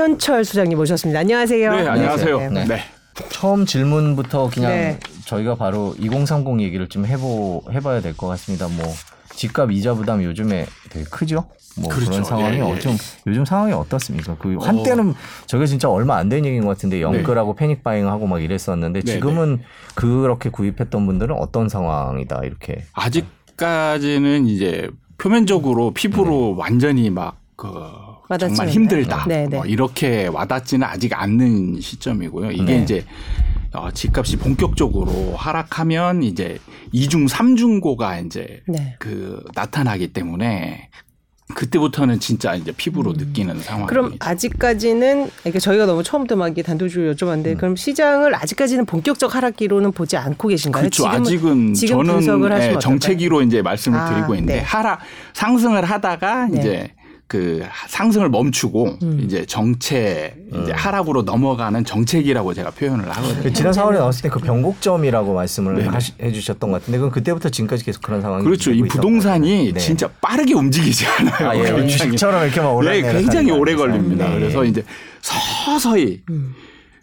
[0.00, 1.20] 이현철 수장님 모셨습니다.
[1.20, 1.74] 안녕하세요.
[1.74, 2.50] 네, 안녕하세요.
[2.50, 2.64] 네.
[2.66, 2.80] 네.
[3.30, 5.00] 처음 질문부터 그냥 네.
[5.24, 8.68] 저희가 바로 2030 얘기를 좀 해보 해봐야 될 것 같습니다.
[8.68, 8.84] 뭐
[9.34, 11.46] 집값 이자 부담 요즘에 되게 크죠.
[11.78, 12.10] 뭐 그렇죠.
[12.10, 12.78] 그런 상황이 예, 예.
[12.78, 12.94] 좀
[13.26, 14.36] 요즘 상황이 어떻습니까?
[14.38, 15.14] 그 한때는 어.
[15.46, 17.58] 저게 진짜 얼마 안 된 얘기인 것 같은데 영끌하고 네.
[17.60, 19.62] 패닉 바잉하고 막 이랬었는데 네, 지금은 네.
[19.94, 26.60] 그렇게 구입했던 분들은 어떤 상황이다 이렇게 아직까지는 이제 표면적으로 피부로 네.
[26.60, 27.68] 완전히 막그
[28.38, 29.24] 정말 힘들다.
[29.28, 29.56] 네, 네.
[29.56, 32.50] 뭐 이렇게 와닿지는 아직 않는 시점이고요.
[32.52, 32.82] 이게 네.
[32.82, 33.04] 이제
[33.72, 36.58] 어, 집값이 본격적으로 하락하면 이제
[36.92, 38.96] 이중 삼중고가 이제 네.
[38.98, 40.88] 그 나타나기 때문에
[41.54, 43.16] 그때부터는 진짜 이제 피부로 음.
[43.18, 43.86] 느끼는 상황.
[43.86, 47.56] 그럼 아직까지는 이게 저희가 너무 처음부터 막 단도직으로 여쭤봤는데 음.
[47.56, 50.82] 그럼 시장을 아직까지는 본격적 하락기로는 보지 않고 계신가요?
[50.82, 51.04] 그렇죠.
[51.04, 54.60] 지금은, 아직은 지금 저는 네, 정체기로 이제 말씀을 아, 드리고 있는데 네.
[54.60, 55.00] 하락
[55.34, 56.58] 상승을 하다가 네.
[56.58, 56.94] 이제
[57.28, 59.20] 그 상승을 멈추고 음.
[59.24, 60.72] 이제 정체 이제 음.
[60.72, 63.42] 하락으로 넘어가는 정책이라고 제가 표현을 하거든요.
[63.42, 67.84] 그 지난 4월에 나왔을 때 그 변곡점이라고 말씀을 하시, 해주셨던 것 같은데 그럼 그때부터 지금까지
[67.84, 68.70] 계속 그런 상황이 그렇죠.
[68.70, 69.80] 이 부동산이 네.
[69.80, 71.48] 진짜 빠르게 움직이지 않아요.
[71.48, 71.86] 아, 예.
[71.86, 74.28] 주식처럼 이렇게 막 올라 네, 굉장히 오래 걸립니다.
[74.28, 74.38] 네.
[74.38, 74.84] 그래서 이제
[75.20, 76.54] 서서히 음.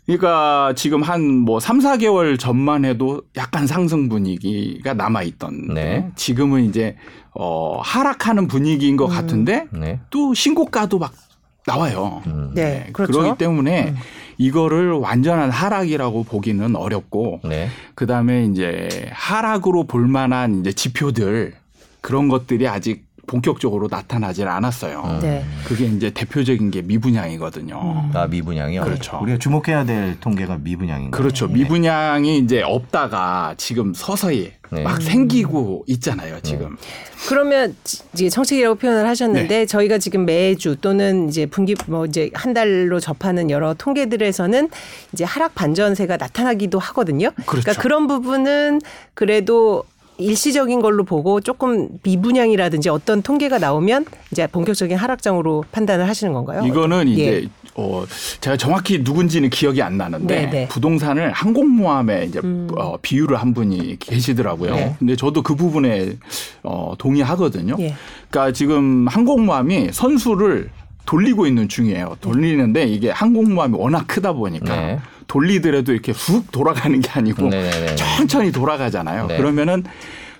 [0.06, 6.10] 그러니까 지금 한 뭐 3, 4개월 전만 해도 약간 상승 분위기가 남아 있던 네.
[6.16, 6.96] 지금은 이제
[7.34, 9.12] 어 하락하는 분위기인 것 음.
[9.12, 10.00] 같은데 네.
[10.10, 11.14] 또 신고가도 막
[11.66, 12.22] 나와요.
[12.28, 12.52] 음.
[12.54, 12.90] 네, 네.
[12.94, 13.14] 그렇죠.
[13.20, 13.96] 그렇기 때문에 음.
[14.38, 17.70] 이거를 완전한 하락이라고 보기는 어렵고 네.
[17.96, 21.54] 그다음에 이제 하락으로 볼 만한 이제 지표들
[22.02, 25.02] 그런 것들이 아직 본격적으로 나타나질 않았어요.
[25.06, 25.20] 음.
[25.22, 25.44] 네.
[25.66, 27.76] 그게 이제 대표적인 게 미분양이거든요.
[27.76, 28.12] 음.
[28.18, 28.84] 아 미분양이요.
[28.84, 29.20] 그렇죠.
[29.22, 31.22] 우리가 주목해야 될 통계가 미분양인 거죠.
[31.22, 31.48] 그렇죠.
[31.48, 31.54] 네.
[31.54, 34.84] 미분양이 이제 없다가 지금 서서히 네.
[34.84, 36.40] 막 생기고 있잖아요.
[36.42, 36.72] 지금.
[36.72, 36.76] 네.
[37.30, 37.76] 그러면
[38.14, 39.66] 이제 정책이라고 표현을 하셨는데 네.
[39.66, 44.70] 저희가 지금 매주 또는 이제 분기 뭐 이제 한 달로 접하는 여러 통계들에서는
[45.14, 47.32] 이제 하락 반전세가 나타나기도 하거든요.
[47.32, 47.64] 그러니까 그렇죠.
[47.64, 48.82] 그러니까 그런 부분은
[49.14, 49.84] 그래도
[50.18, 56.64] 일시적인 걸로 보고 조금 미분양이라든지 어떤 통계가 나오면 이제 본격적인 하락장으로 판단을 하시는 건가요?
[56.66, 57.50] 이거는 이제 예.
[57.76, 58.06] 어
[58.40, 60.52] 제가 정확히 누군지는 기억이 안 나는데 네네.
[60.52, 60.68] 네.
[60.68, 62.68] 부동산을 항공모함에 이제 음.
[62.78, 64.76] 어, 비유를 한 분이 계시더라고요.
[64.76, 64.96] 네.
[65.00, 66.14] 근데 저도 그 부분에
[66.62, 67.76] 어 동의하거든요.
[67.80, 67.96] 예.
[68.30, 70.70] 그러니까 지금 항공모함이 선수를
[71.06, 72.18] 돌리고 있는 중이에요.
[72.22, 75.00] 돌리는데 이게 항공모함이 워낙 크다 보니까 네.
[75.28, 77.70] 돌리더라도 이렇게 훅 돌아가는 게 아니고 네네네.
[77.70, 77.96] 네, 네.
[77.96, 79.28] 천천히 돌아가잖아요.
[79.28, 79.38] 네.
[79.38, 79.84] 그러면은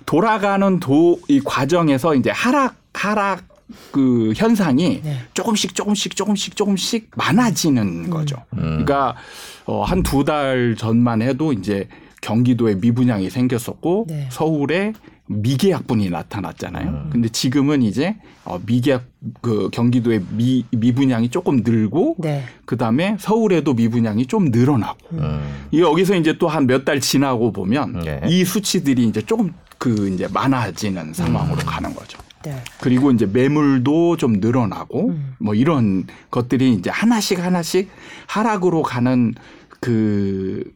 [0.06, 3.42] 돌아가는 도 이 과정에서 이제 하락 하락
[3.90, 5.18] 그 현상이 네.
[5.32, 8.10] 조금씩 조금씩 조금씩 조금씩 많아지는 음.
[8.10, 8.36] 거죠.
[8.54, 8.84] 음.
[8.84, 9.16] 그러니까
[9.64, 11.88] 어, 한 두 달 전만 해도 이제
[12.20, 14.28] 경기도에 미분양이 생겼었고 네.
[14.30, 14.92] 서울에
[15.26, 16.88] 미계약분이 나타났잖아요.
[16.88, 17.10] 음.
[17.10, 19.04] 근데 지금은 이제 어 미계약
[19.40, 22.44] 그 경기도의 미 미분양이 조금 늘고 네.
[22.66, 25.40] 그다음에 서울에도 미분양이 좀 늘어나고 음.
[25.70, 28.20] 이 여기서 이제 또 한 몇 달 지나고 보면 네.
[28.28, 31.66] 이 수치들이 이제 조금 그 이제 많아지는 상황으로 음.
[31.66, 32.18] 가는 거죠.
[32.44, 32.62] 네.
[32.80, 35.34] 그리고 이제 매물도 좀 늘어나고 음.
[35.38, 37.88] 뭐 이런 것들이 이제 하나씩 하나씩
[38.26, 39.32] 하락으로 가는
[39.80, 40.70] 그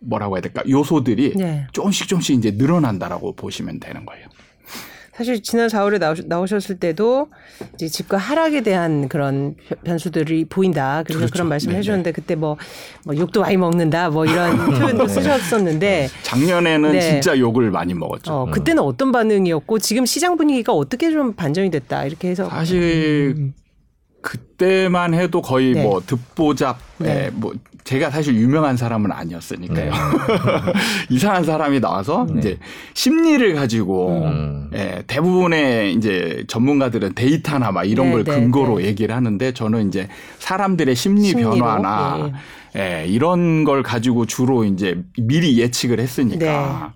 [0.00, 1.66] 뭐라고 해야 될까 요소들이 네.
[1.72, 4.26] 조금씩 조금씩 이제 늘어난다라고 보시면 되는 거예요.
[5.18, 5.98] 사실 지난 4월에
[6.28, 7.26] 나오셨, 을 때도
[7.74, 11.02] 이제 집값 하락에 대한 그런 변수들이 보인다.
[11.02, 11.32] 그래서 그렇죠.
[11.32, 12.56] 그런 말씀을 해주셨는데 그때 뭐,
[13.04, 15.12] 뭐 욕도 많이 먹는다 뭐 이런 표현도 네.
[15.12, 17.00] 쓰셨었는데 작년에는 네.
[17.00, 18.32] 진짜 욕을 많이 먹었죠.
[18.32, 23.54] 어, 그때는 어떤 반응이었고 지금 시장 분위기가 어떻게 좀 반전이 됐다 이렇게 해서 사실 음.
[24.20, 25.82] 그때만 해도 거의 네.
[25.82, 27.26] 뭐 듣보잡, 네.
[27.26, 29.90] 예, 뭐 제가 사실 유명한 사람은 아니었으니까요.
[29.90, 29.96] 네.
[31.08, 32.38] 이상한 사람이 나와서 네.
[32.38, 32.58] 이제
[32.94, 34.70] 심리를 가지고 음.
[34.74, 38.86] 예, 대부분의 이제 전문가들은 데이터나 막 이런 네, 걸 네, 근거로 네.
[38.86, 40.08] 얘기를 하는데 저는 이제
[40.38, 41.52] 사람들의 심리 심리로?
[41.52, 42.32] 변화나
[42.76, 43.02] 예.
[43.02, 46.92] 예, 이런 걸 가지고 주로 이제 미리 예측을 했으니까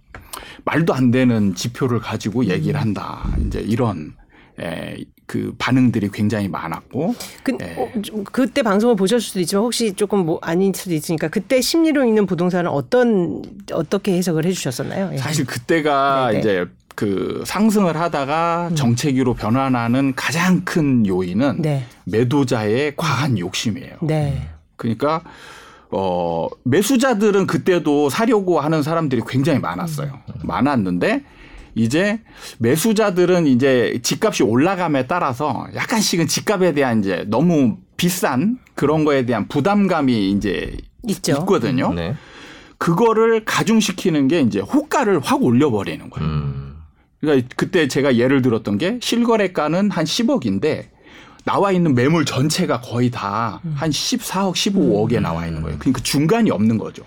[0.65, 2.81] 말도 안 되는 지표를 가지고 얘기를 음.
[2.81, 3.23] 한다.
[3.47, 4.13] 이제 이런
[4.61, 7.15] 예, 그 반응들이 굉장히 많았고.
[7.43, 7.75] 그, 예.
[7.77, 7.91] 어,
[8.33, 12.71] 그때 방송을 보셨을 수도 있지만 혹시 조금 뭐 아닐 수도 있으니까 그때 심리로 있는 부동산은
[12.71, 13.43] 어떤
[13.73, 15.11] 어떻게 해석을 해주셨었나요?
[15.15, 15.17] 예.
[15.17, 16.39] 사실 그때가 네네.
[16.39, 18.77] 이제 그 상승을 하다가 음.
[18.77, 21.87] 정체기로 변환하는 가장 큰 요인은 네.
[22.05, 23.97] 매도자의 과한 욕심이에요.
[24.03, 24.49] 네.
[24.77, 25.23] 그러니까
[25.91, 30.13] 어 매수자들은 그때도 사려고 하는 사람들이 굉장히 많았어요.
[30.13, 30.35] 음.
[30.43, 31.25] 많았는데
[31.75, 32.21] 이제
[32.59, 40.31] 매수자들은 이제 집값이 올라감에 따라서 약간씩은 집값에 대한 이제 너무 비싼 그런 거에 대한 부담감이
[40.31, 40.77] 이제
[41.09, 41.33] 있죠.
[41.41, 41.93] 있거든요.
[41.95, 42.15] 네.
[42.79, 46.29] 그거를 가중시키는 게 이제 호가를 확 올려버리는 거예요.
[46.29, 46.77] 음.
[47.21, 50.89] 그러니까 그때 제가 예를 들었던 게 실거래가는 한 10억인데
[51.45, 53.61] 나와 있는 매물 전체가 거의 다한
[53.91, 55.79] 14억, 15억에 나와 있는 거예요.
[55.79, 57.05] 그러니까 중간이 없는 거죠.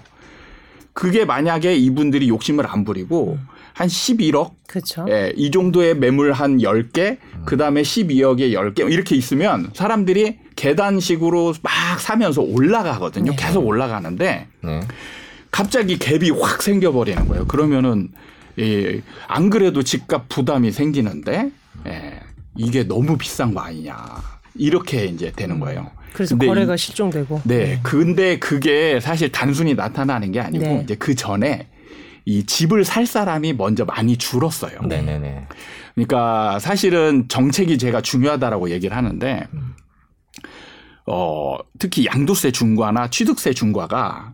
[0.93, 3.37] 그게 만약에 이분들이 욕심을 안 부리고
[3.75, 4.51] 한 11억.
[4.67, 5.05] 그렇죠.
[5.09, 12.41] 예, 이 정도의 매물 한 10개, 그다음에 12억에 10개 이렇게 있으면 사람들이 계단식으로 막 사면서
[12.41, 13.31] 올라가거든요.
[13.31, 13.37] 네.
[13.37, 14.79] 계속 올라가는데 네.
[15.51, 17.45] 갑자기 갭이 확 생겨 버리는 거예요.
[17.47, 18.07] 그러면은
[18.59, 21.51] 예, 안 그래도 집값 부담이 생기는데
[21.87, 22.19] 예,
[22.55, 23.97] 이게 너무 비싼 거 아니냐.
[24.57, 25.91] 이렇게 이제 되는 거예요.
[26.13, 27.41] 그래서 거래가 실종되고.
[27.43, 27.57] 네.
[27.57, 27.79] 네.
[27.83, 30.81] 근데 그게 사실 단순히 나타나는 게 아니고 네.
[30.85, 31.67] 이제 그 전에
[32.25, 34.81] 이 집을 살 사람이 먼저 많이 줄었어요.
[34.81, 35.47] 네네네.
[35.93, 39.47] 그러니까 사실은 정책이 제가 중요하다라고 얘기를 하는데
[41.05, 44.33] 어, 특히 양도세 중과나 취득세 중과가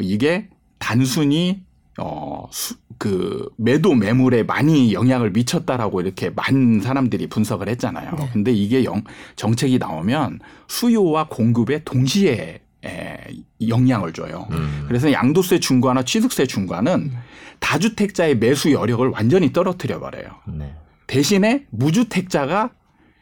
[0.00, 0.48] 이게
[0.78, 1.62] 단순히
[1.98, 8.12] 어, 수, 그 매도 매물에 많이 영향을 미쳤다라고 이렇게 많은 사람들이 분석을 했잖아요.
[8.18, 8.30] 네.
[8.32, 9.02] 근데 이게 영,
[9.36, 13.16] 정책이 나오면 수요와 공급에 동시에 에,
[13.66, 14.46] 영향을 줘요.
[14.50, 14.84] 음.
[14.86, 17.18] 그래서 양도세 중과나 취득세 중과는 음.
[17.58, 20.26] 다주택자의 매수 여력을 완전히 떨어뜨려 버려요.
[20.46, 20.74] 네.
[21.06, 22.70] 대신에 무주택자가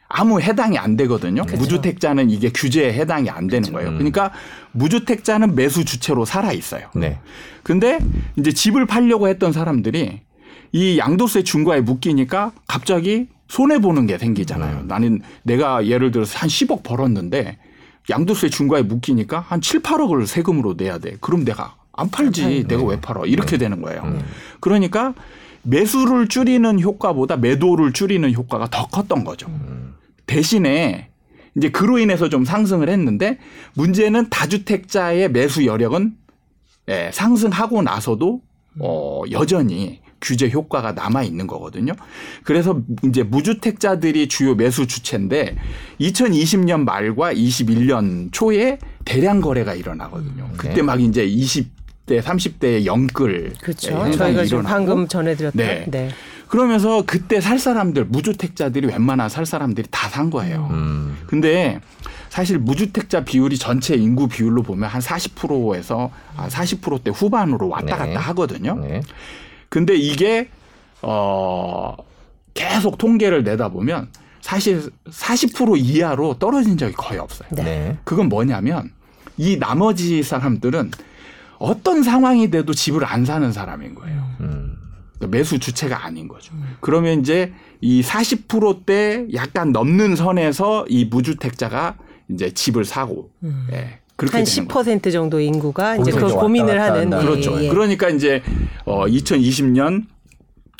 [0.07, 1.43] 아무 해당이 안 되거든요.
[1.43, 1.61] 그렇죠.
[1.61, 3.73] 무주택자는 이게 규제에 해당이 안 되는 그렇죠.
[3.73, 3.89] 거예요.
[3.89, 3.97] 음.
[3.97, 4.31] 그러니까
[4.73, 6.89] 무주택자는 매수 주체로 살아 있어요.
[6.95, 7.19] 네.
[7.63, 7.99] 근데
[8.37, 10.21] 이제 집을 팔려고 했던 사람들이
[10.71, 14.81] 이 양도세 중과에 묶이니까 갑자기 손해 보는 게 생기잖아요.
[14.81, 14.87] 음.
[14.87, 17.57] 나는 내가 예를 들어서 한 10억 벌었는데
[18.09, 21.17] 양도세 중과에 묶이니까 한 7, 8억을 세금으로 내야 돼.
[21.21, 22.65] 그럼 내가 안 팔지.
[22.67, 23.21] 내가 왜 팔아?
[23.25, 23.57] 이렇게 네.
[23.57, 24.01] 되는 거예요.
[24.03, 24.21] 음.
[24.59, 25.13] 그러니까
[25.63, 29.47] 매수를 줄이는 효과보다 매도를 줄이는 효과가 더 컸던 거죠.
[29.47, 29.95] 음.
[30.27, 31.09] 대신에
[31.57, 33.39] 이제 그로 인해서 좀 상승을 했는데
[33.73, 36.15] 문제는 다주택자의 매수 여력은
[36.89, 38.41] 예, 상승하고 나서도
[38.79, 41.93] 어, 여전히 규제 효과가 남아 있는 거거든요.
[42.43, 45.55] 그래서 이제 무주택자들이 주요 매수 주체인데
[46.01, 50.49] 2020년 말과 21년 초에 대량 거래가 일어나거든요.
[50.57, 50.81] 그때 네.
[50.81, 54.11] 막 이제 20대, 30대의 영끌 그렇죠.
[54.11, 55.63] 저희가 지금 방금 전해드렸던.
[55.63, 55.85] 네.
[55.87, 56.09] 네.
[56.47, 60.69] 그러면서 그때 살 사람들 무주택자들이 웬만한 살 사람들이 다 산 거예요.
[60.71, 61.17] 음.
[61.27, 61.81] 근데
[62.29, 68.15] 사실 무주택자 비율이 전체 인구 비율로 보면 한 40%에서 40%대 후반으로 왔다 갔다 네.
[68.15, 68.75] 하거든요.
[68.75, 69.01] 네.
[69.69, 70.49] 근데 이게
[71.01, 71.95] 어
[72.53, 74.09] 계속 통계를 내다 보면
[74.41, 77.49] 사실 40% 이하로 떨어진 적이 거의 없어요.
[77.51, 77.97] 네.
[78.03, 78.91] 그건 뭐냐면
[79.37, 80.91] 이 나머지 사람들은
[81.57, 84.23] 어떤 상황이 돼도 집을 안 사는 사람인 거예요.
[84.41, 84.77] 음.
[85.15, 86.53] 그러니까 매수 주체가 아닌 거죠.
[86.53, 86.75] 음.
[86.81, 91.97] 그러면 이제 이 40%대 약간 넘는 선에서 이 무주택자가
[92.29, 93.67] 이제 집을 사고 음.
[93.71, 93.99] 예.
[94.15, 97.59] 그렇게 한10% 정도 인구가 이제 그걸 고민을 하는 그렇죠.
[97.59, 97.69] 예, 예.
[97.69, 98.41] 그러니까 이제
[98.85, 100.05] 어 2020년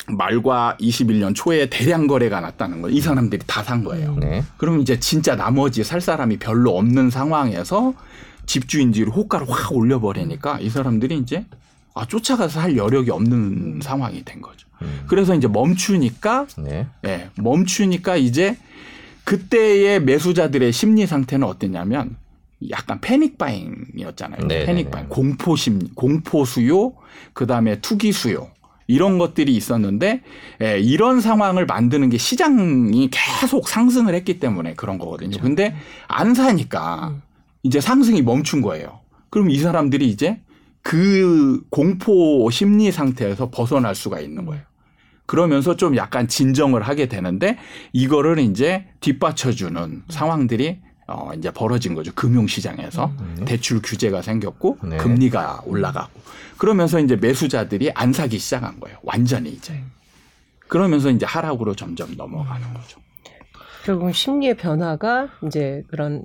[0.08, 2.96] 말과 21년 초에 대량 거래가 났다는 거예요.
[2.96, 4.14] 이 사람들이 다 산 거예요.
[4.14, 4.20] 음.
[4.20, 4.44] 네.
[4.56, 7.92] 그럼 이제 진짜 나머지 살 사람이 별로 없는 상황에서
[8.46, 11.44] 집주인들이 호가를 확 올려버리니까 이 사람들이 이제
[11.94, 14.68] 아, 쫓아가서 할 여력이 없는 상황이 된 거죠.
[14.82, 15.04] 음.
[15.08, 16.86] 그래서 이제 멈추니까, 네.
[17.02, 17.30] 네.
[17.38, 18.56] 멈추니까 이제
[19.24, 22.16] 그때의 매수자들의 심리 상태는 어땠냐면
[22.70, 24.46] 약간 패닉 바잉이었잖아요.
[24.48, 25.14] 네, 패닉 네, 바잉, 네.
[25.14, 26.94] 공포 심, 공포 수요,
[27.32, 28.50] 그 다음에 투기 수요.
[28.88, 30.22] 이런 것들이 있었는데
[30.62, 35.30] 예, 이런 상황을 만드는 게 시장이 계속 상승을 했기 때문에 그런 거거든요.
[35.30, 35.42] 그렇죠.
[35.42, 35.74] 근데
[36.06, 37.22] 안 사니까 음.
[37.62, 39.00] 이제 상승이 멈춘 거예요.
[39.28, 40.40] 그럼 이 사람들이 이제
[40.82, 44.62] 그 공포 심리 상태에서 벗어날 수가 있는 거예요.
[45.26, 47.58] 그러면서 좀 약간 진정을 하게 되는데
[47.92, 52.12] 이거를 이제 뒷받쳐주는 상황들이 어 이제 벌어진 거죠.
[52.14, 53.44] 금융시장에서 음.
[53.44, 54.96] 대출 규제가 생겼고 네.
[54.96, 56.20] 금리가 올라가고
[56.58, 58.98] 그러면서 이제 매수자들이 안 사기 시작한 거예요.
[59.02, 59.80] 완전히 이제
[60.68, 63.00] 그러면서 이제 하락으로 점점 넘어가는 거죠.
[63.84, 66.24] 결국 심리의 변화가 이제 그런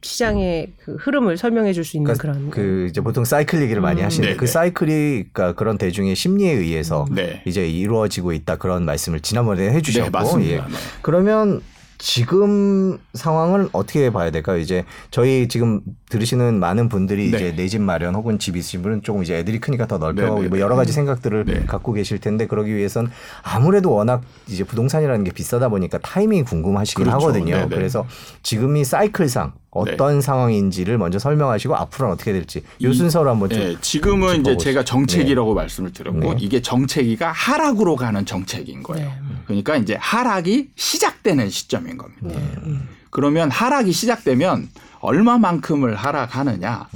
[0.00, 3.84] 시장의 그 흐름을 설명해 줄 수 있는 그러니까 그런 그 이제 보통 사이클 얘기를 음.
[3.84, 7.42] 많이 하시는데 그 사이클이 그러니까 그런 대중의 심리에 의해서 네.
[7.46, 10.56] 이제 이루어지고 있다 그런 말씀을 지난번에 해 주셨고 네, 예.
[10.56, 10.62] 네.
[11.02, 11.60] 그러면
[12.02, 14.58] 지금 상황을 어떻게 봐야 될까요?
[14.58, 15.80] 이제 저희 지금
[16.10, 17.36] 들으시는 많은 분들이 네.
[17.36, 20.42] 이제 내 집 마련 혹은 집 있으신 분은 조금 이제 애들이 크니까 더 넓혀가고 네,
[20.42, 20.96] 네, 뭐 여러 가지 네.
[20.96, 21.64] 생각들을 네.
[21.64, 23.08] 갖고 계실 텐데 그러기 위해선
[23.44, 27.18] 아무래도 워낙 이제 부동산이라는 게 비싸다 보니까 타이밍이 궁금하시긴 그렇죠.
[27.28, 27.54] 하거든요.
[27.54, 27.68] 네네.
[27.68, 28.04] 그래서
[28.42, 30.20] 지금이 사이클상 어떤 네.
[30.20, 35.54] 상황인지를 먼저 설명하시고 앞으로는 어떻게 될지 이 순서로 한번 좀 네, 지금은 이제 제가 정책이라고
[35.54, 35.54] 네.
[35.54, 36.36] 말씀을 드렸고 네.
[36.40, 39.08] 이게 정책이가 하락으로 가는 정책인 거예요.
[39.08, 39.36] 네.
[39.46, 42.28] 그러니까 이제 하락이 시작되는 시점인 겁니다.
[42.28, 42.74] 네.
[43.08, 44.68] 그러면 하락이 시작되면
[45.00, 46.88] 얼마만큼을 하락하느냐?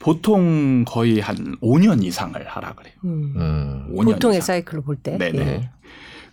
[0.00, 2.94] 보통 거의 한 5년 이상을 하락을 해요.
[3.04, 3.86] 음.
[3.94, 4.46] 5년 보통의 이상.
[4.46, 5.16] 사이클로 볼 때.
[5.16, 5.44] 네네.
[5.44, 5.70] 네.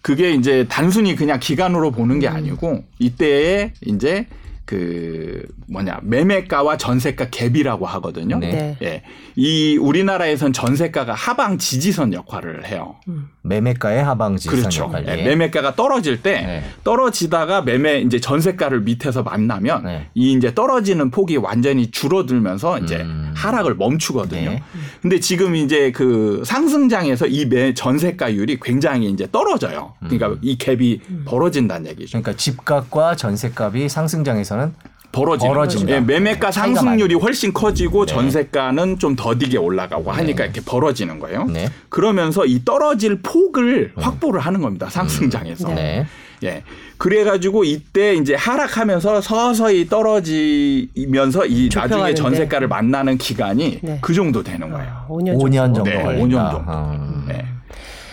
[0.01, 2.35] 그게 이제 단순히 그냥 기간으로 보는 게 음.
[2.35, 4.27] 아니고 이때에 이제
[4.67, 8.37] 그 뭐냐 매매가와 전세가 갭이라고 하거든요.
[8.37, 8.77] 네.
[8.81, 9.01] 예.
[9.37, 12.95] 이 우리나라에선 전세가가 하방 지지선 역할을 해요.
[13.07, 13.29] 음.
[13.43, 14.83] 매매가의 하방 지지선 그렇죠.
[14.83, 15.07] 역할.
[15.07, 15.23] 예.
[15.23, 16.63] 매매가가 떨어질 때 네.
[16.83, 20.07] 떨어지다가 매매 이제 전세가를 밑에서 만나면 네.
[20.15, 23.31] 이 이제 떨어지는 폭이 완전히 줄어들면서 이제 음.
[23.35, 24.49] 하락을 멈추거든요.
[24.49, 24.63] 네.
[25.01, 29.93] 근데 지금 이제 그 상승장에서 이 매 전세가율이 굉장히 이제 떨어져요.
[29.99, 30.39] 그러니까 음.
[30.41, 31.23] 이 갭이 음.
[31.25, 32.19] 벌어진다는 얘기죠.
[32.21, 34.73] 그러니까 집값과 전세값이 상승장에서 상승에서는
[35.11, 35.95] 벌어지는 벌어집니다.
[35.95, 38.13] 예, 매매가 상승률이 훨씬 커지고 네.
[38.13, 40.43] 전세가는 좀 더디게 올라가고 하니까 네.
[40.45, 41.45] 이렇게 벌어지는 거예요.
[41.45, 41.69] 네.
[41.89, 44.03] 그러면서 이 떨어질 폭을 음.
[44.03, 44.89] 확보를 하는 겁니다.
[44.89, 45.69] 상승장에서.
[45.69, 45.75] 음.
[45.75, 46.05] 네.
[46.43, 46.61] 예.
[46.97, 53.99] 그래가지고 이때 이제 하락하면서 서서히 떨어지면서 이 나중에 전세가를 만나는 기간이 네.
[54.01, 54.87] 그 정도 되는 거예요.
[54.87, 55.45] 아, 5년 정도.
[55.45, 55.83] 5년 정도.
[55.83, 56.63] 네, 5년 정도.
[56.67, 57.23] 아.
[57.27, 57.45] 네.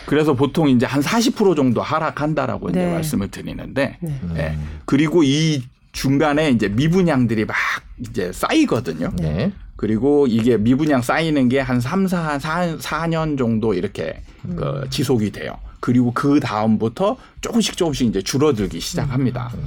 [0.07, 2.93] 그래서 보통 이제 한 40% 정도 하락한다라고 이제 네.
[2.93, 4.21] 말씀을 드리는데, 네.
[4.35, 4.59] 네.
[4.85, 5.63] 그리고 이
[5.95, 7.57] 중간에 이제 미분양들이 막
[7.99, 9.13] 이제 쌓이거든요.
[9.17, 9.53] 네.
[9.77, 14.57] 그리고 이게 미분양 쌓이는 게한 3, 4, 4, 4년 정도 이렇게 음.
[14.57, 15.57] 그 지속이 돼요.
[15.81, 19.53] 그리고 그 다음부터 조금씩 조금씩 이제 줄어들기 시작합니다.
[19.55, 19.65] 음.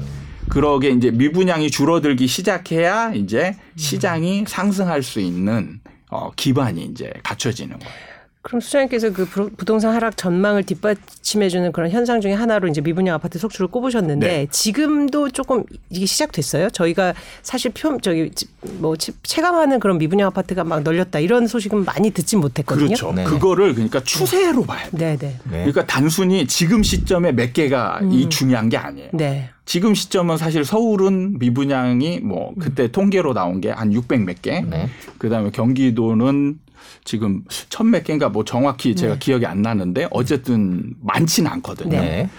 [0.50, 5.80] 그러게 이제 미분양이 줄어들기 시작해야 이제 시장이 상승할 수 있는
[6.10, 7.94] 어, 기반이 이제 갖춰지는 거예요.
[8.48, 9.26] 그럼 수장님께서 그
[9.58, 14.48] 부동산 하락 전망을 뒷받침해주는 그런 현상 중에 하나로 이제 미분양 아파트 속출을 꼽으셨는데 네.
[14.50, 16.70] 지금도 조금 이게 시작됐어요.
[16.70, 18.32] 저희가 사실 표 저기
[18.80, 22.88] 뭐 체감하는 그런 미분양 아파트가 막 널렸다 이런 소식은 많이 듣지 못했거든요.
[22.88, 23.12] 그렇죠.
[23.12, 25.18] 네 그거를 그러니까 추세로 봐야 돼요.
[25.18, 25.38] 네, 네.
[25.50, 28.14] 그러니까 단순히 지금 시점에 몇 개가 음.
[28.14, 29.10] 이 중요한 게 아니에요.
[29.12, 29.50] 네.
[29.66, 32.92] 지금 시점은 사실 서울은 미분양이 뭐 그때 음.
[32.94, 34.62] 통계로 나온 게 한 600 몇 개.
[34.62, 34.90] 네.
[35.18, 36.60] 그다음에 경기도는
[37.04, 39.20] 지금 천 몇 개인가 뭐 정확히 제가 네.
[39.20, 42.00] 기억이 안 나는데 어쨌든 많지는 않거든요.
[42.02, 42.30] 네.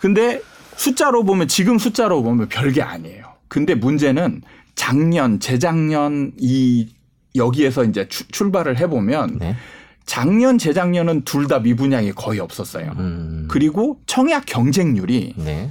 [0.00, 0.40] 근데
[0.76, 3.24] 숫자로 보면 지금 숫자로 보면 별게 아니에요.
[3.48, 4.42] 근데 문제는
[4.74, 6.88] 작년, 재작년 이
[7.36, 9.56] 여기에서 이제 출발을 해보면 네.
[10.04, 12.92] 작년, 재작년은 둘 다 미분양이 거의 없었어요.
[12.98, 13.46] 음.
[13.48, 15.70] 그리고 청약 경쟁률이 네.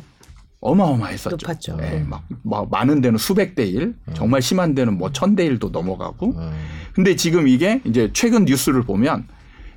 [0.61, 1.37] 어마어마했었죠.
[1.41, 1.75] 높았죠.
[1.77, 4.13] 네, 막, 막 많은 데는 수백 대 일, 음.
[4.13, 6.35] 정말 심한 데는 뭐 천 대 일도 넘어가고.
[6.37, 6.51] 음.
[6.93, 9.27] 근데 지금 이게 이제 최근 뉴스를 보면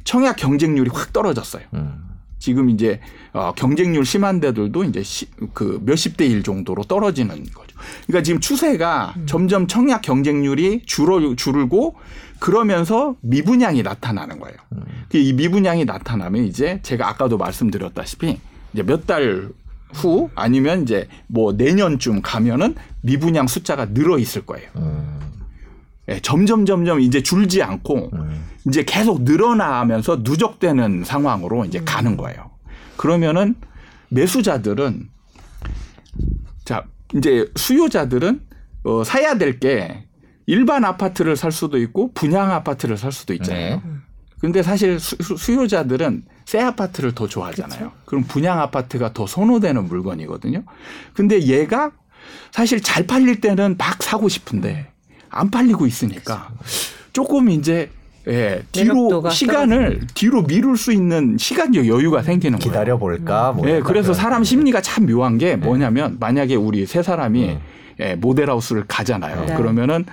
[0.05, 1.65] 청약 경쟁률이 확 떨어졌어요.
[1.75, 2.05] 음.
[2.39, 3.01] 지금 이제
[3.33, 7.75] 어, 경쟁률 심한 데들도 이제 시, 그 몇십 대 일 정도로 떨어지는 거죠.
[8.07, 9.25] 그러니까 지금 추세가 음.
[9.27, 11.95] 점점 청약 경쟁률이 줄어 줄고
[12.41, 14.57] 그러면서 미분양이 나타나는 거예요.
[14.73, 14.83] 음.
[15.15, 18.39] 이 미분양이 나타나면 이제 제가 아까도 말씀드렸다시피
[18.75, 19.49] 이제 몇 달
[19.95, 24.69] 후 아니면 이제 뭐 내년쯤 가면은 미분양 숫자가 늘어 있을 거예요.
[24.77, 25.21] 음.
[26.09, 28.45] 예, 점점 점점 이제 줄지 않고 음.
[28.67, 31.85] 이제 계속 늘어나면서 누적되는 상황으로 이제 음.
[31.85, 32.51] 가는 거예요.
[32.97, 33.55] 그러면은
[34.11, 35.09] 매수자들은
[36.65, 36.85] 자
[37.15, 38.41] 이제 수요자들은
[38.85, 40.07] 어, 사야 될 게
[40.47, 43.77] 일반 아파트를 살 수도 있고 분양 아파트를 살 수도 있잖아요.
[43.77, 43.83] 네.
[44.41, 45.17] 근데 사실 수,
[45.55, 47.79] 요자들은 새 아파트를 더 좋아하잖아요.
[47.79, 47.97] 그렇죠.
[48.05, 50.63] 그럼 분양 아파트가 더 선호되는 물건이거든요.
[51.15, 51.91] 근데 얘가
[52.53, 54.89] 사실 잘 팔릴 때는 막 사고 싶은데
[55.31, 56.51] 안 팔리고 있으니까
[57.13, 57.91] 조금 이제
[58.27, 60.07] 예, 뒤로 시간을 떨어지네.
[60.15, 62.71] 뒤로 미룰 수 있는 시간적 여유가 생기는 거예요.
[62.71, 63.53] 기다려 볼까?
[63.53, 67.61] 뭐 예, 그래서 사람 심리가 참 묘한 게 뭐냐면 만약에 우리 세 사람이 음.
[68.01, 69.47] 예, 모델하우스를 가잖아요.
[69.47, 69.55] 네.
[69.55, 70.07] 그러면은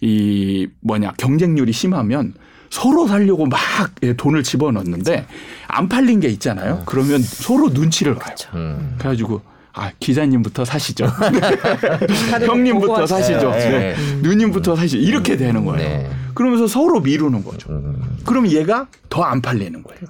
[0.00, 2.34] 이 뭐냐 경쟁률이 심하면
[2.70, 3.58] 서로 살려고 막
[4.02, 5.26] 예, 돈을 집어넣는데
[5.68, 6.74] 안 팔린 게 있잖아요.
[6.80, 6.82] 음.
[6.86, 8.24] 그러면 서로 눈치를 봐요.
[8.24, 8.48] 그렇죠.
[8.54, 8.94] 음.
[8.98, 9.42] 그래가지고
[9.72, 11.06] 아 기자님부터 사시죠.
[12.46, 13.50] 형님부터 사시죠.
[13.50, 13.68] 네.
[13.70, 13.94] 네.
[13.98, 14.20] 음.
[14.22, 14.98] 누님부터 사시죠.
[15.02, 15.78] 이렇게 되는 거예요.
[15.88, 16.10] 네.
[16.34, 17.70] 그러면서 서로 미루는 거죠.
[17.70, 18.02] 음.
[18.24, 20.00] 그럼 얘가 더 안 팔리는 거예요.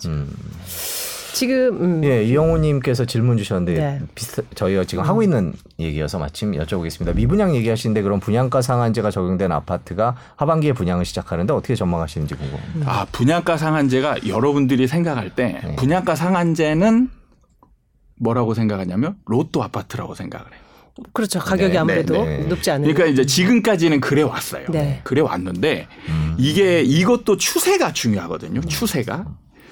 [1.36, 1.38] 음.
[1.38, 2.04] 지금 음.
[2.04, 4.00] 예 이영호님께서 질문 주셨는데 네.
[4.14, 5.08] 비슷 저희가 지금 음.
[5.08, 7.14] 하고 있는 얘기여서 마침 여쭤보겠습니다.
[7.14, 12.76] 미분양 얘기하시는데 그럼 분양가 상한제가 적용된 아파트가 하반기에 분양을 시작하는데 어떻게 전망하시는지 궁금합니다.
[12.76, 12.82] 음.
[12.86, 15.76] 아 분양가 상한제가 여러분들이 생각할 때 네.
[15.76, 17.10] 분양가 상한제는
[18.18, 20.60] 뭐라고 생각하냐면 로또 아파트라고 생각을 해요.
[21.12, 21.38] 그렇죠.
[21.40, 22.46] 가격이 네, 아무래도 네, 네.
[22.46, 22.82] 높지 않은.
[22.84, 24.66] 그러니까 이제 지금까지는 그래 왔어요.
[24.70, 25.00] 네.
[25.04, 26.34] 그래 왔는데 음.
[26.38, 28.62] 이게 이것도 추세가 중요하거든요.
[28.62, 29.26] 추세가.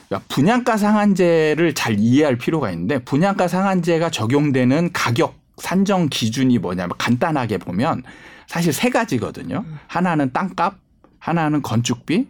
[0.08, 7.58] 그러니까 분양가 상한제를 잘 이해할 필요가 있는데 분양가 상한제가 적용되는 가격 산정 기준이 뭐냐면 간단하게
[7.58, 8.02] 보면
[8.46, 9.64] 사실 세 가지거든요.
[9.86, 10.74] 하나는 땅값,
[11.18, 12.26] 하나는 건축비,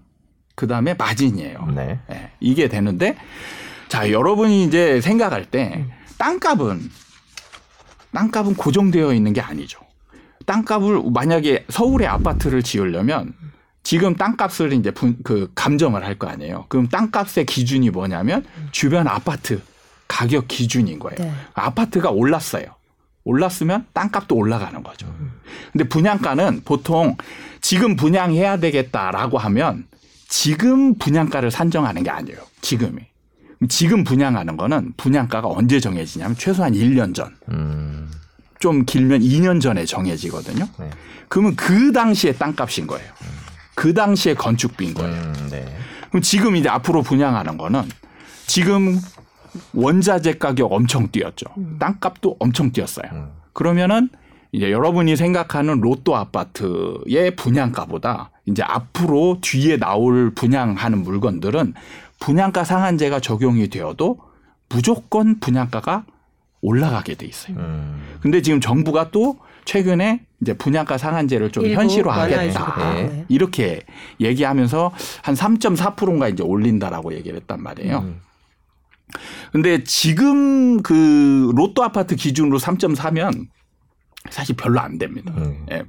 [0.54, 1.66] 그 다음에 마진이에요.
[1.74, 1.98] 네.
[2.08, 2.30] 네.
[2.40, 3.16] 이게 되는데
[3.88, 5.84] 자 여러분이 이제 생각할 때
[6.18, 6.90] 땅값은
[8.12, 9.80] 땅값은 고정되어 있는 게 아니죠.
[10.46, 13.34] 땅값을 만약에 서울에 아파트를 지으려면
[13.84, 14.90] 지금 땅값을 이제
[15.22, 16.64] 그 감정을 할 거 아니에요.
[16.68, 19.60] 그럼 땅값의 기준이 뭐냐면 주변 아파트
[20.08, 21.16] 가격 기준인 거예요.
[21.18, 21.32] 네.
[21.54, 22.64] 아파트가 올랐어요.
[23.24, 25.06] 올랐으면 땅값도 올라가는 거죠.
[25.72, 27.16] 근데 분양가는 보통
[27.60, 29.86] 지금 분양해야 되겠다라고 하면
[30.28, 32.38] 지금 분양가를 산정하는 게 아니에요.
[32.60, 33.00] 지금이.
[33.68, 37.34] 지금 분양하는 거는 분양가가 언제 정해지냐면 최소한 1년 전.
[37.50, 38.10] 음.
[38.60, 40.66] 좀 길면 2년 전에 정해지거든요.
[40.78, 40.90] 네.
[41.28, 43.10] 그러면 그 당시에 땅값인 거예요.
[43.74, 45.12] 그 당시에 건축비인 거예요.
[45.12, 45.64] 음, 네.
[46.08, 47.82] 그럼 지금 이제 앞으로 분양하는 거는
[48.46, 49.00] 지금
[49.72, 51.46] 원자재 가격 엄청 뛰었죠.
[51.58, 51.76] 음.
[51.78, 53.06] 땅값도 엄청 뛰었어요.
[53.12, 53.28] 음.
[53.52, 54.08] 그러면은
[54.52, 61.74] 이제 여러분이 생각하는 로또 아파트의 분양가보다 이제 앞으로 뒤에 나올 분양하는 물건들은
[62.20, 64.18] 분양가 상한제가 적용이 되어도
[64.68, 66.04] 무조건 분양가가
[66.62, 67.56] 올라가게 돼 있어요.
[67.56, 68.00] 음.
[68.20, 73.24] 근데 지금 정부가 또 최근에 이제 분양가 상한제를 좀 현실화하겠다 네.
[73.30, 73.80] 이렇게
[74.20, 78.00] 얘기하면서 한 3.4%인가 이제 올린다라고 얘기를 했단 말이에요.
[78.00, 78.20] 음.
[79.52, 83.46] 근데 지금 그 로또 아파트 기준으로 3.4면
[84.28, 85.32] 사실 별로 안 됩니다.
[85.38, 85.64] 음.
[85.70, 85.84] 예.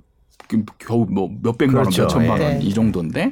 [0.48, 2.04] 그 겨우 뭐 몇백만 그렇죠.
[2.04, 2.74] 원, 몇천만 원이 네.
[2.74, 3.32] 정도인데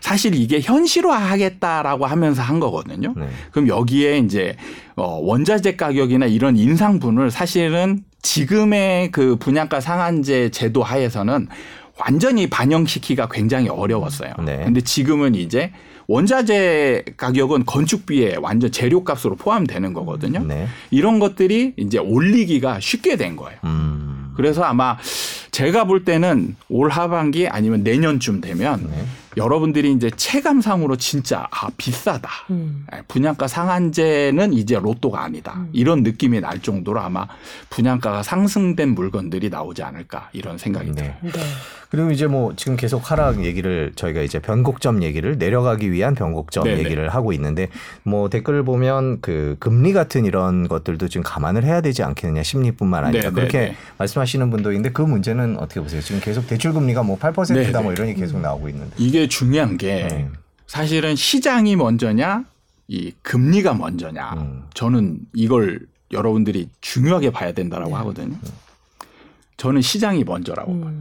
[0.00, 3.14] 사실 이게 현실화하겠다라고 하면서 한 거거든요.
[3.16, 3.28] 네.
[3.50, 4.56] 그럼 여기에 이제
[4.94, 11.48] 어 원자재 가격이나 이런 인상분을 사실은 지금의 그 분양가 상한제 제도 하에서는
[11.98, 14.32] 완전히 반영시키기가 굉장히 어려웠어요.
[14.44, 14.62] 네.
[14.64, 15.72] 근데 지금은 이제
[16.06, 20.44] 원자재 가격은 건축비에 완전 재료값으로 포함되는 거거든요.
[20.44, 20.66] 네.
[20.90, 23.58] 이런 것들이 이제 올리기가 쉽게 된 거예요.
[23.64, 24.32] 음.
[24.34, 24.96] 그래서 아마
[25.50, 29.04] 제가 볼 때는 올 하반기 아니면 내년쯤 되면 네.
[29.36, 32.28] 여러분들이 이제 체감상으로 진짜 아 비싸다.
[32.50, 32.86] 음.
[32.94, 35.54] 예, 분양가 상한제는 이제 로또가 아니다.
[35.56, 35.68] 음.
[35.72, 37.26] 이런 느낌이 날 정도로 아마
[37.70, 41.16] 분양가가 상승된 물건들이 나오지 않을까 이런 생각이 네.
[41.20, 41.38] 듭니다.
[41.40, 41.44] 네.
[41.90, 46.84] 그리고 이제 뭐 지금 계속 하락 얘기를 저희가 이제 변곡점 얘기를 내려가기 위한 변곡점 네네.
[46.84, 47.68] 얘기를 하고 있는데
[48.04, 53.30] 뭐 댓글을 보면 그 금리 같은 이런 것들도 지금 감안을 해야 되지 않겠느냐 심리뿐만 아니라
[53.30, 53.34] 네네네.
[53.34, 56.00] 그렇게 말씀하시는 분도 있는데 그 문제는 어떻게 보세요?
[56.00, 57.82] 지금 계속 대출 금리가 뭐 8%다 네네.
[57.82, 60.28] 뭐 이런 게 계속 나오고 있는데 이게 중요한 게 네.
[60.66, 62.44] 사실은 시장이 먼저냐
[62.88, 64.64] 이 금리가 먼저냐 음.
[64.74, 65.80] 저는 이걸
[66.12, 67.96] 여러분들이 중요하게 봐야 된다라고 네.
[67.96, 68.36] 하거든요.
[69.56, 70.80] 저는 시장이 먼저라고 음.
[70.80, 70.92] 봐요.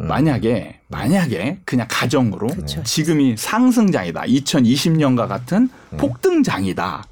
[0.00, 0.08] 음.
[0.08, 2.82] 만약에 만약에 그냥 가정으로 그쵸.
[2.82, 4.22] 지금이 상승장이다.
[4.22, 5.96] 2020년과 같은 음.
[5.98, 7.04] 폭등장이다.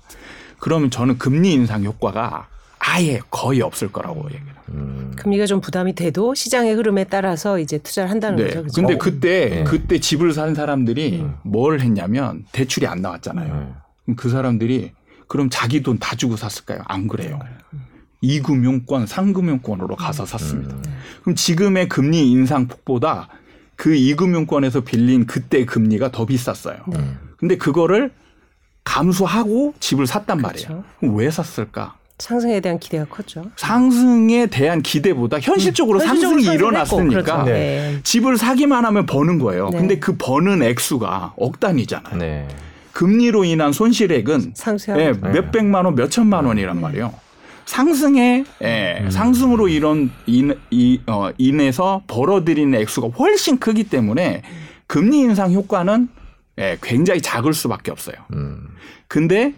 [0.59, 4.55] 그러면 저는 금리 인상 효과가 아예 거의 없을 거라고 얘기해요.
[4.71, 5.13] 음.
[5.17, 8.45] 금리가 좀 부담이 돼도 시장의 흐름에 따라서 이제 투자를 한다는 네.
[8.45, 8.61] 거죠.
[8.63, 8.75] 그렇죠?
[8.81, 9.65] 근데 그때 네.
[9.65, 11.35] 그때 집을 산 사람들이 음.
[11.43, 13.53] 뭘 했냐면 대출이 안 나왔잖아요.
[13.53, 13.75] 음.
[14.05, 14.93] 그럼 그 사람들이
[15.27, 16.81] 그럼 자기 돈 다 주고 샀을까요?
[16.87, 17.39] 안 그래요.
[17.73, 17.81] 음.
[18.21, 20.27] 이금융권, 상금융권으로 가서 음.
[20.27, 20.75] 샀습니다.
[20.75, 20.83] 음.
[21.23, 23.29] 그럼 지금의 금리 인상 폭보다
[23.77, 26.79] 그 이금융권에서 빌린 그때 금리가 더 비쌌어요.
[26.89, 26.99] 네.
[27.37, 28.13] 근데 그거를
[28.85, 30.69] 감수하고 집을 샀단 그렇죠.
[30.69, 30.85] 말이에요.
[30.99, 31.97] 그럼 왜 샀을까?
[32.19, 33.45] 상승에 대한 기대가 컸죠.
[33.57, 37.43] 상승에 대한 기대보다 현실적으로 음, 상승이 일어났으니까 그렇죠.
[37.45, 38.01] 네.
[38.03, 39.71] 집을 사기만 하면 버는 거예요.
[39.71, 39.79] 네.
[39.79, 42.17] 근데 그 버는 액수가 억 단위잖아요.
[42.17, 42.49] 네.
[42.93, 44.55] 금리로 인한 손실액은
[44.89, 46.83] 네, 몇 백만 원, 몇 천만 원이란 네.
[46.83, 47.15] 말이에요.
[47.65, 49.11] 상승에 예, 음.
[49.11, 54.43] 상승으로 이런 인, 이, 어, 인해서 벌어들이는 액수가 훨씬 크기 때문에
[54.87, 56.09] 금리 인상 효과는
[56.59, 58.17] 예, 굉장히 작을 수밖에 없어요.
[58.33, 58.69] 음.
[59.07, 59.55] 근데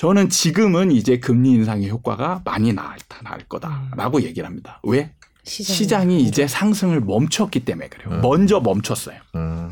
[0.00, 4.22] 저는 지금은 이제 금리 인상의 효과가 많이 나타날 거다라고 음.
[4.22, 4.80] 얘기를 합니다.
[4.82, 5.12] 왜?
[5.44, 8.16] 시장이, 시장이 이제 상승을 멈췄기 때문에 그래요.
[8.16, 8.22] 음.
[8.22, 9.18] 먼저 멈췄어요.
[9.34, 9.70] 음.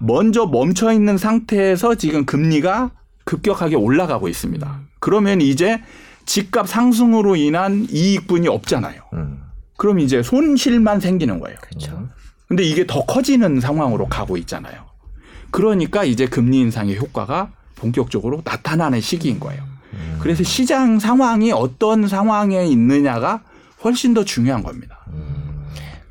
[0.00, 2.92] 먼저 멈춰 있는 상태에서 지금 금리가
[3.24, 4.66] 급격하게 올라가고 있습니다.
[4.66, 4.88] 음.
[4.98, 5.82] 그러면 이제
[6.24, 9.02] 집값 상승으로 인한 이익분이 없잖아요.
[9.12, 9.42] 음.
[9.76, 11.58] 그럼 이제 손실만 생기는 거예요.
[11.60, 12.08] 그렇죠.
[12.48, 14.86] 근데 이게 더 커지는 상황으로 가고 있잖아요.
[15.50, 19.62] 그러니까 이제 금리 인상의 효과가 본격적으로 나타나는 시기인 거예요.
[19.94, 20.18] 음.
[20.20, 23.40] 그래서 시장 상황이 어떤 상황에 있느냐가
[23.82, 24.98] 훨씬 더 중요한 겁니다.
[25.08, 25.40] 음.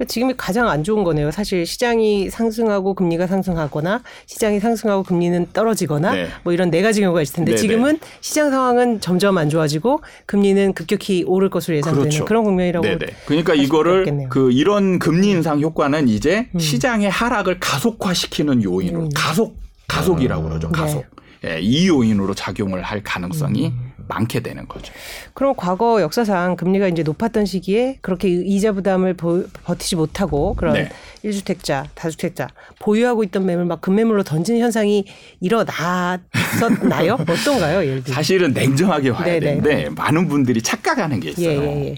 [0.08, 1.30] 지금이 가장 안 좋은 거네요.
[1.30, 6.28] 사실 시장이 상승하고 금리가 상승하거나 시장이 상승하고 금리는 떨어지거나 네.
[6.44, 7.62] 뭐 이런 네 가지 경우가 있을 텐데 네네.
[7.62, 8.08] 지금은 네.
[8.22, 12.24] 시장 상황은 점점 안 좋아지고 금리는 급격히 오를 것으로 예상되는 그렇죠.
[12.24, 12.88] 그런 국면이라고.
[12.88, 13.06] 네네.
[13.26, 16.60] 그러니까 이거를 그 이런 금리 인상 효과는 이제 음.
[16.60, 19.10] 시장의 하락을 가속화시키는 요인으로 음.
[19.14, 19.58] 가속
[19.90, 20.70] 가속이라고 그러죠.
[20.70, 21.02] 가속.
[21.02, 21.19] 네.
[21.45, 23.93] 예, 이 요인으로 작용을 할 가능성이 음.
[24.10, 24.91] 많게 되는 거죠.
[25.34, 30.89] 그럼 과거 역사상 금리가 이제 높았던 시기에 그렇게 이자 부담을 보, 버티지 못하고 그런 네.
[31.23, 32.47] 1주택자, 다주택자
[32.80, 35.06] 보유하고 있던 매물 막 금매물로 던지는 현상이
[35.39, 37.13] 일어났었나요?
[37.30, 37.86] 어떤가요?
[37.86, 39.39] 예를 들어 사실은 냉정하게 봐야 네네.
[39.39, 41.62] 되는데 많은 분들이 착각하는 게 있어요.
[41.62, 41.95] 예, 예, 예.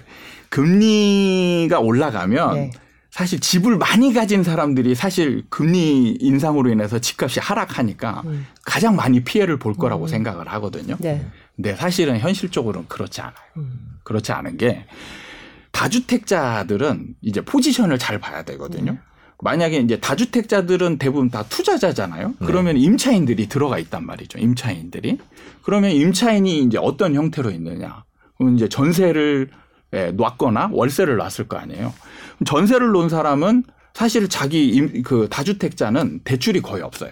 [0.50, 2.72] 금리가 올라가면 네.
[3.12, 8.48] 사실 집을 많이 가진 사람들이 사실 금리 인상으로 인해서 집값이 하락하니까 음.
[8.64, 10.08] 가장 많이 피해를 볼 거라고 음.
[10.08, 10.96] 생각을 하거든요.
[11.00, 11.26] 네.
[11.56, 13.36] 근데 사실은 현실적으로는 그렇지 않아요.
[13.58, 14.00] 음.
[14.04, 14.86] 그렇지 않은 게
[15.72, 18.94] 다주택자들은 이제 포지션을 잘 봐야 되거든요.
[18.94, 19.00] 네.
[19.44, 22.28] 만약에 이제 다주택자들은 대부분 다 투자자잖아요.
[22.40, 22.46] 네.
[22.46, 24.40] 그러면 임차인들이 들어가 있단 말이죠.
[24.40, 25.18] 임차인들이.
[25.64, 28.06] 그러면 임차인이 이제 어떤 형태로 있느냐.
[28.38, 29.50] 그럼 이제 전세를
[29.94, 31.94] 예, 놨거나 월세를 놨을 거 아니에요.
[32.46, 37.12] 전세를 놓은 사람은 사실 자기 임, 그 다주택자는 대출이 거의 없어요.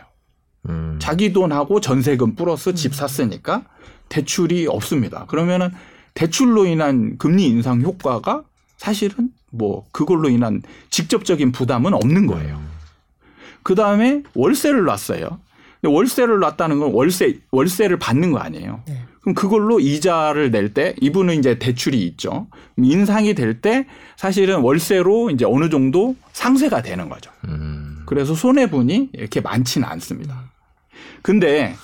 [0.69, 0.97] 음.
[0.99, 3.63] 자기 돈하고 전세금 플러스 집 샀으니까
[4.07, 5.25] 대출이 없습니다.
[5.25, 5.71] 그러면은
[6.13, 8.43] 대출로 인한 금리 인상 효과가
[8.77, 12.61] 사실은 뭐 그걸로 인한 직접적인 부담은 없는 거예요.
[13.63, 15.39] 그 다음에 월세를 놨어요.
[15.87, 18.83] 월세를 놨다는 건 월세 월세를 받는 거 아니에요.
[18.87, 19.01] 네.
[19.21, 22.47] 그럼 그걸로 이자를 낼 때 이분은 이제 대출이 있죠.
[22.77, 23.85] 인상이 될 때
[24.17, 27.31] 사실은 월세로 이제 어느 정도 상쇄가 되는 거죠.
[27.47, 28.03] 음.
[28.05, 30.51] 그래서 손해분이 이렇게 많지는 않습니다.
[31.21, 31.75] 근데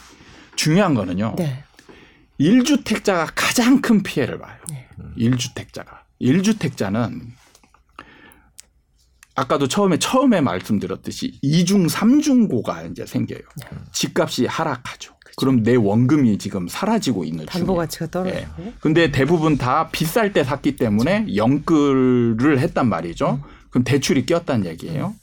[0.56, 1.36] 중요한 거는요.
[1.38, 1.64] 네.
[2.40, 4.56] 1주택자가 가장 큰 피해를 봐요.
[4.70, 4.88] 네.
[5.18, 6.00] 1주택자가.
[6.22, 7.22] 1주택자는
[9.36, 13.40] 아까도 처음에 처음에 말씀드렸듯이 2중 3중고가 이제 생겨요.
[13.40, 13.78] 네.
[13.92, 15.14] 집값이 하락하죠.
[15.20, 15.36] 그렇죠.
[15.38, 18.24] 그럼 내 원금이 지금 사라지고 있는 담보 가치가.
[18.24, 18.48] 네.
[18.80, 21.36] 근데 대부분 다 비쌀 때 샀기 때문에.
[21.36, 23.42] 영끌을 했단 말이죠.
[23.44, 23.50] 음.
[23.70, 25.08] 그럼 대출이 꼈다는 얘기예요.
[25.08, 25.20] 음.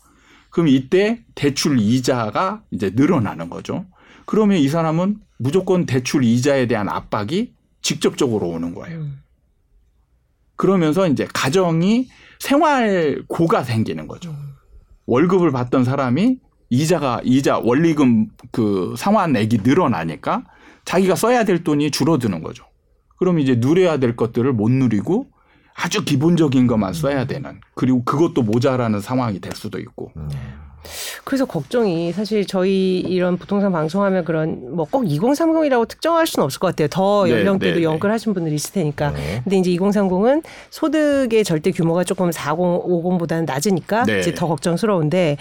[0.50, 3.86] 그럼 이때 대출 이자가 이제 늘어나는 거죠.
[4.26, 8.98] 그러면 이 사람은 무조건 대출 이자에 대한 압박이 직접적으로 오는 거예요.
[8.98, 9.22] 음.
[10.56, 12.08] 그러면서 이제 가정이
[12.42, 14.30] 생활고가 생기는 거죠.
[14.30, 14.54] 음.
[15.06, 16.38] 월급을 받던 사람이
[16.70, 20.44] 이자가 이자 원리금 그 상환액이 늘어나니까
[20.84, 22.64] 자기가 써야 될 돈이 줄어드는 거죠.
[23.16, 25.28] 그럼 이제 누려야 될 것들을 못 누리고
[25.74, 30.12] 아주 기본적인 것만 써야 되는 그리고 그것도 모자라는 상황이 될 수도 있고.
[30.16, 30.28] 음.
[31.24, 36.68] 그래서 걱정이 사실 저희 이런 부동산 방송하면 그런 뭐 꼭 2030이라고 특정할 수는 없을 것
[36.68, 36.86] 같아요.
[36.88, 39.12] 더 네, 연령대도 네, 네, 연끌하신 분들이 있을 테니까.
[39.12, 39.40] 네.
[39.42, 44.20] 근데 이제 2030은 소득의 절대 규모가 조금 40, 50보다는 낮으니까 네.
[44.20, 45.38] 이제 더 걱정스러운데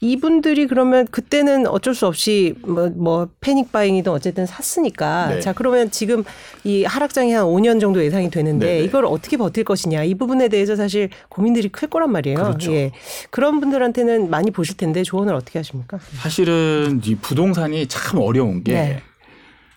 [0.00, 5.40] 이분들이 그러면 그때는 어쩔 수 없이 뭐, 뭐 패닉 바잉이든 어쨌든 샀으니까 네.
[5.40, 6.24] 자 그러면 지금
[6.64, 11.10] 이 하락장이 한 5년 정도 예상이 되는데 이걸 어떻게 버틸 것이냐 이 부분에 대해서 사실
[11.28, 12.36] 고민들이 클 거란 말이에요.
[12.36, 12.72] 그렇죠.
[12.72, 12.92] 예.
[13.30, 15.98] 그런 분들한테는 많이 보실 텐데 조언을 어떻게 하십니까?
[16.14, 19.02] 사실은 이 부동산이 참 어려운 게 네.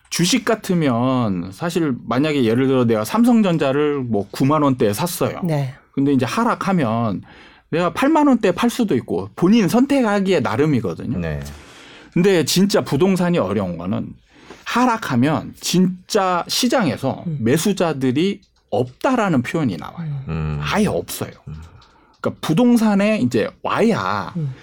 [0.10, 5.42] 주식 같으면 사실 만약에 예를 들어 내가 삼성전자를 뭐 9만 원대에 샀어요.
[5.44, 5.74] 네.
[5.92, 7.22] 근데 이제 하락하면
[7.70, 11.20] 내가 8만 원대에 팔 수도 있고 본인 선택하기에 나름이거든요.
[11.20, 11.40] 네.
[12.14, 14.14] 근데 진짜 부동산이 어려운 거는
[14.66, 17.38] 하락하면 진짜 시장에서 음.
[17.42, 20.22] 매수자들이 없다라는 표현이 나와요.
[20.28, 20.60] 음.
[20.62, 21.32] 아예 없어요.
[22.20, 24.54] 그러니까 부동산에 이제 와야 음.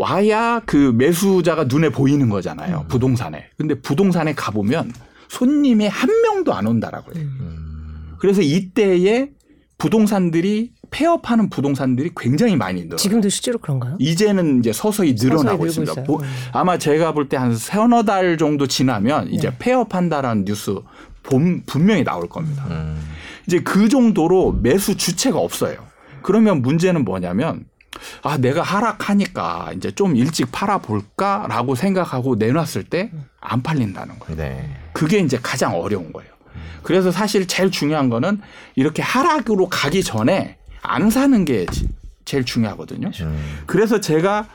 [0.00, 2.84] 와야 그 매수자가 눈에 보이는 거잖아요.
[2.86, 2.88] 음.
[2.88, 3.44] 부동산에.
[3.58, 4.92] 근데 부동산에 가보면
[5.28, 7.24] 손님이 한 명도 안 온다라고 해요.
[7.40, 8.14] 음.
[8.18, 9.30] 그래서 이때에
[9.78, 12.96] 부동산들이 폐업하는 부동산들이 굉장히 많이 늘어요.
[12.96, 13.96] 지금도 실제로 그런가요?
[13.98, 16.02] 이제는 이제 서서히 늘어나고 서서히 있습니다.
[16.04, 16.28] 보, 음.
[16.52, 19.56] 아마 제가 볼 때 한 세너 달 정도 지나면 이제 네.
[19.58, 20.74] 폐업한다라는 뉴스
[21.22, 22.64] 본, 분명히 나올 겁니다.
[22.70, 22.98] 음.
[23.46, 25.76] 이제 그 정도로 매수 주체가 없어요.
[26.22, 27.64] 그러면 문제는 뭐냐면
[28.22, 34.36] 아, 내가 하락하니까 이제 좀 일찍 팔아볼까라고 생각하고 내놨을 때 안 팔린다는 거예요.
[34.36, 34.76] 네.
[34.92, 36.30] 그게 이제 가장 어려운 거예요.
[36.82, 38.40] 그래서 사실 제일 중요한 거는
[38.74, 41.66] 이렇게 하락으로 가기 전에 안 사는 게
[42.24, 43.10] 제일 중요하거든요.
[43.20, 43.58] 음.
[43.66, 44.46] 그래서 제가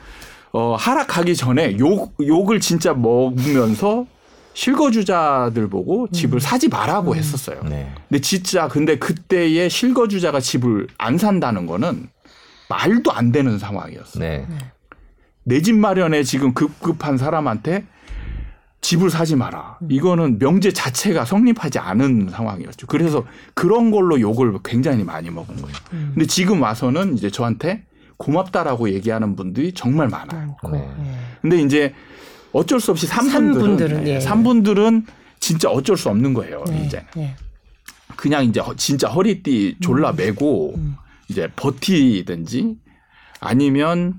[0.52, 4.06] 어, 하락하기 전에 욕, 욕을 진짜 먹으면서
[4.54, 6.40] 실거주자들 보고 집을 음.
[6.40, 7.16] 사지 말라고 음.
[7.16, 7.62] 했었어요.
[7.64, 7.92] 네.
[8.08, 12.08] 근데 진짜 근데 그때의 실거주자가 집을 안 산다는 거는
[12.68, 14.20] 말도 안 되는 상황이었어요.
[14.22, 14.46] 네.
[15.44, 17.84] 내 집 마련에 지금 급급한 사람한테
[18.80, 19.78] 집을 사지 마라.
[19.82, 19.88] 음.
[19.90, 22.86] 이거는 명제 자체가 성립하지 않은 상황이었죠.
[22.86, 23.24] 그래서
[23.54, 25.76] 그런 걸로 욕을 굉장히 많이 먹은 거예요.
[25.92, 26.10] 음.
[26.14, 27.84] 근데 지금 와서는 이제 저한테
[28.16, 30.56] 고맙다라고 얘기하는 분들이 정말 많아요.
[30.72, 30.88] 네.
[31.42, 31.94] 근데 이제
[32.52, 34.18] 어쩔 수 없이 3분들은, 예.
[34.18, 35.04] 3분들은
[35.40, 36.64] 진짜 어쩔 수 없는 거예요.
[36.68, 36.84] 네.
[36.86, 37.04] 이제.
[37.14, 37.36] 네.
[38.16, 40.96] 그냥 이제 진짜 허리띠 졸라 매고 음.
[41.28, 42.76] 이제 버티든지
[43.40, 44.14] 아니면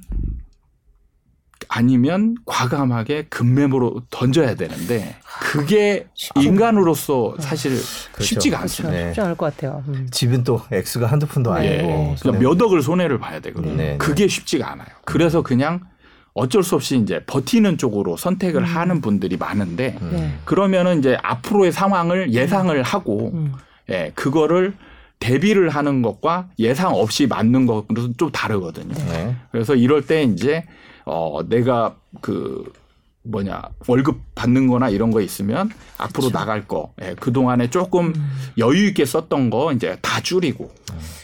[1.70, 7.72] 아니면 과감하게 금매으로 던져야 되는데 그게 인간으로서 사실
[8.12, 8.24] 그렇죠.
[8.24, 8.93] 쉽지가 않습니다.
[8.93, 9.10] 그렇죠.
[9.10, 9.84] 쉽지 않을 것 같아요.
[9.88, 10.08] 음.
[10.10, 12.15] 집은 또 액수가 한두 푼도 아니고 네.
[12.22, 13.76] 그러니까 몇 억을 손해를 봐야 되거든요.
[13.76, 13.98] 네.
[13.98, 14.88] 그게 쉽지가 않아요.
[15.04, 15.82] 그래서 그냥
[16.34, 18.65] 어쩔 수 없이 이제 버티는 쪽으로 선택을 음.
[18.65, 20.39] 하는 분들이 많은데 음.
[20.46, 23.54] 그러면은 이제 앞으로의 상황을 예상을 하고 음.
[23.89, 24.76] 예, 그거를
[25.19, 28.93] 대비를 하는 것과 예상 없이 맞는 것은 좀 다르거든요.
[28.93, 29.36] 네.
[29.51, 30.63] 그래서 이럴 때 이제
[31.06, 32.71] 어 내가 그
[33.23, 36.38] 뭐냐 월급 받는 거나 이런 거 있으면 앞으로 그렇죠.
[36.38, 38.32] 나갈 거 예, 그동안에 조금 음.
[38.58, 40.71] 여유 있게 썼던 거 이제 다 줄이고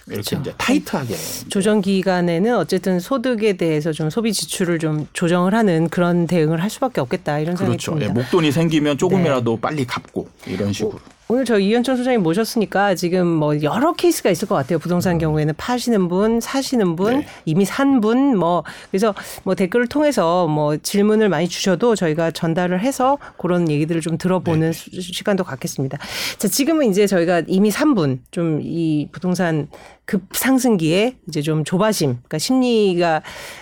[0.08, 0.36] 이렇게 그렇죠.
[0.42, 1.16] 이제 타이트하게
[1.50, 7.00] 조정 기간에는 어쨌든 소득에 대해서 좀 소비 지출을 좀 조정을 하는 그런 대응을 할 수밖에
[7.00, 7.92] 없겠다 이런 생각이 그렇죠.
[7.92, 8.10] 듭니다.
[8.10, 9.62] 예, 목돈이 생기면 조금이라도 네.
[9.62, 10.96] 빨리 갚고 이런 식으로.
[10.96, 11.00] 오
[11.36, 14.80] 늘 저 이현철 소장님 모셨으니까 지금 뭐 여러 케이스가 있을 것 같아요.
[14.80, 17.28] 부동산 경우에는 파시는 분, 사시는 분, 네.
[17.46, 23.18] 이미 산 분, 뭐 그래서 뭐 댓글을 통해서 뭐 질문을 많이 주셔도 저희가 전달을 해서
[23.38, 25.02] 그런 얘기들을 좀 들어보는 네.
[25.02, 25.98] 시간도 갖겠습니다.
[26.38, 29.68] 자, 지금은 이제 저희가 이미 산 분, 좀 이 부동산
[30.06, 33.22] 급상승기에 이제 좀 조바심, 그러니까 심리가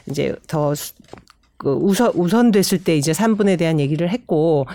[0.10, 0.73] 이제 더
[1.62, 4.65] 그 우선 우선됐을 때 이제 3분에 대한 얘기를 했고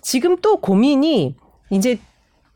[0.00, 1.34] 지금 또 고민이
[1.70, 1.98] 이제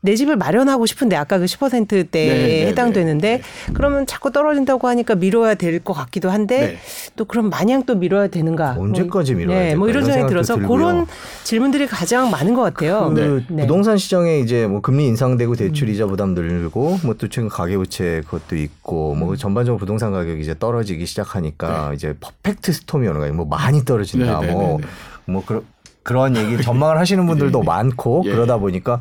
[0.03, 3.73] 내 집을 마련하고 싶은데 아까 그 10%대에 네, 네, 해당되는데 네, 네.
[3.73, 6.77] 그러면 자꾸 떨어진다고 하니까 미뤄야 될 것 같기도 한데 네.
[7.15, 8.75] 또 그럼 마냥 또 미뤄야 되는가?
[8.77, 10.77] 언제까지 미뤄야 네, 뭐 이런 생각이 들어서 들고요.
[10.77, 11.07] 그런
[11.43, 13.11] 질문들이 가장 많은 것 같아요.
[13.15, 18.23] 그 부동산 시장에 이제 뭐 금리 인상되고 대출 이자 부담 늘고 뭐 또 최근 가계부채
[18.25, 19.35] 그것도 있고 뭐 음.
[19.37, 23.33] 전반적으로 부동산 가격이 이제 떨어지기 시작하니까 이제 퍼펙트 스톰이 오는 거예요.
[23.35, 24.41] 뭐 많이 떨어진다.
[24.41, 24.79] 뭐뭐
[25.25, 25.63] 뭐 그런
[26.03, 28.31] 그런 얘기 전망을 하시는 분들도 많고 예.
[28.31, 28.99] 그러다 보니까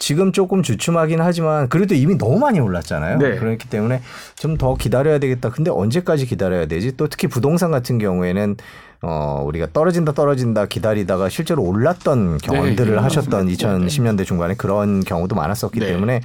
[0.00, 3.18] 지금 조금 주춤하긴 하지만 그래도 이미 너무 많이 올랐잖아요.
[3.18, 3.36] 네.
[3.36, 4.00] 그렇기 때문에
[4.34, 5.50] 좀 더 기다려야 되겠다.
[5.50, 6.96] 근데 언제까지 기다려야 되지?
[6.96, 8.56] 또 특히 부동산 같은 경우에는
[9.02, 15.78] 어 우리가 떨어진다 떨어진다 기다리다가 실제로 올랐던 경험들을 네, 하셨던 2010년대 중반에 그런 경우도 많았었기
[15.80, 15.86] 네.
[15.86, 16.20] 때문에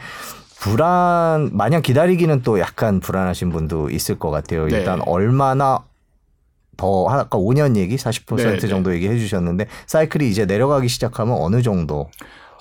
[0.59, 4.67] 불안 마냥 기다리기는 또 약간 불안하신 분도 있을 것 같아요.
[4.67, 4.77] 네.
[4.77, 5.79] 일단 얼마나
[6.77, 12.09] 더 아까 5년 얘기 40% 정도 얘기해 주셨는데 사이클이 이제 내려가기 시작하면 어느 정도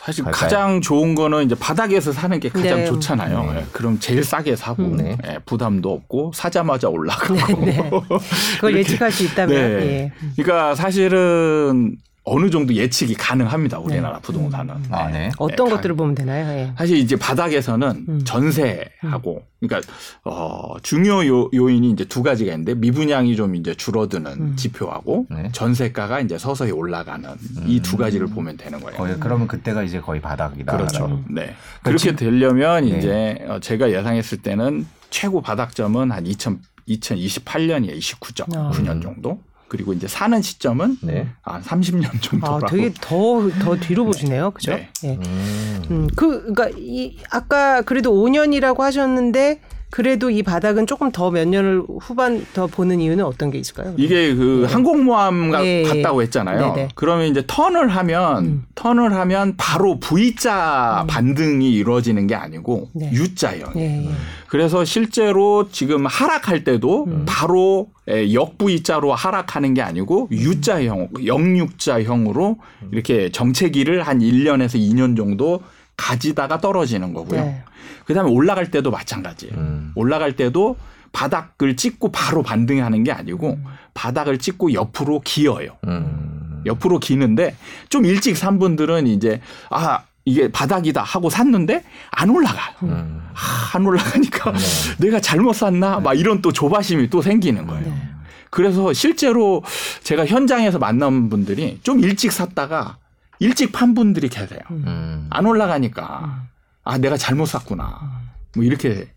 [0.05, 0.41] 사실 갈까요?
[0.41, 2.85] 가장 좋은 거는 이제 바닥에서 사는 게 가장 네.
[2.85, 3.43] 좋잖아요.
[3.45, 3.53] 네.
[3.55, 3.67] 네.
[3.73, 4.97] 그럼 제일 싸게 사고 음.
[4.99, 5.17] 네.
[5.23, 5.39] 네.
[5.47, 7.65] 부담도 없고 사자마자 올라가고.
[7.65, 7.91] 네,
[8.57, 9.57] 그걸 예측할 수 있다면.
[9.57, 10.13] 예.
[10.37, 13.79] 그러니까 사실은 어느 정도 예측이 가능합니다.
[13.79, 14.23] 우리나라 네.
[14.23, 14.75] 부동산은.
[14.91, 15.31] 아, 네.
[15.37, 15.75] 어떤 네.
[15.75, 16.47] 것들을 보면 되나요?
[16.47, 16.73] 네.
[16.77, 18.21] 사실 이제 바닥에서는 음.
[18.25, 19.69] 전세하고 음.
[19.69, 19.93] 그러니까
[20.25, 24.57] 어 중요 요, 요인이 이제 두 가지가 있는데 미분양이 좀 이제 줄어드는 음.
[24.57, 25.51] 지표하고 네.
[25.53, 27.29] 전세가가 이제 서서히 올라가는
[27.67, 28.97] 이두 가지를 보면 되는 거예요.
[28.97, 30.75] 거의, 그러면 그때가 이제 거의 바닥이다.
[30.75, 31.23] 그렇죠.
[31.29, 31.55] 네.
[31.83, 32.99] 그렇게 되려면 네.
[32.99, 36.59] 이제 어, 제가 예상했을 때는 최고 바닥점은 한 2000,
[36.89, 37.99] 2028년이에요.
[37.99, 38.71] 29점, 아.
[38.71, 39.41] 9년 정도.
[39.69, 41.29] 그리고 이제 사는 시점은 네.
[41.43, 42.67] 한 30년 정도라고.
[42.67, 44.51] 아, 되게 더더 뒤로 보시네요.
[44.53, 44.73] 그죠?
[44.73, 44.91] 네.
[45.03, 45.17] 네.
[45.17, 45.83] 음.
[45.91, 46.09] 음.
[46.17, 49.61] 그 그러니까 이 아까 그래도 5년이라고 하셨는데
[49.95, 53.95] 그래도 이 바닥은 조금 더 몇 년을 후반 더 보는 이유는 어떤 게 있을까요?
[53.97, 54.73] 이게 그 네.
[54.73, 55.85] 항공모함 네.
[55.85, 56.59] 같다고 했잖아요.
[56.59, 56.75] 네네.
[56.75, 56.89] 네.
[56.97, 58.65] 그러면 이제 턴을 하면 음.
[58.75, 61.07] 턴을 하면 바로 V자 음.
[61.07, 63.13] 반등이 이루어지는 게 아니고 네.
[63.13, 63.75] U자형.
[63.77, 64.11] 네.
[64.49, 67.25] 그래서 실제로 지금 하락할 때도 음.
[67.29, 72.57] 바로 역V자로 하락하는 게 아니고 U자형, 영육자형으로
[72.91, 75.63] 이렇게 정체기를 한 1년에서 2년 정도
[75.97, 77.41] 가지다가 떨어지는 거고요.
[77.41, 77.63] 네.
[78.05, 79.55] 그다음에 올라갈 때도 마찬가지예요.
[79.57, 79.93] 음.
[79.95, 80.77] 올라갈 때도
[81.13, 83.65] 바닥을 찍고 바로 반등하는 게 아니고 음.
[83.95, 85.77] 바닥을 찍고 옆으로 기어요.
[85.87, 86.63] 음.
[86.67, 87.57] 옆으로 기는데
[87.89, 89.41] 좀 일찍 산 분들은 이제
[89.71, 92.75] 아 이게 바닥이다 하고 샀는데 안 올라가요.
[92.85, 93.23] 음.
[93.35, 94.59] 아, 안 올라가니까 네.
[94.99, 97.87] 내가 잘못 샀나 막 이런 또 조바심이 또 생기는 거예요.
[97.87, 98.09] 네.
[98.51, 99.63] 그래서 실제로
[100.03, 102.99] 제가 현장에서 만난 분들이 좀 일찍 샀다가
[103.41, 104.61] 일찍 판 분들이 계세요.
[104.71, 105.27] 음.
[105.31, 106.54] 안 올라가니까 음.
[106.85, 108.23] 아 내가 잘못 샀구나.
[108.55, 109.09] 뭐 이렇게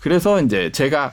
[0.00, 1.12] 그래서 이제 제가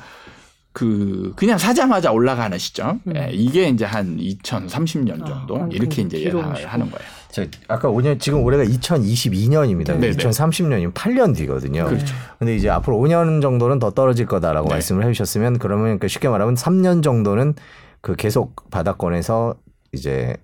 [0.73, 3.13] 그 그냥 사자마자 올라가는 시점 음.
[3.15, 7.05] 예, 이게 이제 한 2030년 아, 정도 아, 이렇게 이제 예상을 하는 거예요.
[7.29, 9.97] 저 아까 5년 지금 올해가 2022년입니다.
[9.97, 11.85] 네 2030년이면 8년 뒤거든요.
[11.85, 12.15] 그렇죠.
[12.39, 14.75] 근데 이제 앞으로 5년 정도는 더 떨어질 거다라고 네.
[14.75, 17.55] 말씀을 해 주셨으면 그러면 그 쉽게 말하면 3년 정도는
[18.01, 19.55] 그 계속 바닥권에서
[19.93, 20.35] 이제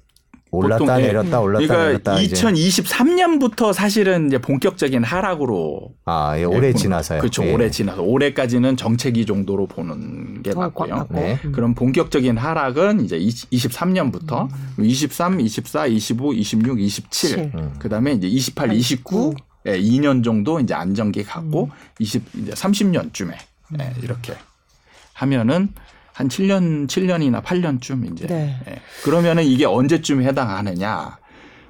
[0.51, 7.19] 올랐다 내렸다 올랐다 그러니까 내렸다 2023년부터 사실은 이제 본격적인 하락으로 아 예, 올해 지나서요.
[7.19, 7.43] 그렇죠.
[7.45, 7.53] 예.
[7.53, 11.07] 올해 지나서 올해까지는 정체기 정도로 보는 게 맞고요.
[11.11, 11.39] 네.
[11.51, 14.85] 그럼 본격적인 하락은 이제 23년부터 음.
[14.85, 17.73] 23, 24, 25, 26, 27 음.
[17.79, 19.35] 그다음에 이제 28, 29
[19.67, 21.71] 예, 2년 정도 이제 안정기 갖고 음.
[21.99, 23.33] 20 이제 30년쯤에
[23.79, 24.33] 예, 이렇게
[25.13, 25.69] 하면은
[26.17, 28.25] 한 7년, 7년이나 8년쯤 이제.
[28.25, 28.59] 네.
[28.67, 28.81] 예.
[29.03, 31.19] 그러면은 이게 언제쯤 해당하느냐.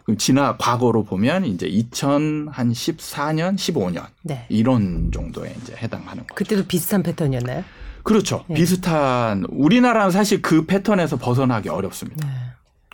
[0.06, 4.46] 그럼 지나 과거로 보면 이제 2014년, 15년 네.
[4.48, 6.36] 이런 정도에 이제 해당하는 거죠.
[6.36, 7.66] 그때도 비슷한 패턴이었나요?
[8.04, 8.46] 그렇죠.
[8.48, 8.56] 네.
[8.56, 12.26] 비슷한 우리나라는 사실 그 패턴에서 벗어나기 어렵습니다.
[12.26, 12.34] 네.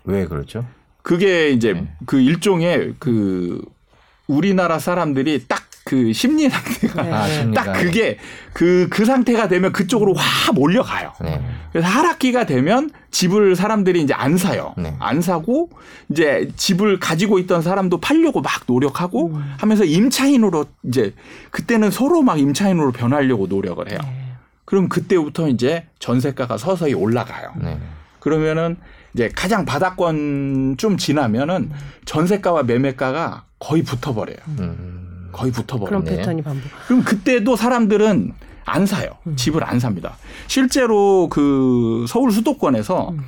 [0.05, 0.65] 왜 그렇죠?
[1.03, 1.87] 그게 이제 네.
[2.07, 3.61] 그 일종의 그
[4.25, 7.11] 우리나라 사람들이 딱 그 심리 상태가 네.
[7.11, 8.17] 아, 딱 그게
[8.53, 11.13] 그그 그 상태가 되면 그쪽으로 확 몰려가요.
[11.21, 11.41] 네.
[11.71, 14.73] 그래서 하락기가 되면 집을 사람들이 이제 안 사요.
[14.77, 14.95] 네.
[14.99, 15.69] 안 사고
[16.09, 19.53] 이제 집을 가지고 있던 사람도 팔려고 막 노력하고 음.
[19.57, 21.13] 하면서 임차인으로 이제
[21.51, 23.99] 그때는 서로 막 임차인으로 변하려고 노력을 해요.
[24.03, 24.33] 네.
[24.65, 27.51] 그럼 그때부터 이제 전세가가 서서히 올라가요.
[27.61, 27.77] 네.
[28.19, 28.77] 그러면은
[29.13, 31.71] 이제 가장 바닥권 좀 지나면은
[32.05, 34.37] 전세가와 매매가가 거의 붙어버려요.
[34.59, 35.02] 음.
[35.33, 35.89] 거의 붙어버려요.
[35.89, 36.63] 그런 패턴이 반복.
[36.87, 38.33] 그럼 그때도 사람들은
[38.65, 39.09] 안 사요.
[39.27, 39.35] 음.
[39.35, 40.15] 집을 안 삽니다.
[40.47, 43.19] 실제로 그 서울 수도권에서 음.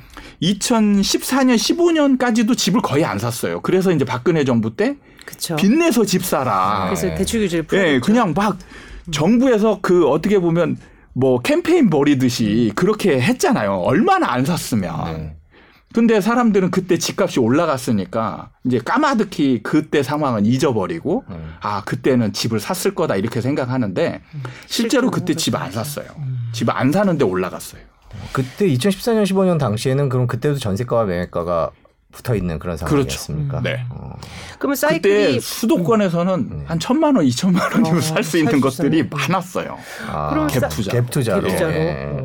[0.42, 3.60] 2014년, 15년까지도 집을 거의 안 샀어요.
[3.60, 5.56] 그래서 이제 박근혜 정부 때 그쵸.
[5.56, 6.84] 빚내서 집 사라.
[6.86, 8.58] 그래서 대출 규제를 풀 네, 그냥 막
[9.10, 10.76] 정부에서 그 어떻게 보면
[11.12, 13.72] 뭐 캠페인 벌이듯이 그렇게 했잖아요.
[13.72, 15.04] 얼마나 안 샀으면.
[15.04, 15.36] 네.
[15.94, 21.54] 근데 사람들은 그때 집값이 올라갔으니까 이제 까마득히 그때 상황은 잊어버리고 음.
[21.60, 24.20] 아 그때는 집을 샀을 거다 이렇게 생각하는데
[24.66, 26.06] 실제로 그때 집 안 샀어요.
[26.18, 26.38] 음.
[26.52, 27.80] 집안 사는데 올라갔어요.
[28.32, 31.70] 그때 2014년 15년 당시에는 그럼 그때도 전세가와 매매가가
[32.12, 33.60] 붙어 있는 그런 상황이었습니까?
[33.60, 33.76] 그렇죠.
[33.76, 33.84] 네.
[33.90, 34.16] 어.
[34.58, 36.64] 그러면 사이클이 그때 수도권에서는 음.
[36.66, 39.76] 한 천만 원, 이천만 원이면 어, 살수 있는 것들이 많았어요.
[40.08, 40.92] 아, 갭 투자.
[40.92, 41.46] 갭 투자로.
[41.46, 41.70] 갭 투자로.
[41.72, 42.22] 네.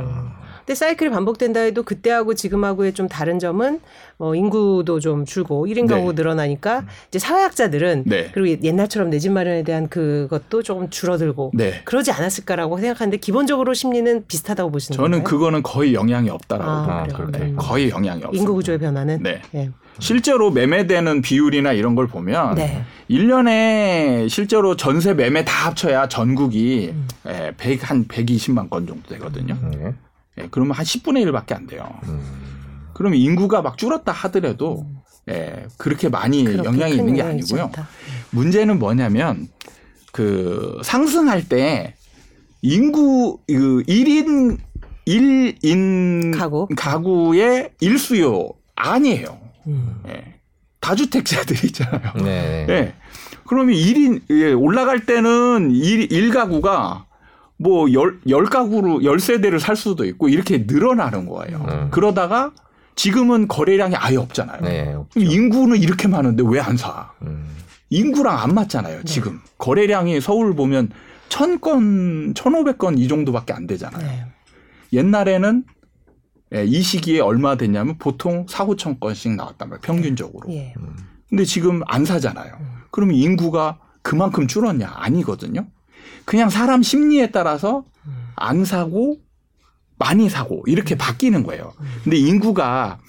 [0.66, 3.80] 근데 사이클이 반복된다 해도 그때하고 지금하고의 좀 다른 점은
[4.18, 6.22] 뭐 인구도 좀 줄고 1인 가구 네.
[6.22, 8.30] 늘어나니까 이제 사회학자들은 네.
[8.34, 11.82] 그리고 옛날처럼 내 집 마련에 대한 그것도 조금 줄어들고 네.
[11.86, 15.24] 그러지 않았을까라고 생각하는데 기본적으로 심리는 비슷하다고 보시는 저는 건가요?
[15.24, 17.38] 그거는 거의 영향이 없다라고 아, 봅니다.
[17.40, 17.54] 네.
[17.56, 18.42] 거의 영향이 없습니다.
[18.42, 19.42] 인구 구조의 변화는 네.
[19.52, 19.70] 네.
[20.00, 22.84] 실제로 매매되는 비율이나 이런 걸 보면 네.
[23.10, 27.08] 1년에 실제로 전세 매매 다 합쳐야 전국이 음.
[27.58, 29.56] 100, 예, 한 120만 건 정도 되거든요.
[29.62, 29.96] 음.
[30.40, 31.88] 예, 그러면 한 10분의 1밖에 안 돼요.
[32.04, 32.22] 음.
[32.94, 34.98] 그러면 인구가 막 줄었다 하더라도 음.
[35.30, 37.72] 예, 그렇게 많이 영향이 있는 게 아니고요.
[38.32, 39.48] 문제는 뭐냐면
[40.12, 41.96] 그 상승할 때
[42.62, 44.58] 인구 그 1인
[45.08, 49.40] 1인 가구 가구의 일수요 아니에요.
[49.68, 50.02] 음.
[50.08, 50.36] 예.
[50.80, 52.14] 다주택자들 있잖아요.
[52.24, 52.66] 네.
[52.70, 52.94] 예.
[53.46, 57.06] 그러면 1인 예, 올라갈 때는 1, 1가구가
[57.62, 61.66] 뭐 열, 열 가구로 열 세대를 살 수도 있고 이렇게 늘어나는 거예요.
[61.70, 61.88] 음.
[61.92, 62.52] 그러다가
[62.96, 64.62] 지금은 거래량이 아예 없잖아요.
[64.62, 67.12] 네, 인구는 이렇게 많은데 왜 안 사?
[67.22, 67.46] 음.
[67.90, 68.98] 인구랑 안 맞잖아요.
[68.98, 69.04] 네.
[69.06, 69.40] 지금 네.
[69.60, 70.90] 거래량이 서울 보면
[71.30, 74.06] 천 건, 천오백 건 이 정도밖에 안 되잖아요.
[74.06, 74.26] 네.
[74.94, 75.64] 옛날에는
[76.54, 79.82] 예, 이 시기에 얼마 됐냐면 보통 사후천 건씩 나왔단 말이에요.
[79.82, 80.52] 평균적으로.
[80.52, 80.74] 예.
[81.30, 82.54] 근데 지금 안 사잖아요.
[82.60, 82.66] 음.
[82.92, 84.92] 그러면 인구가 그만큼 줄었냐?
[84.96, 85.68] 아니거든요.
[86.26, 87.84] 그냥 사람 심리에 따라서
[88.36, 89.18] 안 사고
[89.98, 91.74] 많이 사고 이렇게 바뀌는 거예요.
[92.04, 93.00] 근데 인구가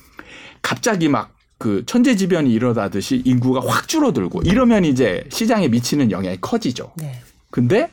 [0.61, 6.91] 갑자기 막 그 천재지변이 일어나듯이 인구가 확 줄어들고 이러면 이제 시장에 미치는 영향이 커지죠.
[6.97, 7.21] 네.
[7.53, 7.89] 근데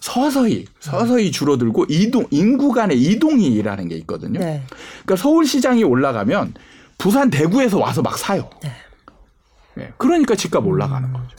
[0.00, 4.40] 서서히 서서히 줄어들고 이동 인구 간의 이동이 일하는 게 있거든요.
[4.40, 4.64] 네.
[5.04, 6.54] 그러니까 서울 시장이 올라가면
[6.98, 8.50] 부산 대구에서 와서 막 사요.
[8.64, 8.72] 네.
[9.76, 9.92] 네.
[9.96, 11.36] 그러니까 집값 올라가는 거죠.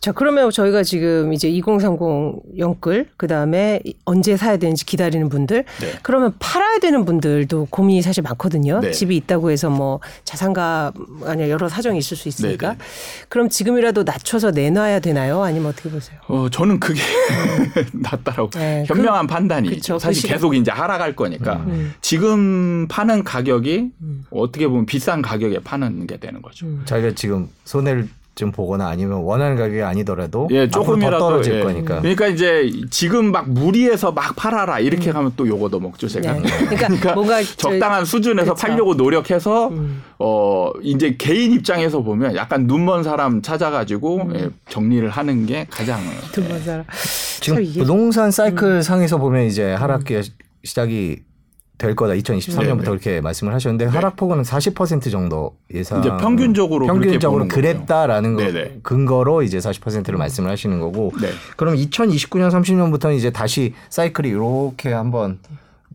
[0.00, 5.92] 자, 그러면 저희가 지금 이제 2030 영끌, 그 다음에 언제 사야 되는지 기다리는 분들, 네.
[6.02, 8.80] 그러면 팔아야 되는 분들도 고민이 사실 많거든요.
[8.80, 8.92] 네.
[8.92, 10.92] 집이 있다고 해서 뭐 자산가
[11.26, 12.68] 아니야 여러 사정이 있을 수 있으니까.
[12.68, 12.78] 네네.
[12.78, 12.84] 네.
[13.28, 15.42] 그럼 지금이라도 낮춰서 내놔야 되나요?
[15.42, 16.18] 아니면 어떻게 보세요?
[16.28, 17.02] 어, 저는 그게
[17.92, 18.50] 낫다라고.
[18.52, 18.84] 네.
[18.86, 21.92] 현명한 그, 판단이 그쵸, 사실 그 계속 이제 하락할 거니까 음.
[22.00, 24.24] 지금 파는 가격이 음.
[24.30, 26.64] 어떻게 보면 비싼 가격에 파는 게 되는 거죠.
[26.64, 26.82] 음.
[26.86, 28.08] 자기가 지금 손해를
[28.40, 31.62] 좀 보거나 아니면 원하는 가격이 아니더라도 예, 조금이라도 떨어질 예.
[31.62, 32.00] 거니까.
[32.00, 35.12] 그러니까 이제 지금 막 무리해서 막 팔아라 이렇게 음.
[35.12, 36.32] 가면 또 요거도 먹죠 제가.
[36.32, 36.40] 네.
[36.40, 38.66] 그러니까, 그러니까, 뭔가 적당한 수준에서 그쵸.
[38.66, 40.02] 팔려고 노력해서 음.
[40.18, 44.36] 어 이제 개인 입장에서 보면 약간 눈먼 사람 찾아가지고 음.
[44.36, 46.00] 예, 정리를 하는 게 가장
[46.34, 46.60] 눈먼 예.
[46.60, 46.84] 사람.
[47.40, 48.82] 지금 부동산 사이클 음.
[48.82, 50.22] 상에서 보면 이제 하락기 음.
[50.64, 51.18] 시작이
[51.80, 52.12] 될 거다.
[52.12, 53.90] 2023년부터 그렇게 말씀을 하셨는데 네.
[53.90, 56.00] 하락폭은 40% 정도 예상.
[56.00, 58.42] 이제 평균적으로 평균적으로 그랬다라는 거.
[58.82, 61.10] 근거로 이제 40%를 말씀을 하시는 거고.
[61.20, 61.30] 네.
[61.56, 65.38] 그럼 2029년 30년부터는 이제 다시 사이클이 이렇게 한번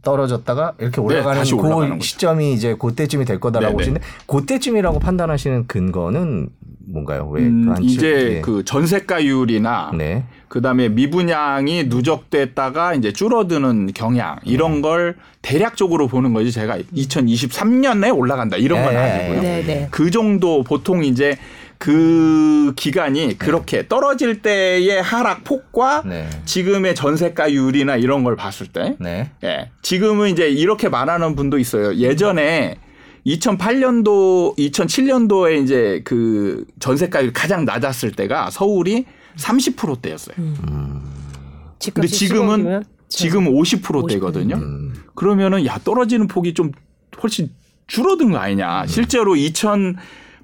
[0.05, 6.49] 떨어졌다가 이렇게 네, 올라가는 네, 그 시점이 이제 그때쯤이 될 거다라고 보시는데 그때쯤이라고 판단하시는 근거는
[6.88, 7.27] 뭔가요?
[7.32, 8.41] 왜 음, 이제 예.
[8.41, 10.23] 그 전세가율이나 네.
[10.47, 14.82] 그다음에 미분양이 누적됐다가 이제 줄어드는 경향 이런 음.
[14.82, 18.99] 걸 대략적으로 보는 거지 제가 2023년에 올라간다 이런 건 네.
[18.99, 19.41] 아니고요.
[19.41, 19.88] 네, 네.
[19.89, 21.38] 그 정도 보통 이제
[21.78, 26.30] 그 기간이 그렇게 떨어질 때의 하락 폭과 네.
[26.45, 29.32] 지금의 전세가율이나 이런 걸 봤을 때, 네.
[29.43, 31.95] 예, 지금은 이제 이렇게 말하는 분도 있어요.
[31.95, 32.78] 예전에
[33.26, 39.05] 2008년도, 2007년도에 이제 그 전세가율이 가장 낮았을 때가 서울이
[39.38, 40.36] 30%대였어요.
[40.38, 41.01] 음.
[41.93, 44.55] 근데 지금은 지금 50%대거든요.
[44.55, 44.93] 음.
[45.15, 46.71] 그러면은 야 떨어지는 폭이 좀
[47.21, 47.49] 훨씬
[47.88, 48.84] 줄어든 거 아니냐.
[48.84, 48.88] 음.
[48.88, 49.36] 실제로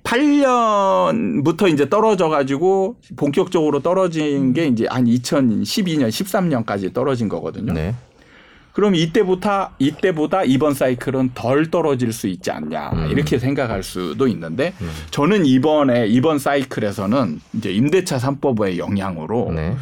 [0.03, 7.73] 2008년부터 이제 떨어져 가지고 본격적으로 떨어진 게 이제 한 2012년, 13년까지 떨어진 거거든요.
[7.73, 7.95] 네.
[8.73, 13.09] 그럼 이때부터 이때보다 이번 사이클은 덜 떨어질 수 있지 않냐 음.
[13.11, 14.89] 이렇게 생각할 수도 있는데 음.
[15.11, 19.75] 저는 이번에 이번 사이클에서는 이제 임대차 3법의 영향으로 네.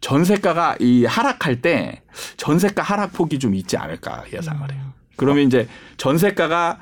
[0.00, 2.02] 전세가가 이 하락할 때
[2.36, 4.80] 전세가 하락폭이 좀 있지 않을까 예상을 해요.
[5.16, 5.66] 그러면 이제
[5.96, 6.78] 전세가가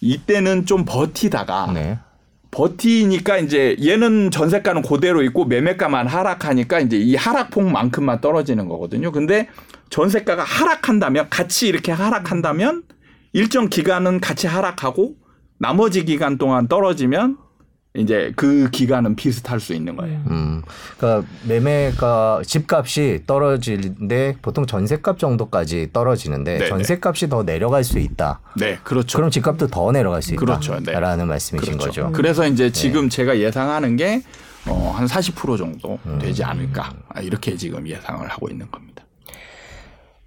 [0.00, 1.98] 이때는 좀 버티다가 네.
[2.54, 9.10] 버티니까 이제 얘는 전세가는 그대로 있고 매매가만 하락하니까 이제 이 하락폭만큼만 떨어지는 거거든요.
[9.10, 9.48] 근데
[9.90, 12.84] 전세가가 하락한다면 같이 이렇게 하락한다면
[13.32, 15.16] 일정 기간은 같이 하락하고
[15.58, 17.38] 나머지 기간 동안 떨어지면
[17.96, 20.20] 이제 그 기간은 비슷할 수 있는 거예요.
[20.28, 20.62] 음.
[20.98, 26.68] 그러니까 매매가 집값이 떨어지는데 보통 전세값 정도까지 떨어지는데 네네.
[26.70, 28.40] 전세값이 더 내려갈 수 있다.
[28.56, 29.18] 네, 그렇죠.
[29.18, 30.40] 그럼 집값도 더 내려갈 수 있다.
[30.40, 30.80] 그렇죠.
[30.80, 30.92] 네.
[30.92, 32.02] 라는 말씀이신 그렇죠.
[32.02, 32.12] 거죠.
[32.12, 32.72] 그래서 이제 네.
[32.72, 33.08] 지금 네.
[33.10, 34.22] 제가 예상하는 게
[34.66, 36.48] 어, 한 40% 정도 되지 음.
[36.48, 36.92] 않을까.
[37.22, 39.04] 이렇게 지금 예상을 하고 있는 겁니다.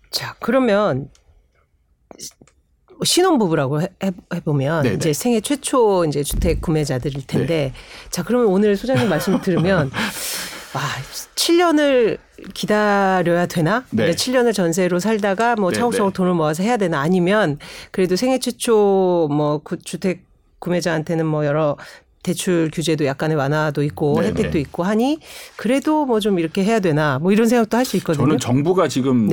[0.09, 1.09] 자, 그러면
[3.03, 3.89] 신혼부부라고 해,
[4.43, 4.95] 보면 네, 네.
[4.95, 7.73] 이제 생애 최초 이제 주택 구매자들일 텐데 네.
[8.09, 9.91] 자 그러면 오늘 소장님 말씀 들으면
[10.73, 10.81] 와
[11.35, 12.17] 7년을
[12.53, 13.83] 기다려야 되나?
[13.91, 14.11] 네.
[14.11, 16.17] 7년을 전세로 살다가 뭐 네, 차곡차곡 네.
[16.17, 16.99] 돈을 모아서 해야 되나?
[17.01, 17.57] 아니면
[17.91, 20.23] 그래도 생애 최초 뭐 주택
[20.59, 21.77] 구매자한테는 뭐 여러
[22.23, 24.27] 대출 규제도 약간의 완화도 있고 네네.
[24.29, 25.19] 혜택도 있고 하니
[25.55, 28.25] 그래도 뭐 좀 이렇게 해야 되나 뭐 이런 생각도 할 수 있거든요.
[28.25, 29.29] 저는 정부가 지금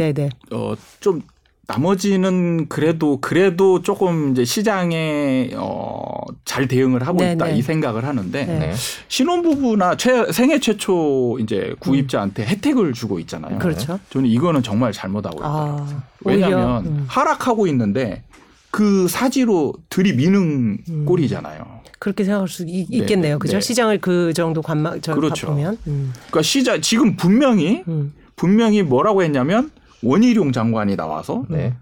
[0.53, 1.23] 어좀
[1.67, 7.33] 나머지는 그래도 그래도 조금 이제 시장에 어잘 대응을 하고 네네.
[7.35, 8.73] 있다 이 생각을 하는데 네.
[9.09, 12.49] 신혼부부나 최, 생애 최초 이제 구입자한테 음.
[12.49, 13.59] 혜택을 주고 있잖아요.
[13.59, 13.99] 그렇죠.
[14.11, 15.49] 저는 이거는 정말 잘못하고 있다.
[15.49, 17.05] 아, 왜냐하면 음.
[17.09, 18.25] 하락하고 있는데
[18.71, 21.05] 그 사지로 들이미는 음.
[21.07, 21.85] 꼴이잖아요.
[21.99, 23.57] 그렇게 생각할 수 있, 네, 겠네요 그죠?
[23.57, 23.61] 네.
[23.61, 25.47] 시장을 그 정도 관망 그렇죠.
[25.47, 25.79] 보면.
[25.87, 26.12] 음.
[26.27, 28.12] 그러니까 시장 지금 분명히 음.
[28.37, 29.71] 분명히 뭐라고 했냐면
[30.05, 31.75] 원희룡 장관이 나와서 네.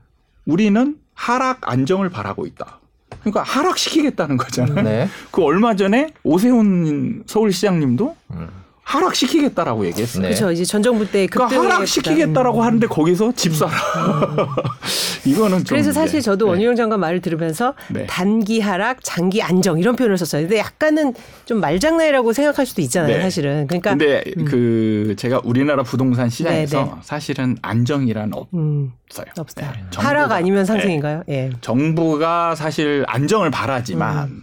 [0.46, 2.78] 우리는 하락 안정을 바라고 있다.
[3.20, 4.82] 그러니까 하락시키겠다는 거잖아요.
[4.82, 5.08] 네.
[5.30, 8.48] 그 얼마 전에 오세훈 서울시장님도 음.
[8.82, 10.22] 하락시키겠다라고 얘기했어요.
[10.22, 10.28] 네.
[10.28, 10.50] 그렇죠.
[10.50, 12.64] 이제 전 정부 때 그러니까 하락시키겠다라고 음.
[12.64, 13.72] 하는데 거기서 집 사라.
[13.72, 14.36] 음.
[15.24, 16.50] 이거는 그래서 사실 저도 네.
[16.50, 18.06] 원희룡 장관 말을 들으면서 네.
[18.06, 20.42] 단기 하락, 장기 안정 이런 표현을 썼어요.
[20.42, 21.14] 근데 약간은
[21.44, 23.22] 좀 말장난이라고 생각할 수도 있잖아요, 네.
[23.22, 23.66] 사실은.
[23.68, 24.44] 그러니까 근데 음.
[24.44, 26.90] 그 제가 우리나라 부동산 시장에서 네, 네.
[27.02, 28.92] 사실은 안정이란 음.
[29.08, 29.26] 없어요.
[29.38, 29.70] 없어요.
[29.96, 31.22] 하락 아니면 상승인가요?
[31.28, 31.50] 예.
[31.60, 34.42] 정부가 사실 안정을 바라지만 음.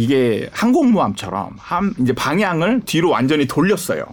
[0.00, 4.04] 이게 항공모함처럼 한 이제 방향을 뒤로 완전히 돌렸어요.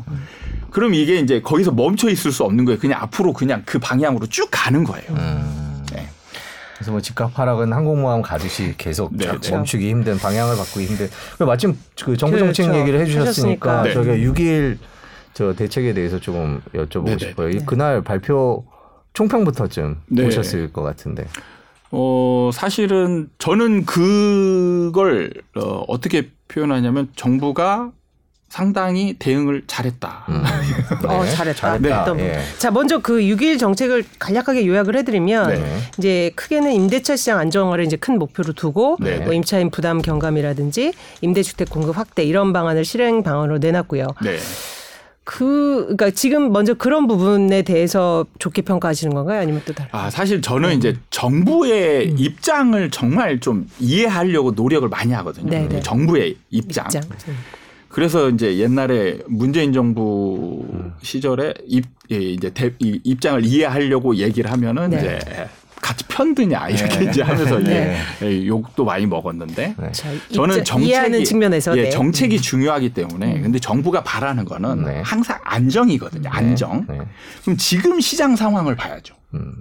[0.69, 2.77] 그럼 이게 이제 거기서 멈춰 있을 수 없는 거예요.
[2.77, 5.09] 그냥 앞으로 그냥 그 방향으로 쭉 가는 거예요.
[5.11, 5.85] 음.
[5.93, 6.09] 네.
[6.75, 9.49] 그래서 뭐 집값 하락은 항공모함 가듯이 계속 네, 네.
[9.49, 11.07] 멈추기 힘든 방향을 바꾸기 힘든.
[11.39, 12.81] 마침 그 정부 정책 그렇죠.
[12.81, 13.93] 얘기를 해주셨으니까 네.
[13.93, 14.77] 저기 6일
[15.33, 17.27] 저 대책에 대해서 조금 여쭤보고 네, 네.
[17.29, 17.49] 싶어요.
[17.49, 17.59] 네.
[17.65, 18.65] 그날 발표
[19.13, 20.23] 총평부터쯤 네.
[20.25, 21.27] 보셨을 것 같은데.
[21.91, 27.91] 어, 사실은 저는 그걸 어, 어떻게 표현하냐면 정부가
[28.49, 30.25] 상당히 대응을 잘했다.
[30.29, 30.43] 음.
[31.03, 31.07] 네.
[31.07, 31.79] 어, 잘했다.
[31.79, 32.13] 잘했다.
[32.13, 32.23] 네.
[32.23, 32.39] 예.
[32.57, 35.77] 자, 먼저 그 6일 정책을 간략하게 요약을 해드리면 네.
[35.97, 39.17] 이제 크게는 임대차 시장 안정화를 이제 큰 목표로 두고 네.
[39.19, 44.07] 뭐 임차인 부담 경감이라든지 임대주택 공급 확대 이런 방안을 실행 방안으로 내놨고요.
[45.27, 45.37] 네.
[45.37, 49.41] 그, 그러니까 지금 먼저 그런 부분에 대해서 좋게 평가하시는 건가요?
[49.41, 49.89] 아니면 또 다른?
[49.91, 50.77] 아, 사실 저는 음.
[50.77, 52.15] 이제 정부의 음.
[52.17, 55.49] 입장을 정말 좀 이해하려고 노력을 많이 하거든요.
[55.49, 55.67] 네네.
[55.67, 55.79] 네.
[55.81, 56.85] 정부의 입장.
[56.85, 57.03] 입장.
[57.27, 57.37] 음.
[57.89, 60.65] 그래서 이제 옛날에 문재인 정부
[61.01, 64.97] 시절에 입, 예, 이제 대, 입장을 이해하려고 얘기를 하면은 네.
[64.97, 65.19] 이제
[65.81, 67.09] 같이 편드냐 이렇게 네.
[67.09, 67.97] 이제 하면서 네.
[68.21, 69.91] 예, 욕도 많이 먹었는데 네.
[70.33, 71.89] 저는 정책이 측면에서 예, 네.
[71.89, 72.41] 정책이 음.
[72.41, 73.41] 중요하기 때문에 음.
[73.43, 75.01] 근데 정부가 바라는 거는 네.
[75.03, 76.23] 항상 안정이거든요.
[76.23, 76.29] 네.
[76.29, 76.85] 안정.
[77.43, 79.15] 그럼 지금 시장 상황을 봐야죠.
[79.33, 79.53] 음.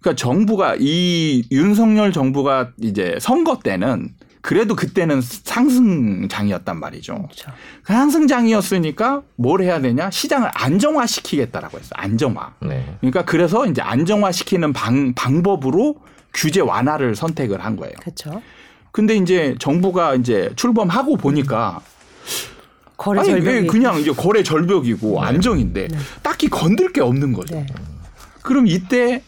[0.00, 4.08] 그러니까 정부가 이 윤석열 정부가 이제 선거 때는
[4.42, 7.14] 그래도 그때는 상승장이었단 말이죠.
[7.14, 7.50] 그렇죠.
[7.84, 10.10] 그 상승장이었으니까 뭘 해야 되냐?
[10.10, 11.92] 시장을 안정화시키겠다라고 했어요.
[11.94, 12.54] 안정화.
[12.60, 12.96] 네.
[13.00, 15.96] 그러니까 그래서 이제 안정화시키는 방, 방법으로
[16.34, 17.94] 규제 완화를 선택을 한 거예요.
[18.00, 18.42] 그렇죠.
[18.90, 21.80] 근데 이제 정부가 이제 출범하고 보니까
[22.96, 25.26] 거래 아니, 절벽이 그냥 이제 거래 절벽이고 네.
[25.26, 25.98] 안정인데 네.
[26.22, 27.54] 딱히 건들 게 없는 거죠.
[27.54, 27.66] 네.
[28.42, 29.22] 그럼 이때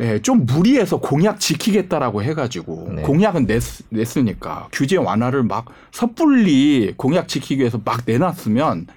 [0.00, 3.02] 예, 좀 무리해서 공약 지키겠다라고 해가지고 네.
[3.02, 8.88] 공약은 냈, 냈으니까 규제 완화를 막 섣불리 공약 지키기 위해서 막 내놨으면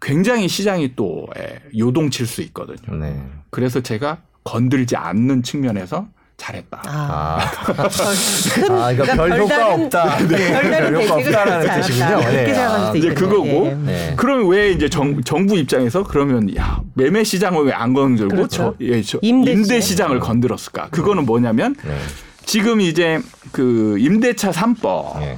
[0.00, 2.96] 굉장히 시장이 또 예, 요동칠 수 있거든요.
[2.96, 3.22] 네.
[3.50, 6.08] 그래서 제가 건들지 않는 측면에서
[6.40, 6.82] 잘했다.
[6.86, 10.18] 아, 아, 아 그러니까 별 효과 없다.
[10.26, 10.70] 네.
[10.70, 12.20] 별 효과 없다라는 뜻이군요.
[12.30, 12.56] 네.
[12.56, 13.44] 아, 이제 그거고.
[13.44, 13.74] 네.
[13.84, 14.14] 네.
[14.16, 18.74] 그럼 왜 이제 정, 정부 입장에서 그러면 야 매매 시장을 왜 안 건들고 그렇죠.
[18.78, 20.88] 저, 예, 저 임대, 임대 시장을 건들었을까?
[20.90, 21.96] 그거는 뭐냐면 네.
[22.44, 23.20] 지금 이제
[23.52, 25.36] 그 임대차 3법.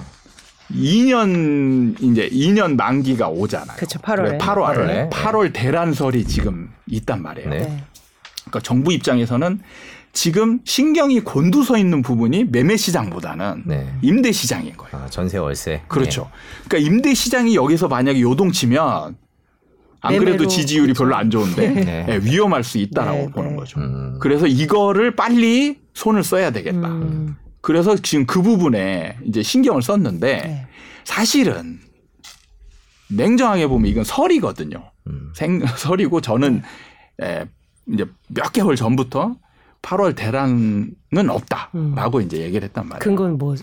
[0.73, 3.77] 2년 이제 2년 만기가 오잖아요.
[3.77, 3.99] 그렇죠.
[3.99, 4.39] 8월에.
[4.39, 7.51] 8월 8월 대란설이 지금 있단 말이에요.
[7.51, 7.85] 네.
[8.45, 9.61] 그러니까 정부 입장에서는
[10.13, 13.95] 지금 신경이 곤두서 있는 부분이 매매 시장보다는 네.
[14.03, 15.05] 임대 시장인 거예요.
[15.05, 15.83] 아, 전세 월세.
[15.89, 16.23] 그렇죠.
[16.23, 16.69] 네.
[16.69, 19.17] 그러니까 임대 시장이 여기서 만약에 요동치면
[20.05, 21.05] 안 그래도 지지율이 그렇죠.
[21.05, 22.05] 별로 안 좋은데 네.
[22.05, 23.57] 네, 위험할 수 있다라고 네, 보는 네.
[23.57, 23.81] 거죠.
[23.81, 24.19] 음.
[24.21, 26.89] 그래서 이거를 빨리 손을 써야 되겠다.
[26.89, 27.37] 음.
[27.61, 30.67] 그래서 지금 그 부분에 이제 신경을 썼는데
[31.05, 31.79] 사실은
[33.09, 34.91] 냉정하게 보면 이건 설이거든요.
[35.07, 35.33] 음.
[35.35, 36.63] 생 설이고 저는
[37.23, 37.47] 에,
[37.93, 39.37] 이제 몇 개월 전부터
[39.83, 40.95] 8월 대란은
[41.29, 42.23] 없다라고 음.
[42.23, 43.01] 이제 얘기를 했단 말이에요.
[43.01, 43.55] 근거는 뭐?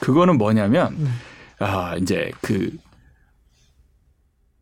[0.00, 1.18] 그거는 뭐냐면 음.
[1.60, 2.76] 아 이제 그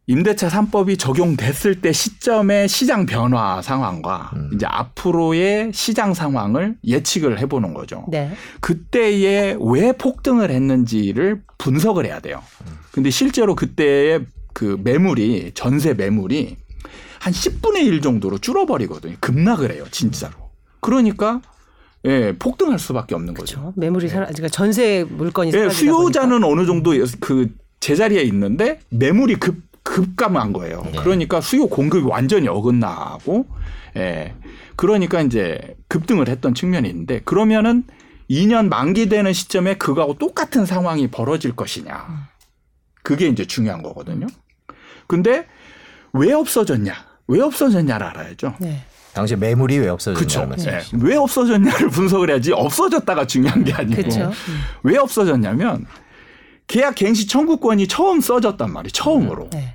[0.07, 4.51] 임대차 3법이 적용됐을 때 시점의 시장 변화 상황과 음.
[4.55, 8.07] 이제 앞으로의 시장 상황을 예측을 해보는 거죠.
[8.09, 8.33] 네.
[8.61, 12.43] 그때에 왜 폭등을 했는지를 분석을 해야 돼요.
[12.63, 12.79] 음.
[12.91, 16.57] 근데 실제로 그때의 그 매물이 전세 매물이
[17.21, 19.17] 한 10분의 1 정도로 줄어버리거든요.
[19.21, 20.48] 급락을 해요, 진짜로.
[20.81, 21.41] 그러니까
[22.05, 23.57] 예, 폭등할 수밖에 없는 그렇죠.
[23.61, 23.73] 거죠.
[23.77, 26.49] 매물이 사라, 그러니까 전세 물건이 예, 수요자는 보니까.
[26.49, 30.83] 어느 정도 그 제자리에 있는데 매물이 급 급감한 거예요.
[30.93, 30.99] 네.
[30.99, 33.47] 그러니까 수요 공급이 완전히 어긋나고,
[33.97, 34.35] 예,
[34.77, 37.85] 그러니까 이제 급등을 했던 측면이 있는데 그러면은
[38.31, 42.29] 2년 만기되는 시점에 그거하고 똑같은 상황이 벌어질 것이냐.
[43.03, 44.27] 그게 이제 중요한 거거든요.
[45.07, 45.47] 근데
[46.13, 46.93] 왜 없어졌냐?
[47.29, 48.55] 왜 없어졌냐를 알아야죠.
[48.61, 48.85] 네.
[49.19, 50.17] 당시 매물이 왜 없어졌냐.
[50.17, 50.71] 그렇죠.
[50.71, 50.81] 네.
[51.03, 54.31] 왜 없어졌냐를 분석을 해야지 없어졌다가 중요한 게 아니고 그쵸.
[54.85, 55.87] 왜 없어졌냐면
[56.69, 58.93] 계약 갱시 청구권이 처음 써졌단 말이에요.
[58.93, 59.51] 처음으로.
[59.51, 59.75] 네.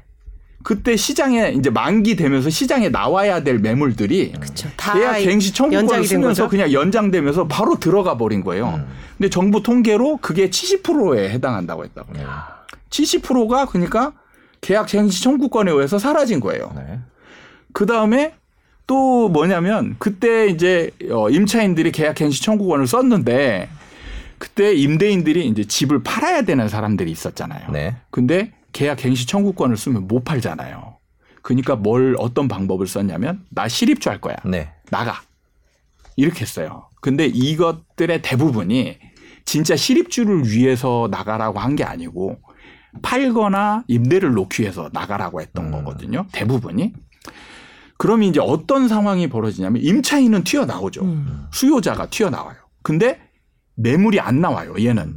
[0.63, 4.69] 그때 시장에 이제 만기 되면서 시장에 나와야 될 매물들이 그쵸.
[4.77, 8.69] 계약 갱시 청구권을 쓰면서 그냥 연장되면서 바로 들어가 버린 거예요.
[8.69, 8.87] 음.
[9.17, 12.17] 근데 정부 통계로 그게 70%에 해당한다고 했다고.
[12.17, 12.29] 요
[12.89, 14.13] 70%가 그러니까
[14.61, 16.71] 계약 갱시 청구권에 의해서 사라진 거예요.
[16.77, 17.01] 네.
[17.73, 18.35] 그 다음에
[18.87, 23.69] 또 뭐냐면 그때 이제 어 임차인들이 계약 갱시 청구권을 썼는데
[24.37, 27.71] 그때 임대인들이 이제 집을 팔아야 되는 사람들이 있었잖아요.
[27.71, 27.95] 네.
[28.11, 30.97] 근데 계약 갱시 청구권을 쓰면 못 팔잖아요.
[31.41, 34.35] 그러니까 뭘 어떤 방법을 썼냐면 나 실입주 할 거야.
[34.45, 34.69] 네.
[34.89, 35.21] 나가.
[36.15, 36.89] 이렇게 했어요.
[37.01, 38.97] 근데 이것들의 대부분이
[39.45, 42.39] 진짜 실입주를 위해서 나가라고 한 게 아니고
[43.01, 45.71] 팔거나 임대를 놓기 위해서 나가라고 했던 음.
[45.71, 46.25] 거거든요.
[46.31, 46.93] 대부분이.
[48.03, 51.05] 그러면 이제 어떤 상황이 벌어지냐면 임차인은 튀어나오죠.
[51.05, 51.47] 음.
[51.53, 52.57] 수요자가 튀어나와요.
[52.81, 53.17] 근데
[53.75, 54.75] 매물이 안 나와요.
[54.77, 55.15] 얘는.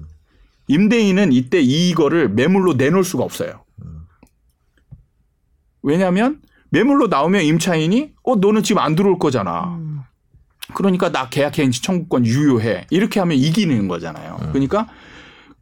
[0.68, 3.64] 임대인은 이때 이거를 매물로 내놓을 수가 없어요.
[5.82, 9.80] 왜냐하면 매물로 나오면 임차인이 어 너는 지금 안 들어올 거잖아.
[10.72, 12.86] 그러니까 나 계약행시 청구권 유효해.
[12.90, 14.36] 이렇게 하면 이기는 거잖아요.
[14.52, 14.86] 그러니까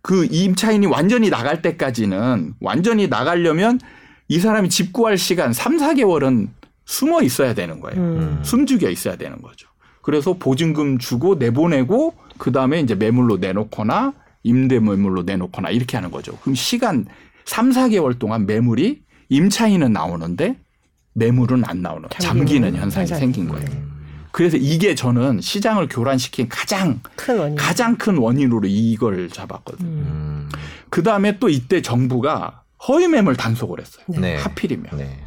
[0.03, 3.81] 그 임차인이 완전히 나갈 때까지는 완전히 나가려면
[4.29, 6.49] 이 사람이 집 구할 시간 3, 4개월은
[6.87, 8.01] 숨어 있어야 되는 거예요.
[8.01, 8.41] 음.
[8.43, 9.68] 숨죽여 있어야 되는 거죠.
[10.03, 14.12] 그래서 보증금 주고 내보내고 그 다음에 이제 매물로 내놓거나
[14.43, 16.37] 임대 매물로 내놓거나 이렇게 하는 거죠.
[16.43, 17.07] 그럼 시간
[17.47, 20.57] 3, 4개월 동안 매물이 임차인은 나오는데
[21.14, 23.18] 매물은 안 나오는 잠기는 현상이 현상.
[23.18, 23.66] 생긴 거예요.
[23.66, 23.91] 음.
[24.32, 27.57] 그래서 이게 저는 시장을 교란시킨 가장 큰 원인.
[27.57, 29.89] 가장 큰 원인으로 이걸 잡았거든요.
[29.89, 30.49] 음.
[30.91, 34.05] 그 다음에 또 이때 정부가 허위 매물 단속을 했어요.
[34.09, 34.37] 네.
[34.37, 34.99] 하필이면.
[34.99, 35.24] 네.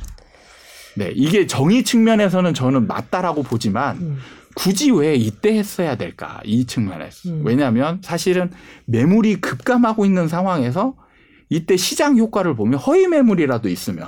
[0.98, 4.18] 네, 이게 정의 측면에서는 저는 맞다라고 보지만 음.
[4.56, 7.42] 굳이 왜 이때 했어야 될까 이 측면에서 음.
[7.46, 8.50] 왜냐하면 사실은
[8.86, 10.96] 매물이 급감하고 있는 상황에서
[11.50, 14.06] 이때 시장 효과를 보면 허위 매물이라도 있으면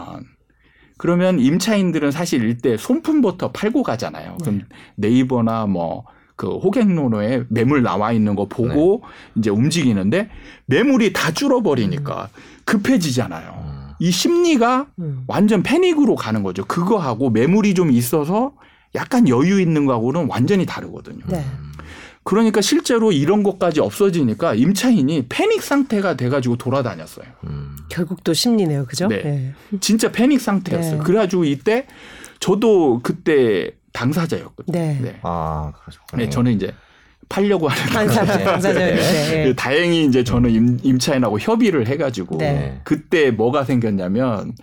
[0.97, 4.37] 그러면 임차인들은 사실 이때 손품부터 팔고 가잖아요.
[4.41, 4.65] 그럼 네.
[5.09, 6.05] 네이버나 뭐
[6.39, 9.39] 그 호갱로로에 매물 나와 있는 거 보고 네.
[9.39, 10.29] 이제 움직이는데
[10.67, 12.63] 매물이 다 줄어버리니까 음.
[12.63, 13.68] 급해지잖아요.
[13.99, 14.05] 음.
[14.05, 15.23] 이 심리가 음.
[15.27, 16.65] 완전 패닉으로 가는 거죠.
[16.65, 18.53] 그거하고 매물이 좀 있어서
[18.95, 21.23] 약간 여유 있는 거하고는 완전히 다르거든요.
[21.27, 21.43] 네.
[22.23, 27.25] 그러니까 실제로 이런 것까지 없어지니까 임차인이 패닉 상태가 돼가지고 돌아다녔어요.
[27.45, 27.75] 음.
[27.89, 29.07] 결국 또 심리네요, 그죠?
[29.07, 29.21] 네.
[29.23, 29.53] 네.
[29.79, 30.97] 진짜 패닉 상태였어요.
[30.97, 31.03] 네.
[31.03, 31.87] 그래가지고 이때
[32.39, 34.77] 저도 그때 당사자였거든요.
[34.77, 34.99] 네.
[35.01, 35.19] 네.
[35.23, 36.01] 아, 그렇죠.
[36.15, 36.73] 네, 저는 이제
[37.29, 38.95] 팔려고 하는 당사자 네.
[38.95, 39.43] 네.
[39.45, 42.81] 그 다행히 이제 저는 임, 임차인하고 협의를 해가지고 네.
[42.83, 44.53] 그때 뭐가 생겼냐면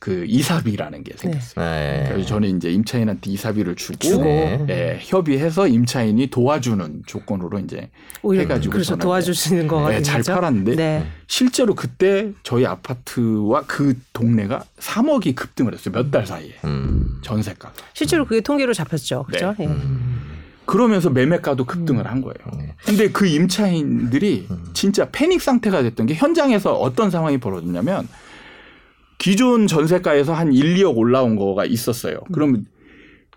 [0.00, 1.62] 그 이사비라는 게 생겼어요.
[1.64, 2.06] 네.
[2.08, 4.24] 그래서 저는 이제 임차인한테 이사비를 주고, 주고.
[4.24, 7.90] 네, 협의해서 임차인이 도와주는 조건으로 이제
[8.24, 11.06] 해가지고 그래서 도와주시는 거 네, 잘 팔았는데 네.
[11.26, 15.92] 실제로 그때 저희 아파트와 그 동네가 3억이 급등을 했어요.
[15.94, 17.20] 몇 달 사이에 음.
[17.22, 17.74] 전세가가.
[17.92, 19.24] 실제로 그게 통계로 잡혔죠.
[19.24, 19.54] 그렇죠?
[19.58, 19.66] 네.
[19.66, 20.29] 음.
[20.70, 22.36] 그러면서 매매가도 급등을 한 거예요.
[22.56, 22.74] 네.
[22.84, 24.70] 근데 그 임차인들이 음.
[24.72, 28.06] 진짜 패닉 상태가 됐던 게 현장에서 어떤 상황이 벌어졌냐면
[29.18, 32.20] 기존 전세가에서 한 1, 2억 올라온 거가 있었어요.
[32.32, 32.66] 그러면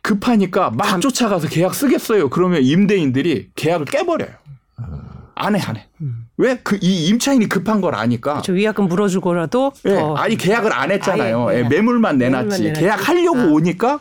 [0.04, 2.30] 급하니까 막 쫓아가서 계약 쓰겠어요.
[2.30, 4.30] 그러면 임대인들이 계약을 깨버려요.
[5.34, 5.88] 안 해, 안 해.
[6.38, 6.60] 왜?
[6.62, 8.44] 그, 이 임차인이 급한 걸 아니까.
[8.46, 9.72] 그 위약금 물어주고라도.
[9.88, 11.48] 예, 아니, 계약을 안 했잖아요.
[11.54, 12.62] 예, 매물만 내놨지.
[12.62, 13.46] 매물만 계약하려고 아.
[13.46, 14.00] 오니까,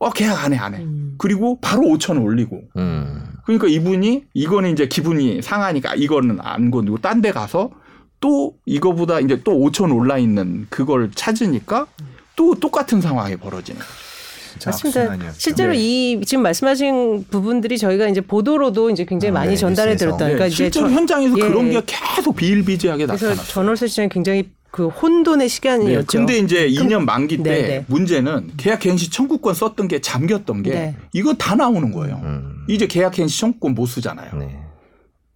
[0.00, 0.78] 어, 계약 안 해, 안 해.
[0.78, 1.14] 음.
[1.18, 2.62] 그리고 바로 5천 원 올리고.
[2.76, 3.22] 음.
[3.44, 7.70] 그러니까 이분이, 이거는 이제 기분이 상하니까 이거는 안 건드고 딴 데 가서
[8.18, 11.86] 또 이거보다 이제 또 5천 올라 있는 그걸 찾으니까
[12.34, 14.70] 또 똑같은 상황이 벌어지는 거죠.
[14.70, 15.32] 맞습니다.
[15.32, 15.78] 실제로 네.
[15.78, 20.18] 이 지금 말씀하신 부분들이 저희가 이제 보도로도 이제 굉장히 많이 네, 전달해 드렸다.
[20.18, 21.42] 그러니까 네, 실제로 저, 현장에서 예.
[21.42, 23.34] 그런 게 계속 비일비재하게 나타났어요.
[23.34, 26.06] 그래서 전월세 시장이 굉장히 그 혼돈의 시간이었죠.
[26.06, 27.84] 네, 근데 이제 2년 만기 때 네, 네.
[27.88, 30.96] 문제는 계약갱시 청구권 썼던 게 잠겼던 게 네.
[31.12, 32.20] 이거 다 나오는 거예요.
[32.22, 32.64] 음.
[32.68, 34.30] 이제 계약갱시 청구권 못 쓰잖아요.
[34.38, 34.56] 네.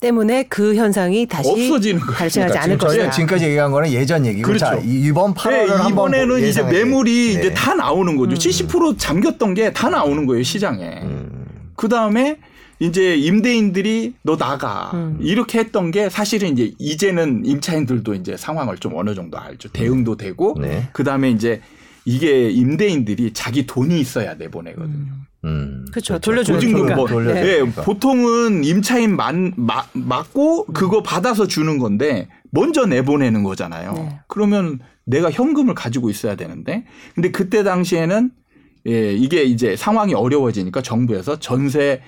[0.00, 3.10] 때문에 그 현상이 다시 없어지는 발생하지 그러니까 않을 것이다.
[3.10, 4.66] 지금까지 얘기한 거는 예전 얘기고 그렇죠.
[4.66, 5.50] 자, 이번 8월
[5.82, 7.40] 네, 이번에는 이제 매물이 네.
[7.40, 8.32] 이제 다 나오는 거죠.
[8.32, 8.36] 음.
[8.36, 11.00] 70% 잠겼던 게 다 나오는 거예요 시장에.
[11.02, 11.46] 음.
[11.74, 12.38] 그 다음에
[12.80, 15.18] 이제 임대인들이 너 나가 음.
[15.20, 19.70] 이렇게 했던 게 사실은 이제 이제는 임차인들도 이제 상황을 좀 어느 정도 알죠.
[19.70, 20.88] 대응도 되고 네.
[20.92, 21.60] 그 다음에 이제
[22.04, 25.12] 이게 임대인들이 자기 돈이 있어야 내보내거든요.
[25.12, 25.24] 음.
[25.44, 25.84] 음.
[25.90, 26.18] 그렇죠.
[26.18, 27.34] 돌려주는 보증금 뭐, 네.
[27.34, 27.64] 네.
[27.64, 33.92] 보통은 임차인 만, 마, 맞고 그거 받아서 주는 건데 먼저 내보내는 거잖아요.
[33.92, 34.18] 네.
[34.26, 38.30] 그러면 내가 현금을 가지고 있어야 되는데 근데 그때 당시에는
[38.86, 42.02] 예, 이게 이제 상황이 어려워지니까 정부에서 전세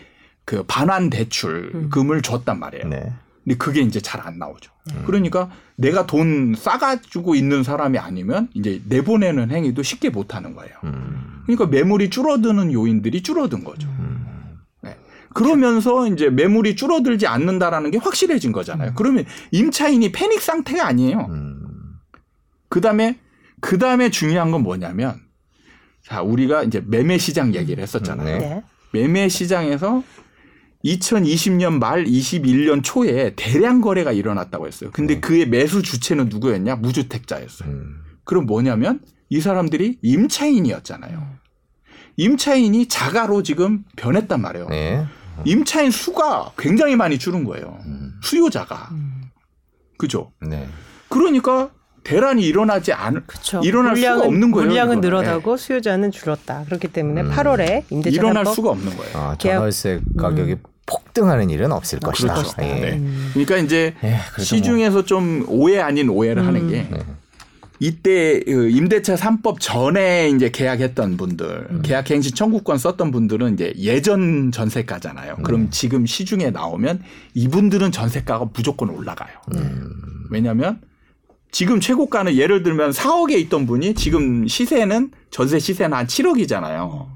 [0.47, 2.23] 그 반환 대출금을 음.
[2.23, 2.89] 줬단 말이에요.
[2.89, 3.13] 네.
[3.45, 4.73] 근데 그게 이제 잘 안 나오죠.
[4.93, 5.03] 음.
[5.05, 10.73] 그러니까 내가 돈 싸가지고 있는 사람이 아니면 이제 내보내는 행위도 쉽게 못 하는 거예요.
[10.85, 11.43] 음.
[11.45, 13.89] 그러니까 매물이 줄어드는 요인들이 줄어든 거죠.
[13.89, 14.59] 음.
[14.83, 14.97] 네.
[15.35, 18.91] 그러면서 이제 매물이 줄어들지 않는다라는 게 확실해진 거잖아요.
[18.91, 18.95] 음.
[18.97, 21.27] 그러면 임차인이 패닉 상태가 아니에요.
[21.29, 21.99] 음.
[22.69, 23.19] 그 다음에,
[23.61, 25.21] 그 다음에 중요한 건 뭐냐면
[26.05, 28.39] 자, 우리가 이제 매매 시장 얘기를 했었잖아요.
[28.39, 28.63] 네.
[28.93, 30.05] 매매 시장에서
[30.87, 34.91] 2020년 말 21년 초에 대량 거래가 일어났다고 했어요.
[34.93, 35.21] 근데 음.
[35.21, 36.77] 그의 매수 주체는 누구였냐?
[36.77, 37.69] 무주택자였어요.
[37.69, 38.03] 음.
[38.25, 41.37] 그럼 뭐냐면 이 사람들이 임차인이었잖아요.
[42.17, 44.69] 임차인이 자가로 지금 변했단 말이에요.
[44.69, 44.99] 네.
[45.39, 45.43] 음.
[45.45, 47.79] 임차인 수가 굉장히 많이 줄은 거예요.
[47.87, 48.13] 음.
[48.23, 48.89] 수요자가.
[48.93, 49.23] 음.
[49.99, 50.33] 그죠?
[50.41, 50.69] 네.
[51.09, 51.71] 그러니까
[52.07, 53.61] 대란이 일어나지 않을 그쵸.
[53.65, 54.69] 일어날 물량은, 수가 없는 거예요.
[54.69, 55.01] 물량은 이거는.
[55.01, 55.63] 늘어나고 네.
[55.63, 56.65] 수요자는 줄었다.
[56.67, 57.31] 그렇기 때문에 음.
[57.31, 59.17] 8월에 임대차 일어날 수가 없는 거예요.
[59.17, 60.63] 아, 전월세 가격이 음.
[60.87, 62.35] 폭등하는 일은 없을 아, 것이다.
[62.35, 62.55] 그렇죠.
[62.63, 62.67] 예.
[62.67, 63.03] 네.
[63.33, 65.05] 그러니까 이제 예, 시중에서 뭐.
[65.05, 66.47] 좀 오해 아닌 오해를 음.
[66.47, 66.99] 하는 게 네.
[67.81, 71.83] 이때 그 임대차 3법 전에 이제 계약했던 분들, 음.
[71.83, 75.37] 계약 행시 청구권 썼던 분들은 이제 예전 전세가잖아요.
[75.43, 75.69] 그럼 음.
[75.71, 77.03] 지금 시중에 나오면
[77.35, 79.37] 이분들은 전세가가 무조건 올라가요.
[79.57, 79.91] 음.
[80.31, 80.81] 왜냐하면
[81.57, 87.07] 지금 최고가는 예를 들면 4억에 있던 분이 지금 시세는 전세 시세는 한 7억이잖아요.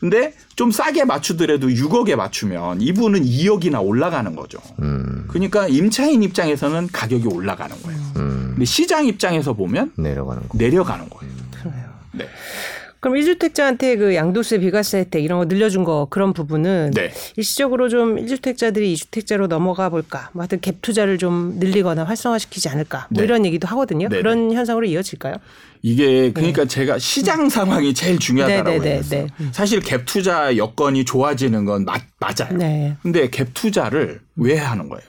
[0.00, 4.58] 근데 좀 싸게 맞추더라도 6억에 맞추면 이분은 2억이나 올라가는 거죠.
[4.80, 5.26] 음.
[5.28, 8.00] 그러니까 임차인 입장에서는 가격이 올라가는 거예요.
[8.16, 8.48] 음.
[8.54, 10.58] 근데 시장 입장에서 보면 내려가는 거.
[10.58, 11.32] 내려가는 거예요.
[11.62, 11.84] 그래요.
[12.10, 12.28] 네.
[13.06, 17.12] 그럼 1주택자한테 그 양도세, 비과세 혜택 이런 거 늘려준 거 그런 부분은 네.
[17.36, 20.30] 일시적으로 좀 1주택자들이 2주택자로 넘어가 볼까?
[20.32, 23.06] 뭐 하여튼 갭 투자를 좀 늘리거나 활성화시키지 않을까?
[23.10, 23.24] 뭐 네.
[23.24, 24.08] 이런 얘기도 하거든요.
[24.08, 25.36] 네 그런 현상으로 이어질까요?
[25.82, 26.68] 이게 그러니까 네.
[26.68, 29.28] 제가 시장 상황이 제일 중요하다라고 네, 네, 했어요.
[29.52, 32.56] 사실 갭 투자 여건이 좋아지는 건 맞, 맞아요.
[32.58, 32.96] 네.
[33.04, 35.08] 근데 갭 투자를 왜 하는 거예요?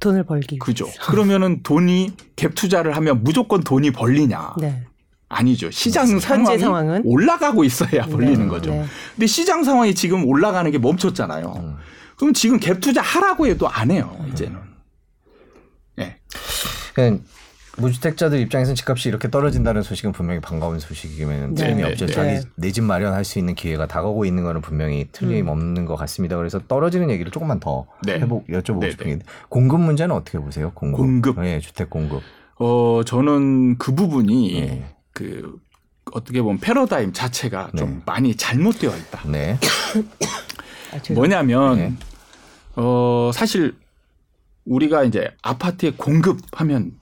[0.00, 0.58] 돈을 벌기.
[0.58, 0.90] 그죠.
[1.02, 4.54] 그러면은 돈이 갭 투자를 하면 무조건 돈이 벌리냐?
[4.60, 4.82] 네.
[5.28, 5.70] 아니죠.
[5.70, 7.02] 시장 상황이 상황은?
[7.04, 8.46] 올라가고 있어야 벌리는 네.
[8.46, 8.70] 거죠.
[8.70, 8.84] 네.
[9.14, 11.54] 근데 시장 상황이 지금 올라가는 게 멈췄잖아요.
[11.58, 11.76] 음.
[12.16, 14.16] 그럼 지금 갭 투자 하라고 해도 안 해요.
[14.32, 14.56] 이제는.
[15.96, 16.20] 네.
[17.78, 21.62] 무주택자들 입장에서는 집값이 이렇게 떨어진다는 소식은 분명히 반가운 소식이면 네.
[21.62, 21.90] 틀림이 네.
[21.90, 22.06] 없죠.
[22.06, 22.40] 네.
[22.54, 25.86] 내집 마련할 수 있는 기회가 다가오고 있는 거는 분명히 틀림없는 음.
[25.86, 26.36] 것 같습니다.
[26.36, 28.14] 그래서 떨어지는 얘기를 조금만 더 네.
[28.14, 28.90] 해보 여쭤보고 네.
[28.92, 29.18] 싶은 게
[29.50, 30.72] 공급 문제는 어떻게 보세요?
[30.74, 30.98] 공급.
[30.98, 31.40] 공급.
[31.40, 32.22] 네, 주택 공급.
[32.58, 34.95] 어 저는 그 부분이 네.
[35.16, 35.58] 그
[36.12, 37.78] 어떻게 보면 패러다임 자체가 네.
[37.78, 39.26] 좀 많이 잘못되어 있다.
[39.30, 39.58] 네.
[40.92, 41.94] 아, 뭐냐면 네.
[42.76, 43.74] 어 사실
[44.66, 47.00] 우리가 이제 아파트에 공급하면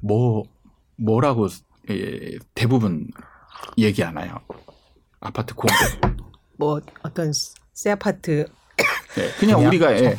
[0.00, 0.44] 뭐
[0.96, 1.48] 뭐라고
[1.90, 3.08] 예, 대부분
[3.76, 4.38] 얘기 안 해요.
[5.18, 5.76] 아파트 공급.
[6.58, 7.32] 뭐 어떤
[7.72, 8.46] 새 아파트
[9.14, 10.16] 네, 그냥, 그냥, 우리가 예,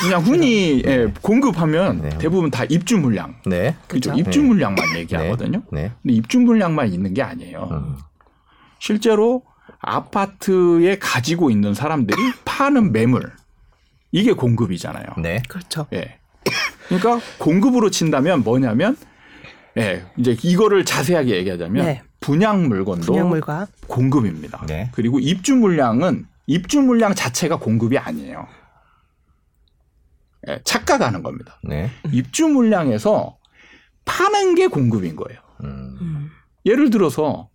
[0.00, 2.18] 그냥 흔히 예, 공급하면 네.
[2.18, 3.36] 대부분 다 입주 물량.
[3.46, 3.76] 네.
[3.86, 4.10] 그죠.
[4.10, 4.20] 그렇죠?
[4.20, 5.00] 입주 물량만 네.
[5.00, 5.62] 얘기하거든요.
[5.70, 5.92] 네.
[6.02, 7.68] 근데 입주 물량만 있는 게 아니에요.
[7.70, 7.96] 음.
[8.78, 9.42] 실제로
[9.80, 13.30] 아파트에 가지고 있는 사람들이 파는 매물
[14.12, 15.06] 이게 공급이잖아요.
[15.18, 15.42] 네.
[15.48, 15.86] 그렇죠.
[15.92, 16.18] 예.
[16.88, 18.96] 그러니까 공급으로 친다면 뭐냐면
[19.76, 22.02] 예, 이제 이거를 자세하게 얘기하자면 네.
[22.20, 23.66] 분양 물건도 분양 물과.
[23.86, 24.64] 공급입니다.
[24.66, 24.90] 네.
[24.94, 28.46] 그리고 입주 물량은 입주 물량 자체가 공급이 아니에요.
[30.48, 31.58] 예, 착각하는 겁니다.
[31.64, 31.90] 네.
[32.12, 33.36] 입주 물량에서
[34.04, 35.40] 파는 게 공급인 거예요.
[35.64, 36.30] 음.
[36.64, 37.48] 예를 들어서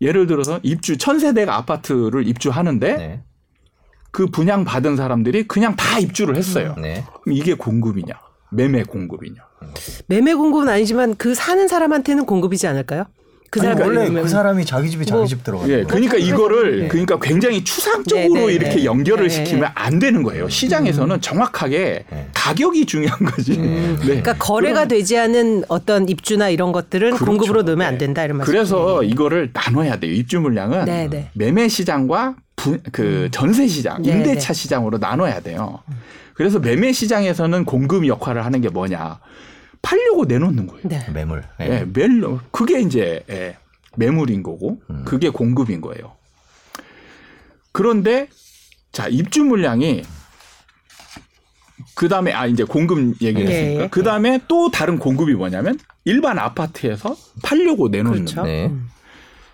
[0.00, 3.22] 예를 들어서 입주 천세대가 아파트를 입주하는데 네.
[4.10, 6.74] 그 분양 받은 사람들이 그냥 다 입주를 했어요.
[6.78, 7.04] 네.
[7.22, 8.14] 그럼 이게 공급이냐?
[8.50, 9.42] 매매 공급이냐?
[10.06, 13.06] 매매 공급은 아니지만 그 사는 사람한테는 공급이지 않을까요?
[13.50, 15.70] 그 사람 원래 그 사람이 자기 자기 뭐, 집 들어가요.
[15.72, 16.88] 예, 그러니까 이거를 네.
[16.88, 18.84] 그러니까 굉장히 추상적으로 네, 네, 이렇게 네.
[18.84, 19.34] 연결을 네.
[19.34, 20.48] 시키면 안 되는 거예요.
[20.48, 21.20] 시장에서는 음.
[21.20, 22.28] 정확하게 네.
[22.34, 23.52] 가격이 중요한 거지.
[23.52, 23.98] 음.
[24.00, 27.24] 그러니까 거래가 그럼, 되지 않은 어떤 입주나 이런 것들은 그렇죠.
[27.24, 28.52] 공급으로 넣으면 안 된다 이런 말씀.
[28.52, 30.12] 그래서 이거를 나눠야 돼요.
[30.12, 33.28] 입주 물량은 매매 시장과 부, 그 음.
[33.30, 35.80] 전세 시장, 임대차 시장으로 나눠야 돼요.
[36.34, 39.18] 그래서 매매 시장에서는 공급 역할을 하는 게 뭐냐?
[39.86, 40.82] 팔려고 내놓는 거예요.
[40.88, 41.08] 네.
[41.12, 41.44] 매물.
[41.60, 41.68] 네.
[41.68, 42.40] 네, 매물.
[42.50, 43.56] 그게 이제 예,
[43.96, 45.04] 매물인 거고 음.
[45.04, 46.16] 그게 공급인 거예요.
[47.70, 48.28] 그런데
[48.90, 50.02] 자 입주 물량이
[51.94, 53.88] 그 다음에 아 이제 공급 얘기했으니까 네.
[53.88, 58.24] 그 다음에 또 다른 공급이 뭐냐면 일반 아파트에서 팔려고 내놓는.
[58.24, 58.42] 그렇죠.
[58.42, 58.66] 네.
[58.66, 58.88] 음.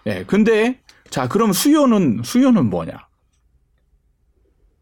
[0.06, 0.24] 예.
[0.26, 0.80] 근데
[1.10, 3.06] 자 그럼 수요는 수요는 뭐냐?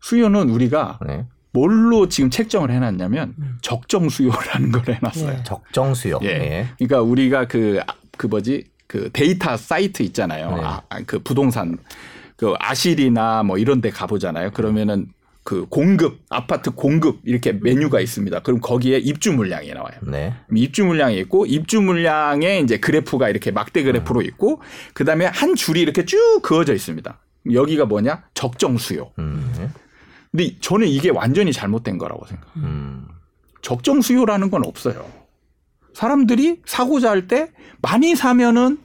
[0.01, 1.27] 수요는 우리가 네.
[1.53, 3.59] 뭘로 지금 책정을 해놨냐면 음.
[3.63, 5.31] 적정 수요라는 걸 해놨어요.
[5.31, 5.43] 네.
[5.45, 6.19] 적정 수요.
[6.23, 6.39] 예.
[6.39, 6.67] 네.
[6.79, 7.81] 그러니까 우리가 그그
[8.17, 10.57] 그 뭐지 그 데이터 사이트 있잖아요.
[10.57, 10.63] 네.
[10.65, 11.79] 아, 그 부동산
[12.37, 14.51] 그 아실이나 뭐 이런 데 가보잖아요.
[14.53, 15.09] 그러면은
[15.43, 18.03] 그 공급 아파트 공급 이렇게 메뉴가 음.
[18.03, 18.41] 있습니다.
[18.41, 19.95] 그럼 거기에 입주 물량이 나와요.
[20.03, 20.35] 네.
[20.55, 24.27] 입주 물량이 있고 입주 물량에 이제 그래프가 이렇게 막대 그래프로 음.
[24.27, 24.61] 있고
[24.95, 27.19] 그다음에 한 줄이 이렇게 쭉 그어져 있습니다.
[27.53, 28.25] 여기가 뭐냐?
[28.35, 29.13] 적정 수요.
[29.19, 29.73] 음.
[30.31, 32.53] 근데 저는 이게 완전히 잘못된 거라고 생각해요.
[32.65, 33.09] 음.
[33.63, 35.07] 적정 수요라는 건 없어요.
[35.95, 37.51] 사람들이 사고자 할 때
[37.83, 38.79] 많이 사면은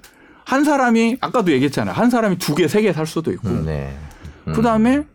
[0.44, 1.94] 한 사람이 아까도 얘기했잖아요.
[1.96, 3.48] 한 사람이 두 개, 세 개 살 수도 있고.
[3.48, 3.96] 음, 네.
[4.48, 4.54] 음.
[4.54, 5.06] 그 다음에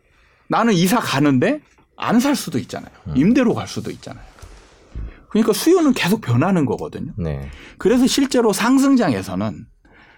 [0.49, 1.61] 나는 이사 가는데
[1.97, 2.91] 안 살 수도 있잖아요.
[3.09, 3.17] 음.
[3.17, 4.25] 임대로 갈 수도 있잖아요.
[5.29, 7.13] 그러니까 수요는 계속 변하는 거거든요.
[7.17, 7.49] 네.
[7.79, 9.67] 그래서 실제로 상승장에서는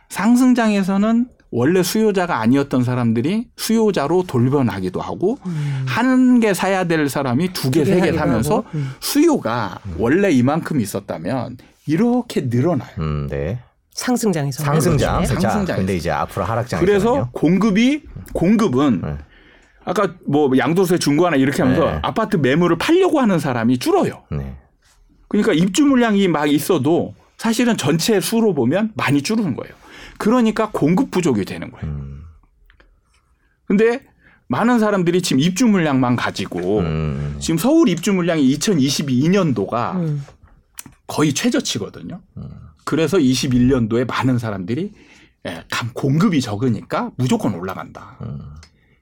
[0.09, 5.85] 상승장에서는 원래 수요자가 아니었던 사람들이 수요자로 돌변하기도 하고 음.
[5.87, 8.93] 한개 사야 될 사람이 두 개, 세 개 사면서 음.
[9.01, 9.97] 수요가 음.
[9.99, 12.91] 원래 이만큼 있었다면 이렇게 늘어나요.
[12.99, 13.59] 음, 네.
[13.93, 15.21] 상승장에서 상승장.
[15.21, 15.27] 네.
[15.27, 15.77] 상승장.
[15.77, 16.81] 근데 이제 앞으로 하락장.
[16.81, 19.19] 그래서 공급이 공급은 네.
[19.85, 21.99] 아까 뭐 양도세 중고하나 이렇게 하면서 네.
[22.03, 24.23] 아파트 매물을 팔려고 하는 사람이 줄어요.
[24.31, 24.57] 네.
[25.29, 29.75] 그러니까 입주 물량이 막 있어도 사실은 전체 수로 보면 많이 줄는 거예요.
[30.23, 31.85] 그러니까 공급 부족이 되는 거예요.
[31.85, 32.23] 음.
[33.65, 34.07] 근데
[34.47, 37.37] 많은 사람들이 지금 입주 물량만 가지고 음.
[37.41, 40.25] 지금 서울 입주 물량이 2022년도가 음.
[41.09, 42.21] 거의 최저치거든요.
[42.37, 42.51] 음.
[42.85, 44.93] 그래서 21년도에 많은 사람들이
[45.49, 48.17] 예, 공급이 적으니까 무조건 올라간다.
[48.23, 48.39] 음.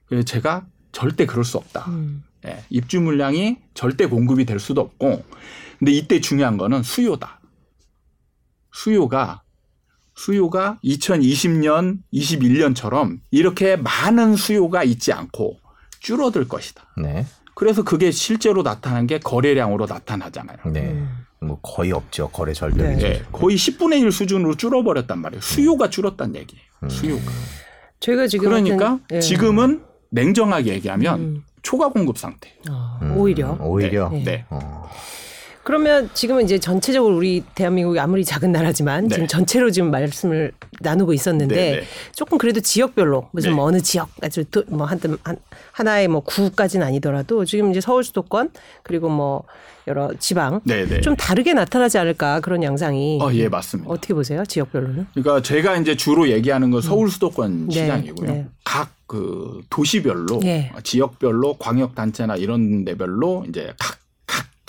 [0.07, 1.85] 그래서 제가 절대 그럴 수 없다.
[1.89, 2.23] 음.
[2.47, 5.23] 예, 입주 물량이 절대 공급이 될 수도 없고,
[5.77, 7.41] 근데 이때 중요한 거는 수요다.
[8.73, 9.40] 수요가
[10.21, 15.57] 수요가 2020년, 21년처럼 이렇게 많은 수요가 있지 않고
[15.99, 16.83] 줄어들 것이다.
[17.01, 17.25] 네.
[17.55, 20.57] 그래서 그게 실제로 나타난 게 거래량으로 나타나잖아요.
[20.73, 21.03] 네.
[21.39, 22.29] 뭐 거의 없죠.
[22.29, 22.95] 거래 절벽이.
[22.97, 23.13] 네.
[23.13, 23.23] 네.
[23.31, 25.41] 거의 10분의 1 수준으로 줄어버렸단 말이에요.
[25.41, 26.63] 수요가 줄었단 얘기예요.
[26.83, 26.89] 음.
[26.89, 27.31] 수요가.
[27.99, 29.19] 저희가 지금 그러니까 네.
[29.19, 31.43] 지금은 냉정하게 얘기하면 음.
[31.63, 32.53] 초과 공급 상태.
[32.69, 33.53] 어, 오히려.
[33.53, 34.09] 음, 오히려.
[34.09, 34.23] 네.
[34.23, 34.45] 네.
[34.49, 34.87] 어.
[35.63, 39.15] 그러면 지금은 이제 전체적으로 우리 대한민국이 아무리 작은 나라지만 네.
[39.15, 41.83] 지금 전체로 지금 말씀을 나누고 있었는데 네, 네.
[42.15, 43.55] 조금 그래도 지역별로 무슨 네.
[43.55, 45.37] 뭐 어느 지역 아주 뭐 한든 한,
[45.71, 48.49] 하나의 뭐 구까지는 아니더라도 지금 이제 서울 수도권
[48.83, 49.43] 그리고 뭐
[49.87, 50.85] 여러 지방 네네.
[50.87, 51.01] 네.
[51.01, 53.19] 좀 다르게 나타나지 않을까 그런 양상이.
[53.21, 53.89] 어, 예, 맞습니다.
[53.89, 54.43] 어떻게 보세요?
[54.45, 55.07] 지역별로는?
[55.13, 57.69] 그러니까 제가 이제 주로 얘기하는 건 서울 수도권 음.
[57.69, 58.31] 시장이고요.
[58.31, 58.47] 네.
[58.63, 60.71] 각그 도시별로 예.
[60.83, 64.00] 지역별로 광역 단체나 이런 데별로 이제 각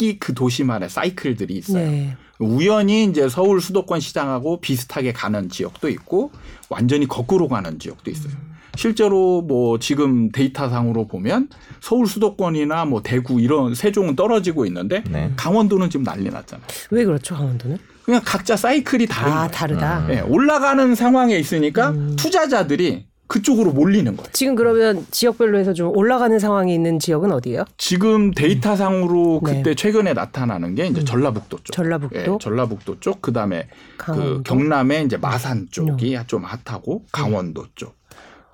[0.02, 1.88] 각기 그 도시만의 사이클들이 있어요.
[1.88, 2.16] 네.
[2.40, 6.32] 우연히 이제 서울 수도권 시장하고 비슷하게 가는 지역도 있고
[6.68, 8.32] 완전히 거꾸로 가는 지역도 있어요.
[8.32, 8.52] 음.
[8.74, 11.48] 실제로 뭐 지금 데이터상으로 보면
[11.80, 15.30] 서울 수도권이나 뭐 대구 이런 세종은 떨어지고 있는데 네.
[15.36, 16.66] 강원도는 지금 난리 났잖아요.
[16.90, 17.78] 왜 그렇죠, 강원도는?
[18.02, 19.50] 그냥 각자 사이클이 다른 아, 거예요.
[19.52, 19.98] 다르다.
[20.00, 20.08] 음.
[20.08, 22.16] 네, 올라가는 상황에 있으니까 음.
[22.16, 24.28] 투자자들이 그쪽으로 몰리는 거예요.
[24.32, 27.64] 지금 그러면 지역별로 해서 좀 올라가는 상황이 있는 지역은 어디예요?
[27.78, 29.42] 지금 데이터상으로 음.
[29.42, 29.74] 그때 네.
[29.74, 31.04] 최근에 나타나는 게 이제 음.
[31.04, 31.72] 전라북도 쪽.
[31.72, 32.18] 전라북도.
[32.18, 33.22] 예, 전라북도 쪽.
[33.22, 36.24] 그다음에 그 경남의 이제 마산 쪽이 음.
[36.26, 37.96] 좀 핫하고 강원도 쪽.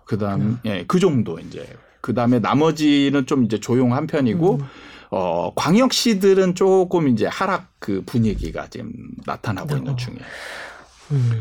[0.05, 0.59] 그다음 음.
[0.64, 1.66] 예, 그 정도 이제
[2.01, 4.66] 그다음에 나머지는 좀 이제 조용한 편이고 음.
[5.11, 8.93] 어, 광역시들은 조금 이제 하락 그 분위기가 지금
[9.27, 10.23] 나타나고 있는 중이에요.
[11.12, 11.33] 음.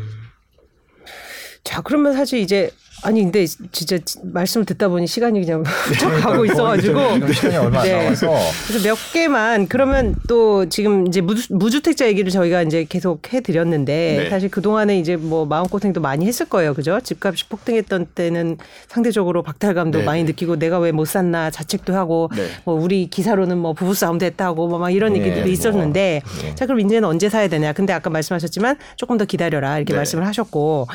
[1.64, 2.70] 자, 그러면 사실 이제
[3.02, 5.62] 아니 근데 진짜 말씀을 듣다 보니 시간이 그냥
[5.98, 6.16] 쭉 네.
[6.20, 8.02] 가고 있어가지고 시간이 얼마 안 네.
[8.04, 8.26] 남아서
[8.66, 14.30] 그래서 몇 개만 그러면 또 지금 이제 무주, 택자 얘기를 저희가 이제 계속 해드렸는데 네.
[14.30, 16.98] 사실 그 동안에 이제 뭐 마음 고생도 많이 했을 거예요, 그죠?
[17.00, 18.56] 집값이 폭등했던 때는
[18.88, 20.04] 상대적으로 박탈감도 네.
[20.04, 22.46] 많이 느끼고 내가 왜 못 샀나 자책도 하고 네.
[22.64, 25.50] 뭐 우리 기사로는 뭐 부부 싸움도 했다고 뭐 막 이런 네, 얘기들이 뭐.
[25.52, 26.54] 있었는데 뭐.
[26.56, 27.72] 자 그럼 이제는 언제 사야 되냐?
[27.72, 30.88] 근데 아까 말씀하셨지만 조금 더 기다려라 이렇게 말씀을 하셨고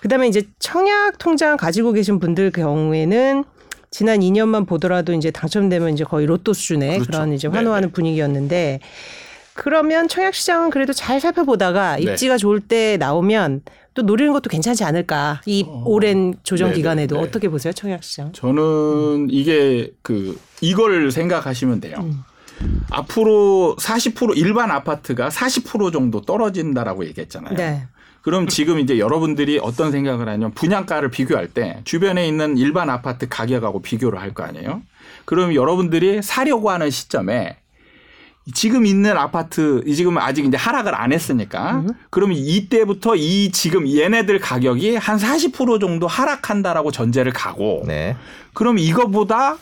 [0.00, 3.42] 그다음에 이제 청약 통장 통장 가지고 계신 분들 경우에는
[3.90, 7.10] 지난 2년만 보더라도 이제 당첨되면 이제 거의 로또 수준의 그렇죠.
[7.10, 7.92] 그런 이제 환호하는 네네.
[7.92, 8.78] 분위기였는데
[9.54, 12.02] 그러면 청약 시장은 그래도 잘 살펴보다가 네.
[12.02, 13.62] 입지가 좋을 때 나오면
[13.94, 15.82] 또 노리는 것도 괜찮지 않을까 이 어.
[15.84, 16.76] 오랜 조정 네네.
[16.76, 17.22] 기간에도 네.
[17.22, 18.30] 어떻게 보세요 청약 시장?
[18.32, 19.26] 저는 음.
[19.28, 21.96] 이게 그 이걸 생각하시면 돼요.
[21.98, 22.22] 음.
[22.88, 27.56] 앞으로 40% 일반 아파트가 40% 정도 떨어진다라고 얘기했잖아요.
[27.56, 27.88] 네.
[28.22, 33.82] 그럼 지금 이제 여러분들이 어떤 생각을 하냐면 분양가를 비교할 때 주변에 있는 일반 아파트 가격하고
[33.82, 34.82] 비교를 할 거 아니에요.
[35.24, 37.56] 그럼 여러분들이 사려고 하는 시점에
[38.54, 41.88] 지금 있는 아파트 지금 아직 이제 하락을 안 했으니까 음.
[42.10, 48.16] 그러면 이때부터 이 지금 얘네들 가격이 한 40% 정도 하락한다라고 전제를 가고 네.
[48.54, 49.58] 그럼 이거보다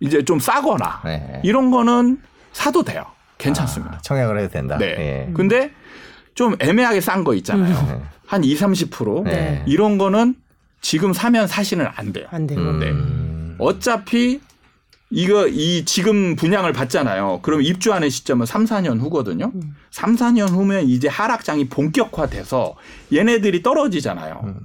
[0.00, 1.40] 이제 좀 싸거나 네.
[1.44, 2.18] 이런 거는
[2.52, 3.04] 사도 돼요.
[3.38, 3.96] 괜찮습니다.
[3.96, 4.78] 아, 청약을 해도 된다.
[4.78, 4.86] 네.
[5.28, 5.32] 예.
[5.34, 5.72] 근데
[6.36, 7.74] 좀 애매하게 싼 거 있잖아요.
[7.74, 8.02] 음.
[8.26, 9.64] 한 2, 30% 네.
[9.66, 10.36] 이런 거는
[10.80, 12.26] 지금 사면 사실은 안 돼요.
[12.30, 12.60] 안 되고.
[12.72, 12.92] 네.
[13.58, 14.40] 어차피
[15.10, 17.40] 이거 이 지금 분양을 받잖아요.
[17.42, 19.50] 그럼 입주하는 시점은 3, 4년 후거든요.
[19.54, 19.76] 음.
[19.90, 22.74] 3, 4년 후면 이제 하락장이 본격화돼서
[23.12, 24.40] 얘네들이 떨어지잖아요.
[24.44, 24.56] 음.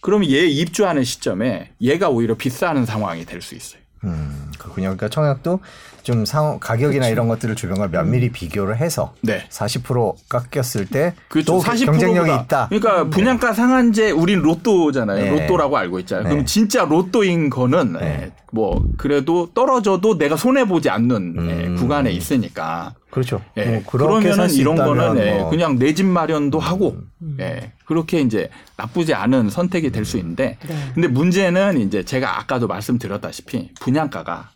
[0.00, 3.80] 그럼 얘 입주하는 시점에 얘가 오히려 비싸는 상황이 될 수 있어요.
[4.04, 4.86] 음, 그렇군요.
[4.86, 5.60] 그러니까 청약도
[6.02, 7.12] 좀 상, 가격이나 그렇죠.
[7.12, 8.32] 이런 것들을 주변과 면밀히 음.
[8.32, 9.44] 비교를 해서 네.
[9.50, 11.58] 40% 깎였을 때또 그렇죠.
[11.60, 12.68] 경쟁력이 있다.
[12.68, 13.10] 그러니까 음.
[13.10, 15.24] 분양가 상한제 우린 로또잖아요.
[15.34, 15.40] 네.
[15.42, 16.24] 로또라고 알고 있잖아요.
[16.24, 16.30] 네.
[16.30, 18.32] 그럼 진짜 로또인 거는 네.
[18.50, 21.76] 뭐 그래도 떨어져도 내가 손해 보지 않는 음.
[21.78, 22.94] 구간에 있으니까.
[23.10, 23.42] 그렇죠.
[23.58, 23.64] 예.
[23.66, 25.34] 뭐 그러면은 이런 거는 예.
[25.38, 25.50] 뭐.
[25.50, 27.36] 그냥 내 집 마련도 하고 음.
[27.40, 27.72] 예.
[27.84, 28.48] 그렇게 이제
[28.78, 30.74] 나쁘지 않은 선택이 될 수 있는데 네.
[30.94, 34.50] 근데 문제는 이제 제가 아까도 말씀드렸다시피 분양가가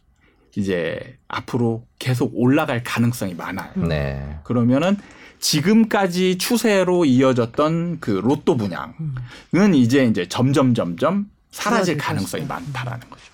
[0.56, 3.70] 이제 앞으로 계속 올라갈 가능성이 많아요.
[3.76, 4.38] 네.
[4.42, 4.96] 그러면은
[5.38, 13.24] 지금까지 추세로 이어졌던 그 로또 분양은 이제 이제 점점 점점 사라질 가능성이 많다라는 거죠.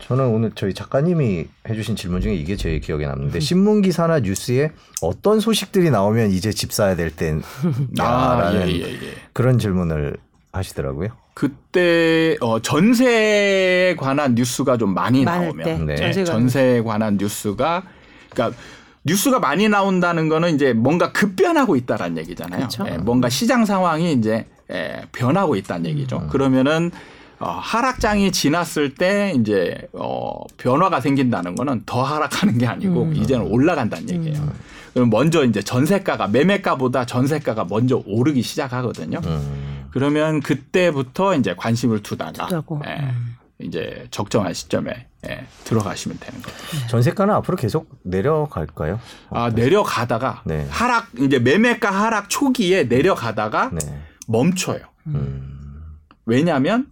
[0.00, 5.38] 저는 오늘 저희 작가님이 해주신 질문 중에 이게 제일 기억에 남는데 신문 기사나 뉴스에 어떤
[5.38, 7.42] 소식들이 나오면 이제 집 사야 될 때라는
[8.00, 9.14] 아, 예, 예, 예.
[9.34, 10.16] 그런 질문을
[10.52, 11.10] 하시더라고요.
[11.38, 15.94] 그때 어 전세에 관한 뉴스가 좀 많이 나오면 네.
[15.94, 17.84] 전세에, 전세에 관한 뉴스가
[18.28, 18.58] 그러니까
[19.04, 22.58] 뉴스가 많이 나온다는 거는 이제 뭔가 급변하고 있다라는 얘기잖아요.
[22.58, 22.84] 그렇죠.
[22.88, 26.16] 예, 뭔가 시장 상황이 이제 예, 변하고 있다는 얘기죠.
[26.24, 26.28] 음.
[26.28, 26.90] 그러면은
[27.38, 33.14] 어, 하락장이 지났을 때 이제 어, 변화가 생긴다는 거는 더 하락하는 게 아니고 음.
[33.14, 34.40] 이제는 올라간다는 얘기예요.
[34.40, 34.50] 음.
[34.92, 39.20] 그럼 먼저 이제 전세가가 매매가보다 전세가가 먼저 오르기 시작하거든요.
[39.24, 39.67] 음.
[39.90, 42.48] 그러면 그때부터 이제 관심을 두다가
[42.86, 43.36] 예, 음.
[43.60, 46.56] 이제 적정한 시점에 예, 들어가시면 되는 거죠.
[46.56, 46.86] 네.
[46.88, 49.00] 전세가는 앞으로 계속 내려갈까요?
[49.30, 50.66] 아 내려가다가 네.
[50.70, 54.02] 하락 이제 매매가 하락 초기에 내려가다가 네.
[54.28, 54.80] 멈춰요.
[55.08, 55.82] 음.
[56.26, 56.86] 왜냐하면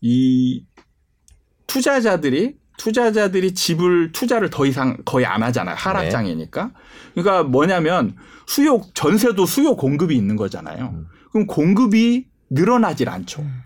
[0.00, 0.64] 이
[1.66, 5.76] 투자자들이 투자자들이 집을 투자를 더 이상 거의 안 하잖아요.
[5.78, 6.64] 하락장이니까.
[6.64, 6.72] 네.
[7.14, 10.92] 그러니까 뭐냐면 수요 전세도 수요 공급이 있는 거잖아요.
[10.94, 11.06] 음.
[11.32, 13.42] 그럼 공급이 늘어나질 않죠.
[13.42, 13.62] 음.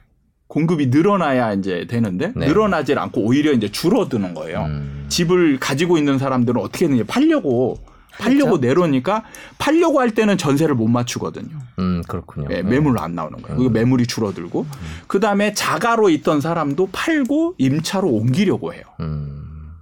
[0.46, 2.46] 공급이 늘어나야 이제 되는데 네.
[2.46, 4.62] 늘어나질 않고 오히려 이제 줄어드는 거예요.
[4.62, 5.06] 음.
[5.08, 7.78] 집을 가지고 있는 사람들은 어떻게든 팔려고
[8.18, 8.66] 팔려고 그렇죠?
[8.66, 9.24] 내놓으니까
[9.58, 11.58] 팔려고 할 때는 전세를 못 맞추거든요.
[11.80, 12.48] 음, 그렇군요.
[12.50, 13.60] 예, 매물 안 나오는 거예요.
[13.60, 13.72] 음.
[13.72, 14.86] 매물이 줄어들고 음.
[15.06, 18.84] 그 다음에 자가로 있던 사람도 팔고 임차로 옮기려고 해요.
[19.00, 19.72] 음.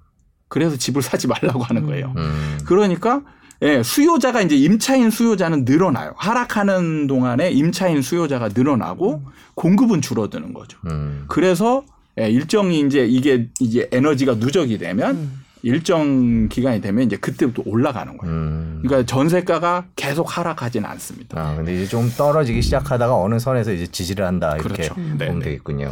[0.49, 2.13] 그래서 집을 사지 말라고 하는 거예요.
[2.17, 2.59] 음.
[2.65, 3.23] 그러니까
[3.65, 6.13] 예, 수요자가 이제 임차인 수요자는 늘어나요.
[6.17, 9.23] 하락하는 동안에 임차인 수요자가 늘어나고
[9.55, 10.79] 공급은 줄어드는 거죠.
[10.87, 11.25] 음.
[11.29, 11.83] 그래서
[12.21, 15.45] 예, 일정이 이제 이게 이제 에너지가 누적이 되면 음.
[15.63, 18.35] 일정 기간이 되면 이제 그때부터 올라가는 거예요.
[18.35, 18.81] 음.
[18.83, 21.41] 그러니까 전세가가 계속 하락하지는 않습니다.
[21.41, 24.95] 아, 근데 이제 좀 떨어지기 시작하다가 어느 선에서 이제 지지를 한다 이렇게 그렇죠.
[24.95, 25.39] 보면 네, 네.
[25.39, 25.91] 되겠군요.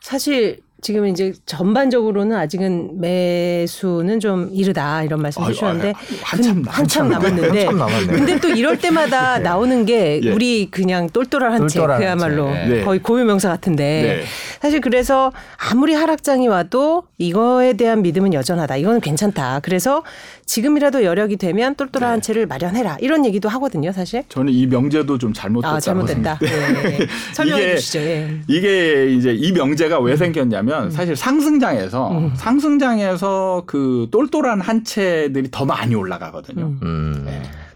[0.00, 7.88] 사실 지금 이제 전반적으로는 아직은 매수는 좀 이르다 이런 말씀 해주셨는데 한참, 한참 남았는데 한참
[8.08, 9.44] 근데 또 이럴 때마다 네.
[9.52, 10.32] 나오는 게 예.
[10.32, 12.82] 우리 그냥 똘똘한 한채 그야말로 네.
[12.82, 14.24] 거의 고유명사 같은데 네.
[14.60, 20.02] 사실 그래서 아무리 하락장이 와도 이거에 대한 믿음은 여전하다 이거는 괜찮다 그래서
[20.46, 22.20] 지금이라도 여력이 되면 똘똘한 네.
[22.20, 26.98] 채를 마련해라 이런 얘기도 하거든요 사실 저는 이 명제도 좀 잘못됐다 아, 잘못됐다 네.
[26.98, 27.06] 네.
[27.32, 28.40] 설명해 주시죠 예.
[28.48, 30.90] 이게 이제 이 명제가 왜 생겼냐면 음.
[30.90, 32.32] 사실 상승장에서 음.
[32.34, 36.74] 상승장에서 그 똘똘한 한 채들이 더 많이 올라가거든요.
[36.82, 37.26] 음.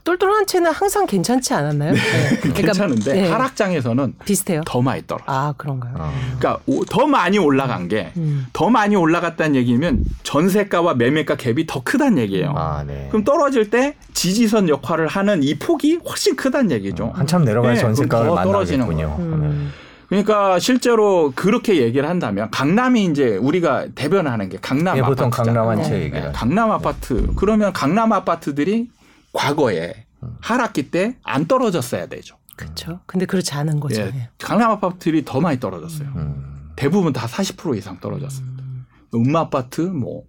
[0.06, 0.12] 음.
[0.12, 0.16] 네.
[0.16, 1.92] 똘똘한 채는 항상 괜찮지 않았나요?
[1.92, 1.98] 네.
[1.98, 2.36] 네.
[2.40, 3.30] 그러니까, 괜찮은데 네.
[3.30, 4.62] 하락장에서는 비슷해요.
[4.64, 5.20] 더 많이 떨어.
[5.26, 5.94] 아 그런가요?
[5.98, 6.12] 어.
[6.38, 8.72] 그러니까 더 많이 올라간 게더 음.
[8.72, 12.54] 많이 올라갔다는 얘기면 전세가와 매매가 갭이 더 크다는 얘기예요.
[12.56, 13.08] 아, 네.
[13.10, 17.06] 그럼 떨어질 때 지지선 역할을 하는 이 폭이 훨씬 크다는 얘기죠.
[17.06, 19.16] 어, 한참 내려갈 네, 전세가를 만나겠군요.
[19.18, 19.72] 음.
[20.08, 26.00] 그러니까 실제로 그렇게 얘기를 한다면 강남이 이제 우리가 대변하는 게 강남 예, 보통 강남 한채
[26.00, 26.22] 얘기를.
[26.26, 27.26] 네, 강남 아파트.
[27.34, 28.88] 그러면 강남 아파트들이
[29.36, 30.06] 과거에
[30.40, 32.36] 하락기 때 안 떨어졌어야 되죠.
[32.56, 33.00] 그렇죠.
[33.06, 34.00] 근데 그렇지 않은 거죠.
[34.00, 36.08] 예, 강남 아파트들이 더 많이 떨어졌어요.
[36.16, 36.70] 음.
[36.74, 38.46] 대부분 다 40% 이상 떨어졌어요.
[38.46, 38.86] 음.
[39.14, 40.24] 음마 아파트 뭐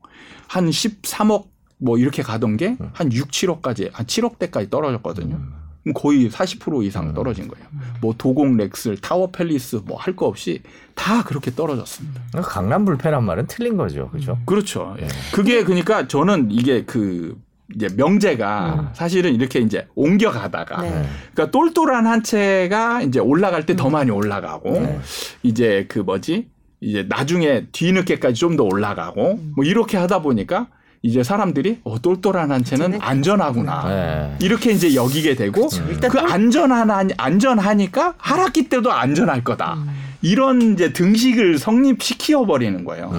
[0.49, 1.47] 한 13억
[1.77, 5.35] 뭐 이렇게 가던 게 한 6, 7억까지 한 7억대까지 떨어졌거든요.
[5.35, 5.93] 음.
[5.93, 7.13] 거의 40% 이상 음.
[7.13, 7.65] 떨어진 거예요.
[7.73, 7.79] 음.
[8.01, 10.61] 뭐 도공 렉슬, 타워 팰리스 뭐 할 거 없이
[10.95, 12.21] 다 그렇게 떨어졌습니다.
[12.43, 14.09] 강남 불패란 말은 틀린 거죠.
[14.09, 14.37] 그죠?
[14.45, 14.95] 그렇죠.
[15.01, 15.07] 예.
[15.33, 17.37] 그게 그러니까 저는 이게 그
[17.75, 18.87] 이제 명제가 음.
[18.93, 21.05] 사실은 이렇게 이제 옮겨가다가 네.
[21.33, 24.99] 그러니까 똘똘한 한 채가 이제 올라갈 때더 많이 올라가고 네.
[25.43, 26.47] 이제 그 뭐지
[26.79, 30.67] 이제 나중에 뒤늦게까지 좀 더 올라가고 뭐 이렇게 하다 보니까
[31.03, 34.35] 이제 사람들이 어, 똘똘한 한 채는 안전하구나 네.
[34.41, 35.99] 이렇게 이제 여기게 되고 음.
[36.09, 39.87] 그 안전한 안전하니까 하락기 때도 안전할 거다 음.
[40.21, 43.11] 이런 이제 등식을 성립시켜 버리는 거예요.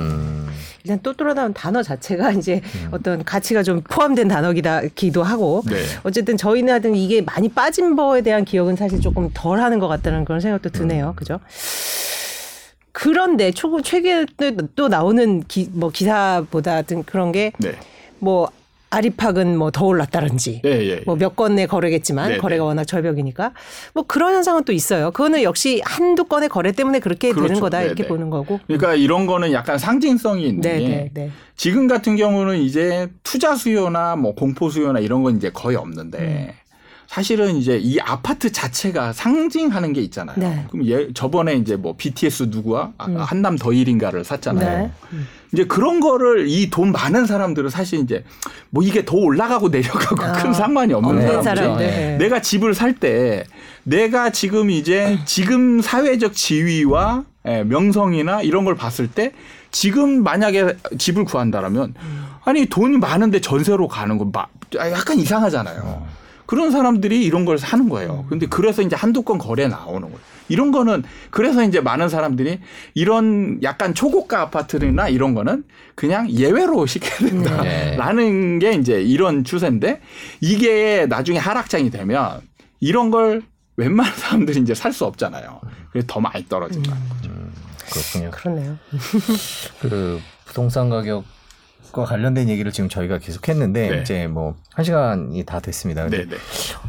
[0.78, 0.84] 음.
[0.84, 2.88] 일단 똘똘하다는 단어 자체가 이제 음.
[2.92, 5.76] 어떤 가치가 좀 포함된 단어기도 하고 네.
[6.02, 10.24] 어쨌든 저희는 하여튼 이게 많이 빠진 거에 대한 기억은 사실 조금 덜 하는 것 같다는
[10.24, 11.08] 그런 생각도 드네요.
[11.08, 11.16] 음.
[11.16, 11.40] 그죠?
[12.92, 14.26] 그런데 초, 최근에
[14.74, 17.72] 또 나오는 기, 뭐 기사보다 등 그런 게 네.
[18.88, 21.00] 뭐 아리팍은 뭐 더 올랐다든지 예, 예, 예.
[21.04, 23.52] 뭐몇 건의 거래겠지만 네, 네, 거래가 워낙 절벽이니까
[23.94, 25.10] 뭐 그런 현상은 또 있어요.
[25.10, 27.48] 그거는 역시 한두 건의 거래 때문에 그렇게 그렇죠.
[27.48, 28.08] 되는 거다 네, 이렇게 네.
[28.08, 28.58] 보는 거고.
[28.66, 34.16] 그러니까 이런 거는 약간 상징성이 있는 네, 게 네, 지금 같은 경우는 이제 투자 수요나
[34.16, 36.68] 뭐 공포 수요나 이런 건 이제 거의 없는데 음.
[37.06, 40.36] 사실은 이제 이 아파트 자체가 상징하는 게 있잖아요.
[40.38, 40.64] 네.
[40.70, 43.16] 그럼 예, 저번에 이제 뭐 BTS 누구와 아, 음.
[43.16, 44.86] 한남 더일인가를 샀잖아요.
[44.86, 44.90] 네.
[45.12, 45.26] 음.
[45.52, 48.24] 이제 그런 거를 이 돈 많은 사람들은 사실 이제
[48.70, 50.32] 뭐 이게 더 올라가고 내려가고 아.
[50.32, 51.86] 큰 상관이 없는 사람들.
[51.86, 52.16] 네.
[52.18, 53.44] 내가 집을 살 때
[53.84, 59.32] 내가 지금 이제 지금 사회적 지위와 예, 명성이나 이런 걸 봤을 때
[59.70, 62.26] 지금 만약에 집을 구한다라면 음.
[62.44, 64.32] 아니 돈이 많은데 전세로 가는 건
[64.76, 66.06] 약간 이상하잖아요.
[66.48, 66.50] 어.
[66.50, 68.24] 그런 사람들이 이런 걸 사는 거예요.
[68.28, 70.18] 근데 그래서 이제 한두 건 거래 나오는 거예요.
[70.48, 72.60] 이런 거는 그래서 이제 많은 사람들이
[72.94, 78.70] 이런 약간 초고가 아파트나 이런 거는 그냥 예외로 시켜야 된다라는 네.
[78.70, 80.00] 게 이제 이런 추세인데
[80.40, 82.40] 이게 나중에 하락장이 되면
[82.80, 83.42] 이런 걸
[83.76, 85.60] 웬만한 사람들이 이제 살 수 없잖아요.
[85.92, 87.08] 그래서 더 많이 떨어진다는 음.
[87.10, 87.30] 거죠.
[87.30, 87.52] 음,
[87.90, 88.30] 그렇군요.
[88.30, 88.78] 그렇네요.
[89.82, 91.24] 그 부동산 가격
[91.98, 94.00] 과 관련된 얘기를 지금 저희가 계속 했는데 네.
[94.02, 96.02] 이제 뭐 한 시간이 다 됐습니다.
[96.02, 96.36] 근데 네, 네.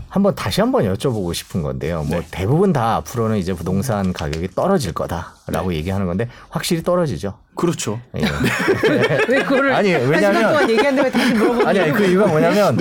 [0.10, 2.04] 한번 다시 한번 여쭤보고 싶은 건데요.
[2.04, 2.28] 뭐 네.
[2.30, 5.78] 대부분 다 앞으로는 이제 부동산 가격이 떨어질 거다라고 네.
[5.78, 7.40] 얘기하는 건데 확실히 떨어지죠.
[7.56, 8.00] 그렇죠.
[8.16, 8.22] 예.
[9.28, 12.78] 왜 그거를 아니 왜냐면 얘기하는데 다시 물어보는 아니, 아니 그 이유가 뭐냐면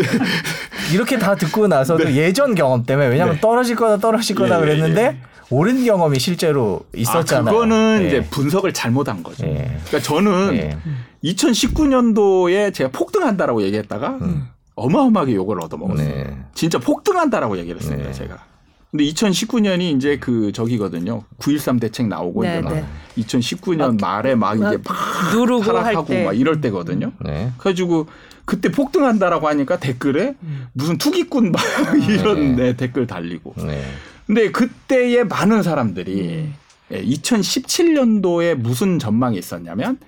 [0.93, 5.07] 이렇게 다 듣고 나서도 예전 경험 때문에 왜냐면 떨어질 거다 떨어질 거다 예, 그랬는데 예,
[5.07, 5.17] 예.
[5.49, 7.49] 오른 경험이 실제로 있었잖아요.
[7.49, 8.07] 아, 그거는 네.
[8.09, 9.47] 이제 분석을 잘못한 거죠.
[9.47, 9.75] 네.
[9.87, 10.77] 그러니까 저는 네.
[11.25, 14.49] 2019년도에 제가 폭등한다라고 얘기했다가 음.
[14.75, 16.09] 어마어마하게 욕을 얻어먹었어요.
[16.09, 16.39] 네.
[16.55, 18.13] 진짜 폭등한다라고 얘기를 했습니다, 네.
[18.13, 18.45] 제가.
[18.91, 21.23] 근데 2019년이 이제 그 저기거든요.
[21.39, 22.85] 9.13 대책 나오고 네, 이제 네.
[23.19, 24.97] 2019년 막, 말에 막, 막 이제 막
[25.35, 27.13] 누르고 하락하고 막 이럴 때거든요.
[27.23, 27.53] 네.
[27.59, 28.07] 그래가지고
[28.47, 30.69] 그때 폭등한다라고 하니까 댓글에 음.
[30.73, 31.61] 무슨 투기꾼 막
[32.09, 32.77] 이런 네.
[32.77, 33.55] 댓글 달리고.
[33.59, 33.83] 네.
[34.27, 36.49] 근데 그때의 많은 사람들이
[36.91, 39.99] 2017년도에 예, 무슨 전망이 있었냐면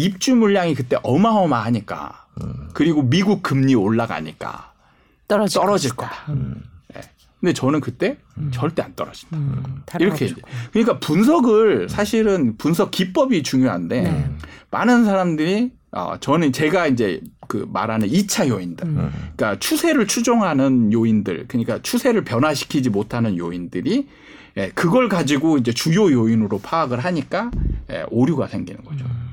[0.00, 2.68] 입주 물량이 그때 어마어마하니까 음.
[2.72, 4.72] 그리고 미국 금리 올라가니까
[5.28, 6.32] 떨어질, 떨어질 거다.
[6.32, 6.62] 음.
[6.94, 7.00] 네.
[7.38, 8.50] 근데 저는 그때 음.
[8.52, 9.36] 절대 안 떨어진다.
[9.36, 9.82] 음.
[9.98, 10.32] 이렇게
[10.72, 14.30] 그러니까 분석을 사실은 분석 기법이 중요한데 네.
[14.70, 18.86] 많은 사람들이 어, 저는 제가 이제 그 말하는 2차 요인들.
[18.86, 19.10] 음.
[19.36, 24.06] 그러니까 추세를 추종하는 요인들, 그러니까 추세를 변화시키지 못하는 요인들이
[24.56, 27.50] 예, 그걸 가지고 이제 주요 요인으로 파악을 하니까
[27.90, 29.04] 예, 오류가 생기는 거죠.
[29.04, 29.29] 음.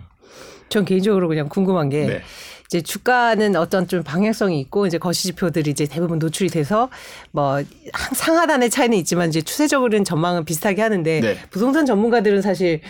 [0.69, 2.21] 전 개인적으로 그냥 궁금한 게 네.
[2.67, 6.89] 이제 주가는 어떤 좀 방향성이 있고 이제 거시 지표들이 이제 대부분 노출이 돼서
[7.31, 7.63] 뭐
[8.13, 11.37] 상하단의 차이는 있지만 이제 추세적으로는 전망은 비슷하게 하는데 네.
[11.49, 12.81] 부동산 전문가들은 사실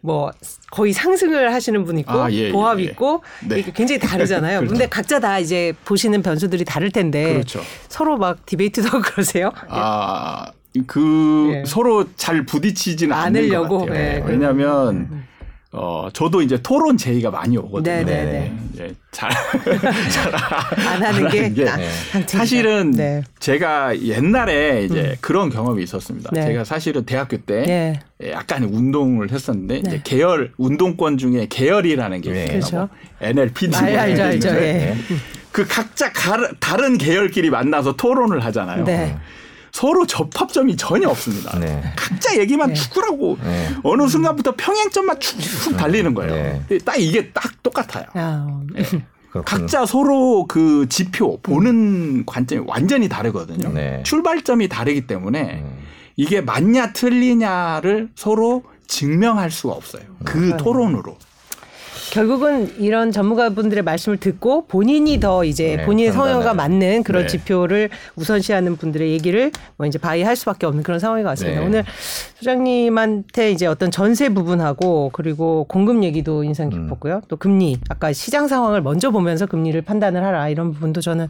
[0.00, 0.30] 뭐
[0.70, 2.86] 거의 상승을 하시는 분 있고 아, 예, 보합 예, 예.
[2.86, 3.62] 있고 네.
[3.62, 4.60] 굉장히 다르잖아요.
[4.60, 4.72] 그렇죠.
[4.72, 7.60] 근데 각자 다 이제 보시는 변수들이 다를 텐데 그렇죠.
[7.88, 9.52] 서로 막 디베이트도 하고 그러세요?
[9.68, 10.46] 아.
[10.86, 11.64] 그 예.
[11.66, 13.78] 서로 잘 부딪히지는 않으려고.
[13.78, 13.98] 것 같아요.
[13.98, 14.22] 예.
[14.26, 15.25] 왜냐하면 음.
[15.78, 17.96] 어, 저도 이제 토론 제의가 많이 오거든요.
[17.96, 18.14] 네네네.
[18.14, 18.86] 네, 네.
[18.86, 18.94] 네.
[19.10, 19.30] 잘,
[20.10, 21.88] 잘안 하는 게, 게 네.
[22.26, 23.22] 사실은 네.
[23.40, 25.14] 제가 옛날에 이제 음.
[25.20, 26.30] 그런 경험이 있었습니다.
[26.32, 26.46] 네.
[26.46, 32.48] 제가 사실은 대학교 때 예, 약간 운동을 했었는데 이제 계열 운동권 중에 계열이라는 게 있어요.
[32.48, 32.88] 그렇죠.
[33.20, 33.76] NLPD.
[33.76, 34.48] 알, 알죠, 알죠.
[34.48, 34.96] 예.
[35.52, 36.10] 그 각자
[36.58, 38.84] 다른 계열끼리 만나서 토론을 하잖아요.
[39.76, 39.80] 네.
[39.80, 41.58] 서로 접합점이 전혀 없습니다.
[41.58, 41.82] 네.
[41.96, 42.74] 각자 얘기만 네.
[42.74, 43.68] 죽으라고 네.
[43.82, 46.62] 어느 순간부터 평행점만 쭉쭉 달리는 거예요.
[46.68, 46.78] 네.
[46.78, 48.06] 딱 이게 딱 똑같아요.
[48.14, 48.60] 아.
[48.72, 48.82] 네.
[49.44, 53.68] 각자 서로 그 지표 보는 관점이 완전히 다르거든요.
[53.68, 54.02] 네.
[54.04, 55.78] 출발점이 다르기 때문에 음.
[56.16, 60.02] 이게 맞냐 틀리냐를 서로 증명할 수가 없어요.
[60.24, 61.18] 그 토론으로.
[62.12, 67.28] 결국은 이런 전문가분들의 말씀을 듣고 본인이 더 이제 네, 본인의 성향과 맞는 그런 네.
[67.28, 71.60] 지표를 우선시하는 분들의 얘기를 뭐 이제 바이할 수밖에 없는 그런 상황인 것 같습니다.
[71.60, 71.66] 네.
[71.66, 71.84] 오늘
[72.36, 76.70] 소장님한테 이제 어떤 전세 부분하고 그리고 공급 얘기도 인상 음.
[76.70, 77.16] 깊었고요.
[77.16, 77.20] 음.
[77.28, 81.28] 또 금리 아까 시장 상황을 먼저 보면서 금리를 판단을 하라 이런 부분도 저는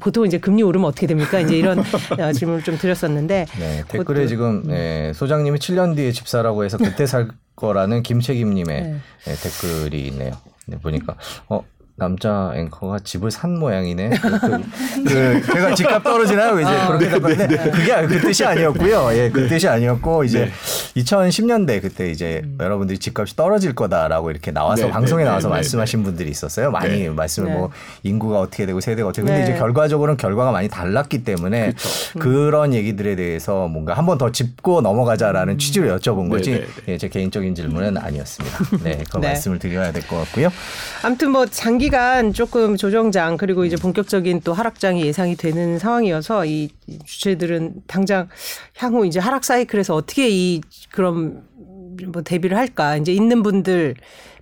[0.00, 1.40] 보통 이제 금리 오르면 어떻게 됩니까?
[1.40, 1.78] 이제 이런
[2.18, 4.70] 어, 질문을 좀 드렸었는데 네, 댓글에 지금 음.
[4.70, 7.28] 네, 소장님이 7년 뒤에 집 사라고 해서 그때 살
[7.60, 8.96] 거라는 김책임님의 네.
[9.24, 10.32] 네, 댓글이 있네요.
[10.66, 11.16] 네, 보니까
[11.48, 11.62] 어
[12.10, 14.08] 남자 앵커가 집을 산 모양이네.
[14.20, 14.40] 그,
[15.04, 16.58] 그, 그 제가 집값 떨어지나요?
[16.58, 17.70] 이제 아, 그렇게 답하는데 네, 네, 네.
[17.70, 19.10] 그게 그 뜻이 아니었고요.
[19.12, 19.48] 예, 그 네.
[19.48, 21.02] 뜻이 아니었고 이제 네.
[21.02, 22.56] 2010년대 그때 이제 음.
[22.58, 26.70] 여러분들이 집값이 떨어질 거다라고 이렇게 나와서 네, 방송에 나와서 말씀하신 분들이 있었어요.
[26.70, 27.70] 많이 말씀을 뭐
[28.02, 29.22] 인구가 어떻게 되고 세대가 어떻게.
[29.26, 31.68] 근데 이제 결과적으로는 결과가 많이 달랐기 때문에.
[31.68, 32.18] 음.
[32.20, 35.58] 그런 얘기들에 대해서 뭔가 한 번 더 짚고 넘어가자라는 음.
[35.58, 36.64] 취지로 여쭤본 거지.
[36.88, 38.58] 예, 제 개인적인 질문은 아니었습니다.
[38.82, 40.48] 네, 그 말씀을 드려야 될 것 같고요.
[41.02, 46.68] 아무튼 뭐 장기 시간 조금 조정장 그리고 이제 본격적인 또 하락장이 예상이 되는 상황이어서 이
[47.04, 48.28] 주체들은 당장
[48.76, 50.60] 향후 이제 하락 사이클에서 어떻게 이
[50.92, 51.42] 그런
[52.12, 53.96] 뭐 대비를 할까 이제 있는 분들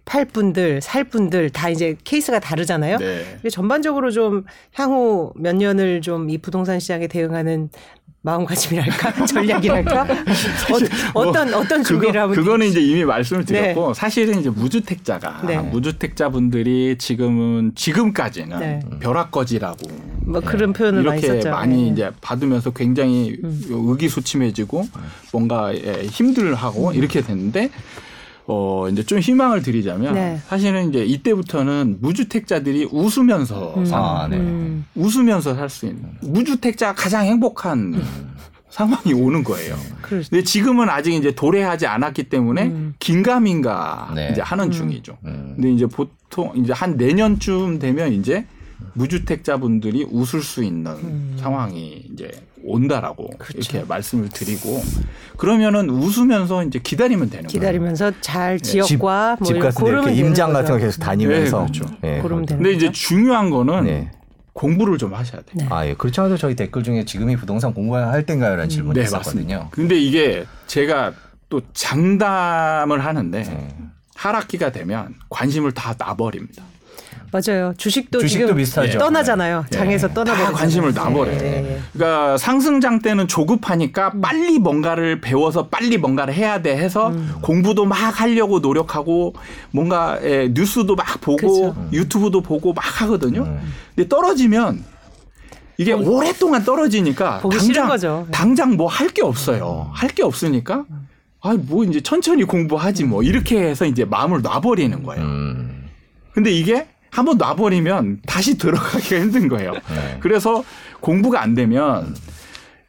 [0.08, 2.96] 팔 분들, 살 분들 다 이제 케이스가 다르잖아요.
[2.96, 3.24] 네.
[3.50, 4.44] 전반적으로 좀
[4.74, 7.70] 향후 몇 년을 좀 이 부동산 시장에 대응하는
[8.22, 10.02] 마음가짐이랄까 전략이랄까
[11.14, 13.94] 어, 떤 뭐 어떤 준비를 그거, 하면 그거는 이제 이미 말씀을 드렸고 네.
[13.94, 15.58] 사실은 이제 무주택자가 네.
[15.58, 18.80] 무주택자분들이 지금은 지금까지는 네.
[19.00, 19.88] 벼락거지라고
[20.26, 21.88] 뭐 그런 표현을 이렇게 많이, 많이 네.
[21.90, 23.62] 이제 받으면서 굉장히 음.
[23.70, 24.86] 의기소침해지고
[25.32, 26.94] 뭔가 예, 힘들하고 음.
[26.94, 27.70] 이렇게 됐는데
[28.50, 30.40] 어 이제 좀 희망을 드리자면 네.
[30.48, 33.84] 사실은 이제 이때부터는 무주택자들이 웃으면서 음.
[33.92, 34.38] 아, 네.
[34.38, 34.86] 음.
[34.94, 38.34] 웃으면서 살 수 있는 무주택자가 가장 행복한 음.
[38.70, 39.76] 상황이 오는 거예요.
[40.00, 40.30] 그렇죠.
[40.30, 42.94] 근데 지금은 아직 이제 도래하지 않았기 때문에 음.
[42.98, 44.30] 긴가민가 네.
[44.32, 44.70] 이제 하는 음.
[44.70, 45.18] 중이죠.
[45.26, 45.52] 음.
[45.56, 48.46] 근데 이제 보통 이제 한 내년쯤 되면 이제
[48.94, 51.36] 무주택자분들이 웃을 수 있는 음.
[51.38, 52.30] 상황이 이제
[52.64, 53.58] 온다라고 그렇죠.
[53.58, 54.80] 이렇게 말씀을 드리고
[55.36, 58.20] 그러면은 웃으면서 이제 기다리면 되는 기다리면서 거예요.
[58.20, 61.96] 잘 지역과 집, 뭐 집 같은 이렇게 임장 같은 거 계속 다니면서 네, 그렇죠.
[62.02, 64.10] 네, 고르면 되는 근데 이제 중요한 거는 네.
[64.52, 65.54] 공부를 좀 하셔야 돼요.
[65.54, 65.66] 네.
[65.70, 65.94] 아, 예.
[65.94, 66.22] 그렇죠.
[66.22, 68.68] 않아도 저희 댓글 중에 지금이 부동산 공부할 땐가요 라는 음.
[68.68, 69.56] 질문이 네, 있었거든요.
[69.58, 69.68] 맞습니다.
[69.70, 71.12] 근데 이게 제가
[71.48, 73.68] 또 장담을 하는데 네.
[74.16, 76.64] 하락기가 되면 관심을 다 놔버립니다.
[77.30, 77.74] 맞아요.
[77.76, 78.98] 주식도, 주식도 지금 비슷하죠.
[78.98, 79.64] 떠나잖아요.
[79.70, 79.76] 네.
[79.76, 80.14] 장에서 네.
[80.14, 80.52] 떠나버려.
[80.52, 81.38] 관심을 놔버려요.
[81.38, 81.80] 네.
[81.92, 84.20] 그러니까 상승장 때는 조급하니까 음.
[84.20, 87.34] 빨리 뭔가를 배워서 빨리 뭔가를 해야 돼 해서 음.
[87.42, 89.34] 공부도 막 하려고 노력하고
[89.72, 91.88] 뭔가 예, 뉴스도 막 보고 그렇죠.
[91.92, 93.42] 유튜브도 보고 막 하거든요.
[93.42, 93.72] 음.
[93.94, 94.82] 근데 떨어지면
[95.76, 99.90] 이게 어, 오랫동안 떨어지니까 당장 당장 뭐 할 게 없어요.
[99.92, 100.84] 할 게 없으니까
[101.40, 105.22] 아뭐 이제 천천히 공부하지 뭐 이렇게 해서 이제 마음을 놔버리는 거예요.
[105.24, 105.84] 음.
[106.32, 109.72] 근데 이게 한번 놔버리면 다시 들어가기가 힘든 거예요.
[109.72, 110.18] 네.
[110.20, 110.64] 그래서
[111.00, 112.14] 공부가 안 되면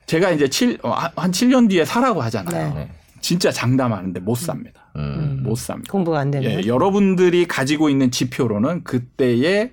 [0.05, 2.73] 제가 이제 7, 어, 한 7년 뒤에 사라고 하잖아요.
[2.73, 2.89] 네.
[3.21, 4.91] 진짜 장담하는데 못 삽니다.
[4.95, 5.41] 음.
[5.43, 5.91] 못 삽니다.
[5.91, 6.51] 공부가 안 되면.
[6.51, 9.71] 예, 여러분들이 가지고 있는 지표로는 그때에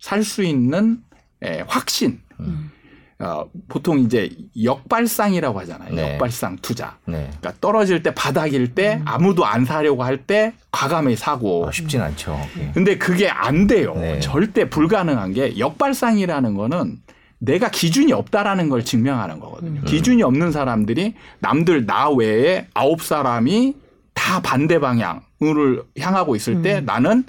[0.00, 0.98] 살 수 있는
[1.44, 2.70] 예, 확신, 음.
[3.18, 4.28] 어, 보통 이제
[4.62, 5.94] 역발상이라고 하잖아요.
[5.94, 6.12] 네.
[6.12, 6.98] 역발상 투자.
[7.06, 7.30] 네.
[7.40, 9.02] 그러니까 떨어질 때 바닥일 때 음.
[9.06, 11.64] 아무도 안 사려고 할 때 과감히 사고.
[11.66, 12.38] 어, 쉽진 않죠.
[12.58, 12.70] 예.
[12.74, 13.94] 근데 그게 안 돼요.
[13.94, 14.20] 네.
[14.20, 16.98] 절대 불가능한 게 역발상이라는 거는
[17.38, 19.80] 내가 기준이 없다라는 걸 증명하는 거거든요.
[19.80, 19.84] 음.
[19.86, 23.76] 기준이 없는 사람들이 남들 나 외에 아홉 사람이
[24.14, 26.84] 다 반대 방향을 향하고 있을 때 음.
[26.86, 27.24] 나는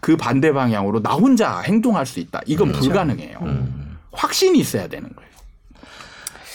[0.00, 2.40] 그 반대 방향으로 나 혼자 행동할 수 있다.
[2.46, 2.84] 이건 그렇죠.
[2.86, 3.38] 불가능해요.
[3.42, 3.96] 음.
[4.12, 5.25] 확신이 있어야 되는 거예요.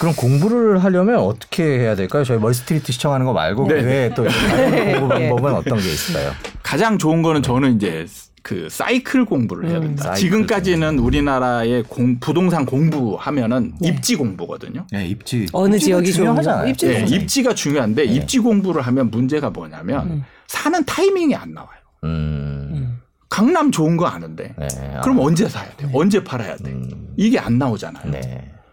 [0.01, 2.23] 그럼 공부를 하려면 어떻게 해야 될까요?
[2.23, 3.75] 저희 멀스트리트 시청하는 거 말고 네.
[3.81, 6.31] 왜또 공부 방법은 어떤 게 있을까요?
[6.63, 8.07] 가장 좋은 거는 저는 이제
[8.41, 10.09] 그 사이클 공부를 해야 음, 된다.
[10.09, 13.89] 음, 지금까지는 우리나라의 공, 부동산 공부하면은 네.
[13.89, 14.87] 입지 공부거든요.
[14.91, 15.45] 네, 입지.
[15.53, 16.69] 어느 지역이 중요하잖아요.
[16.69, 18.11] 입지 네, 입지가 중요한데 네.
[18.11, 20.23] 입지 공부를 하면 문제가 뭐냐면 음.
[20.47, 21.79] 사는 타이밍이 안 나와요.
[22.05, 22.97] 음.
[23.29, 24.67] 강남 좋은 거 아는데 네.
[25.03, 25.21] 그럼 아.
[25.21, 25.85] 언제 사야 돼?
[25.85, 25.91] 네.
[25.93, 26.71] 언제 팔아야 돼?
[26.71, 27.13] 음.
[27.17, 28.11] 이게 안 나오잖아요.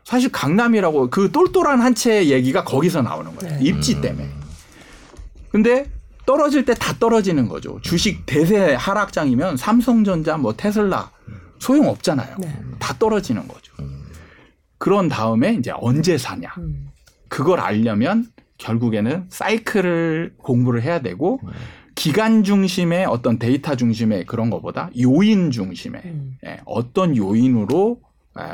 [0.09, 0.10] 네.
[0.10, 3.59] 사실 강남이라고 그 똘똘한 한채 얘기가 거기서 나오는 거예요.
[3.60, 4.01] 입지 음.
[4.01, 4.30] 때문에.
[5.51, 5.90] 근데
[6.26, 7.78] 떨어질 때 다 떨어지는 거죠.
[7.82, 11.10] 주식 대세 하락장이면 삼성전자 뭐 테슬라
[11.59, 12.36] 소용 없잖아요.
[12.39, 12.55] 네.
[12.78, 13.72] 다 떨어지는 거죠.
[14.78, 16.55] 그런 다음에 이제 언제 사냐.
[16.59, 16.89] 음.
[17.28, 18.26] 그걸 알려면
[18.59, 21.40] 결국에는 사이클을 공부를 해야 되고
[21.94, 26.39] 기간 중심의 어떤 데이터 중심의 그런 것보다 요인 중심의 음.
[26.47, 28.07] 예, 어떤 요인으로 예,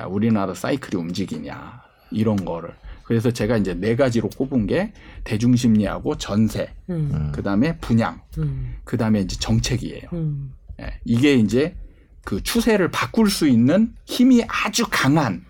[0.09, 2.75] 우리나라 사이클이 움직이냐 이런 거를
[3.05, 4.93] 그래서 제가 이제 네 가지로 꼽은 게
[5.25, 7.31] 대중심리하고 전세, 음.
[7.35, 8.77] 그 다음에 분양, 음.
[8.85, 10.09] 그 다음에 이제 정책이에요.
[10.15, 10.53] 음.
[10.81, 11.77] 예, 이게 이제
[12.25, 15.45] 그 추세를 바꿀 수 있는 힘이 아주 강한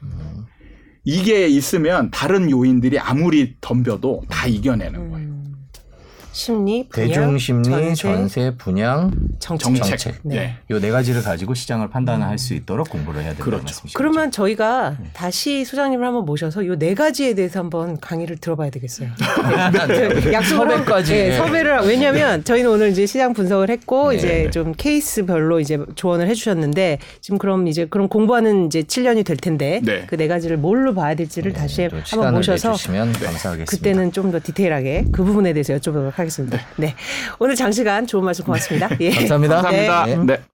[1.04, 5.43] 이게 있으면 다른 요인들이 아무리 덤벼도 다 이겨내는 거예요.
[6.34, 9.74] 심리, 분양, 대중심리, 전세, 전세 분양, 정책.
[9.76, 10.14] 정책.
[10.22, 10.58] 네.
[10.68, 10.80] 네.
[10.80, 13.64] 네 가지를 가지고 시장을 판단할 수 있도록 공부를 해야 된다는 그렇죠.
[13.64, 13.96] 말씀이시죠.
[13.96, 15.06] 그러면 저희가 네.
[15.14, 19.08] 다시 소장님을 한번 모셔서 이네 가지에 대해서 한번 강의를 들어봐야 되겠어요.
[19.88, 20.32] 네.
[20.32, 24.16] 약속까지 네, 섭외를 왜냐하면 저희는 오늘 이제 시장 분석을 했고 네.
[24.16, 29.80] 이제 좀 케이스별로 이제 조언을 해주셨는데 지금 그럼 이제 그럼 공부하는 이제 7년이 될 텐데
[29.84, 30.04] 네.
[30.06, 32.74] 그네 가지를 뭘로 봐야 될지를 다시 한번 모셔서
[33.66, 36.23] 그때는 좀 더 디테일하게 그 부분에 대해서 여쭤보도록 하겠습니다.
[36.24, 36.58] 하겠습니다.
[36.76, 36.86] 네.
[36.88, 36.94] 네.
[37.38, 38.88] 오늘 장시간 좋은 말씀 고맙습니다.
[39.00, 39.10] 예.
[39.10, 39.62] 감사합니다.
[39.62, 40.06] 감사합니다.
[40.06, 40.16] 네.
[40.36, 40.44] 네.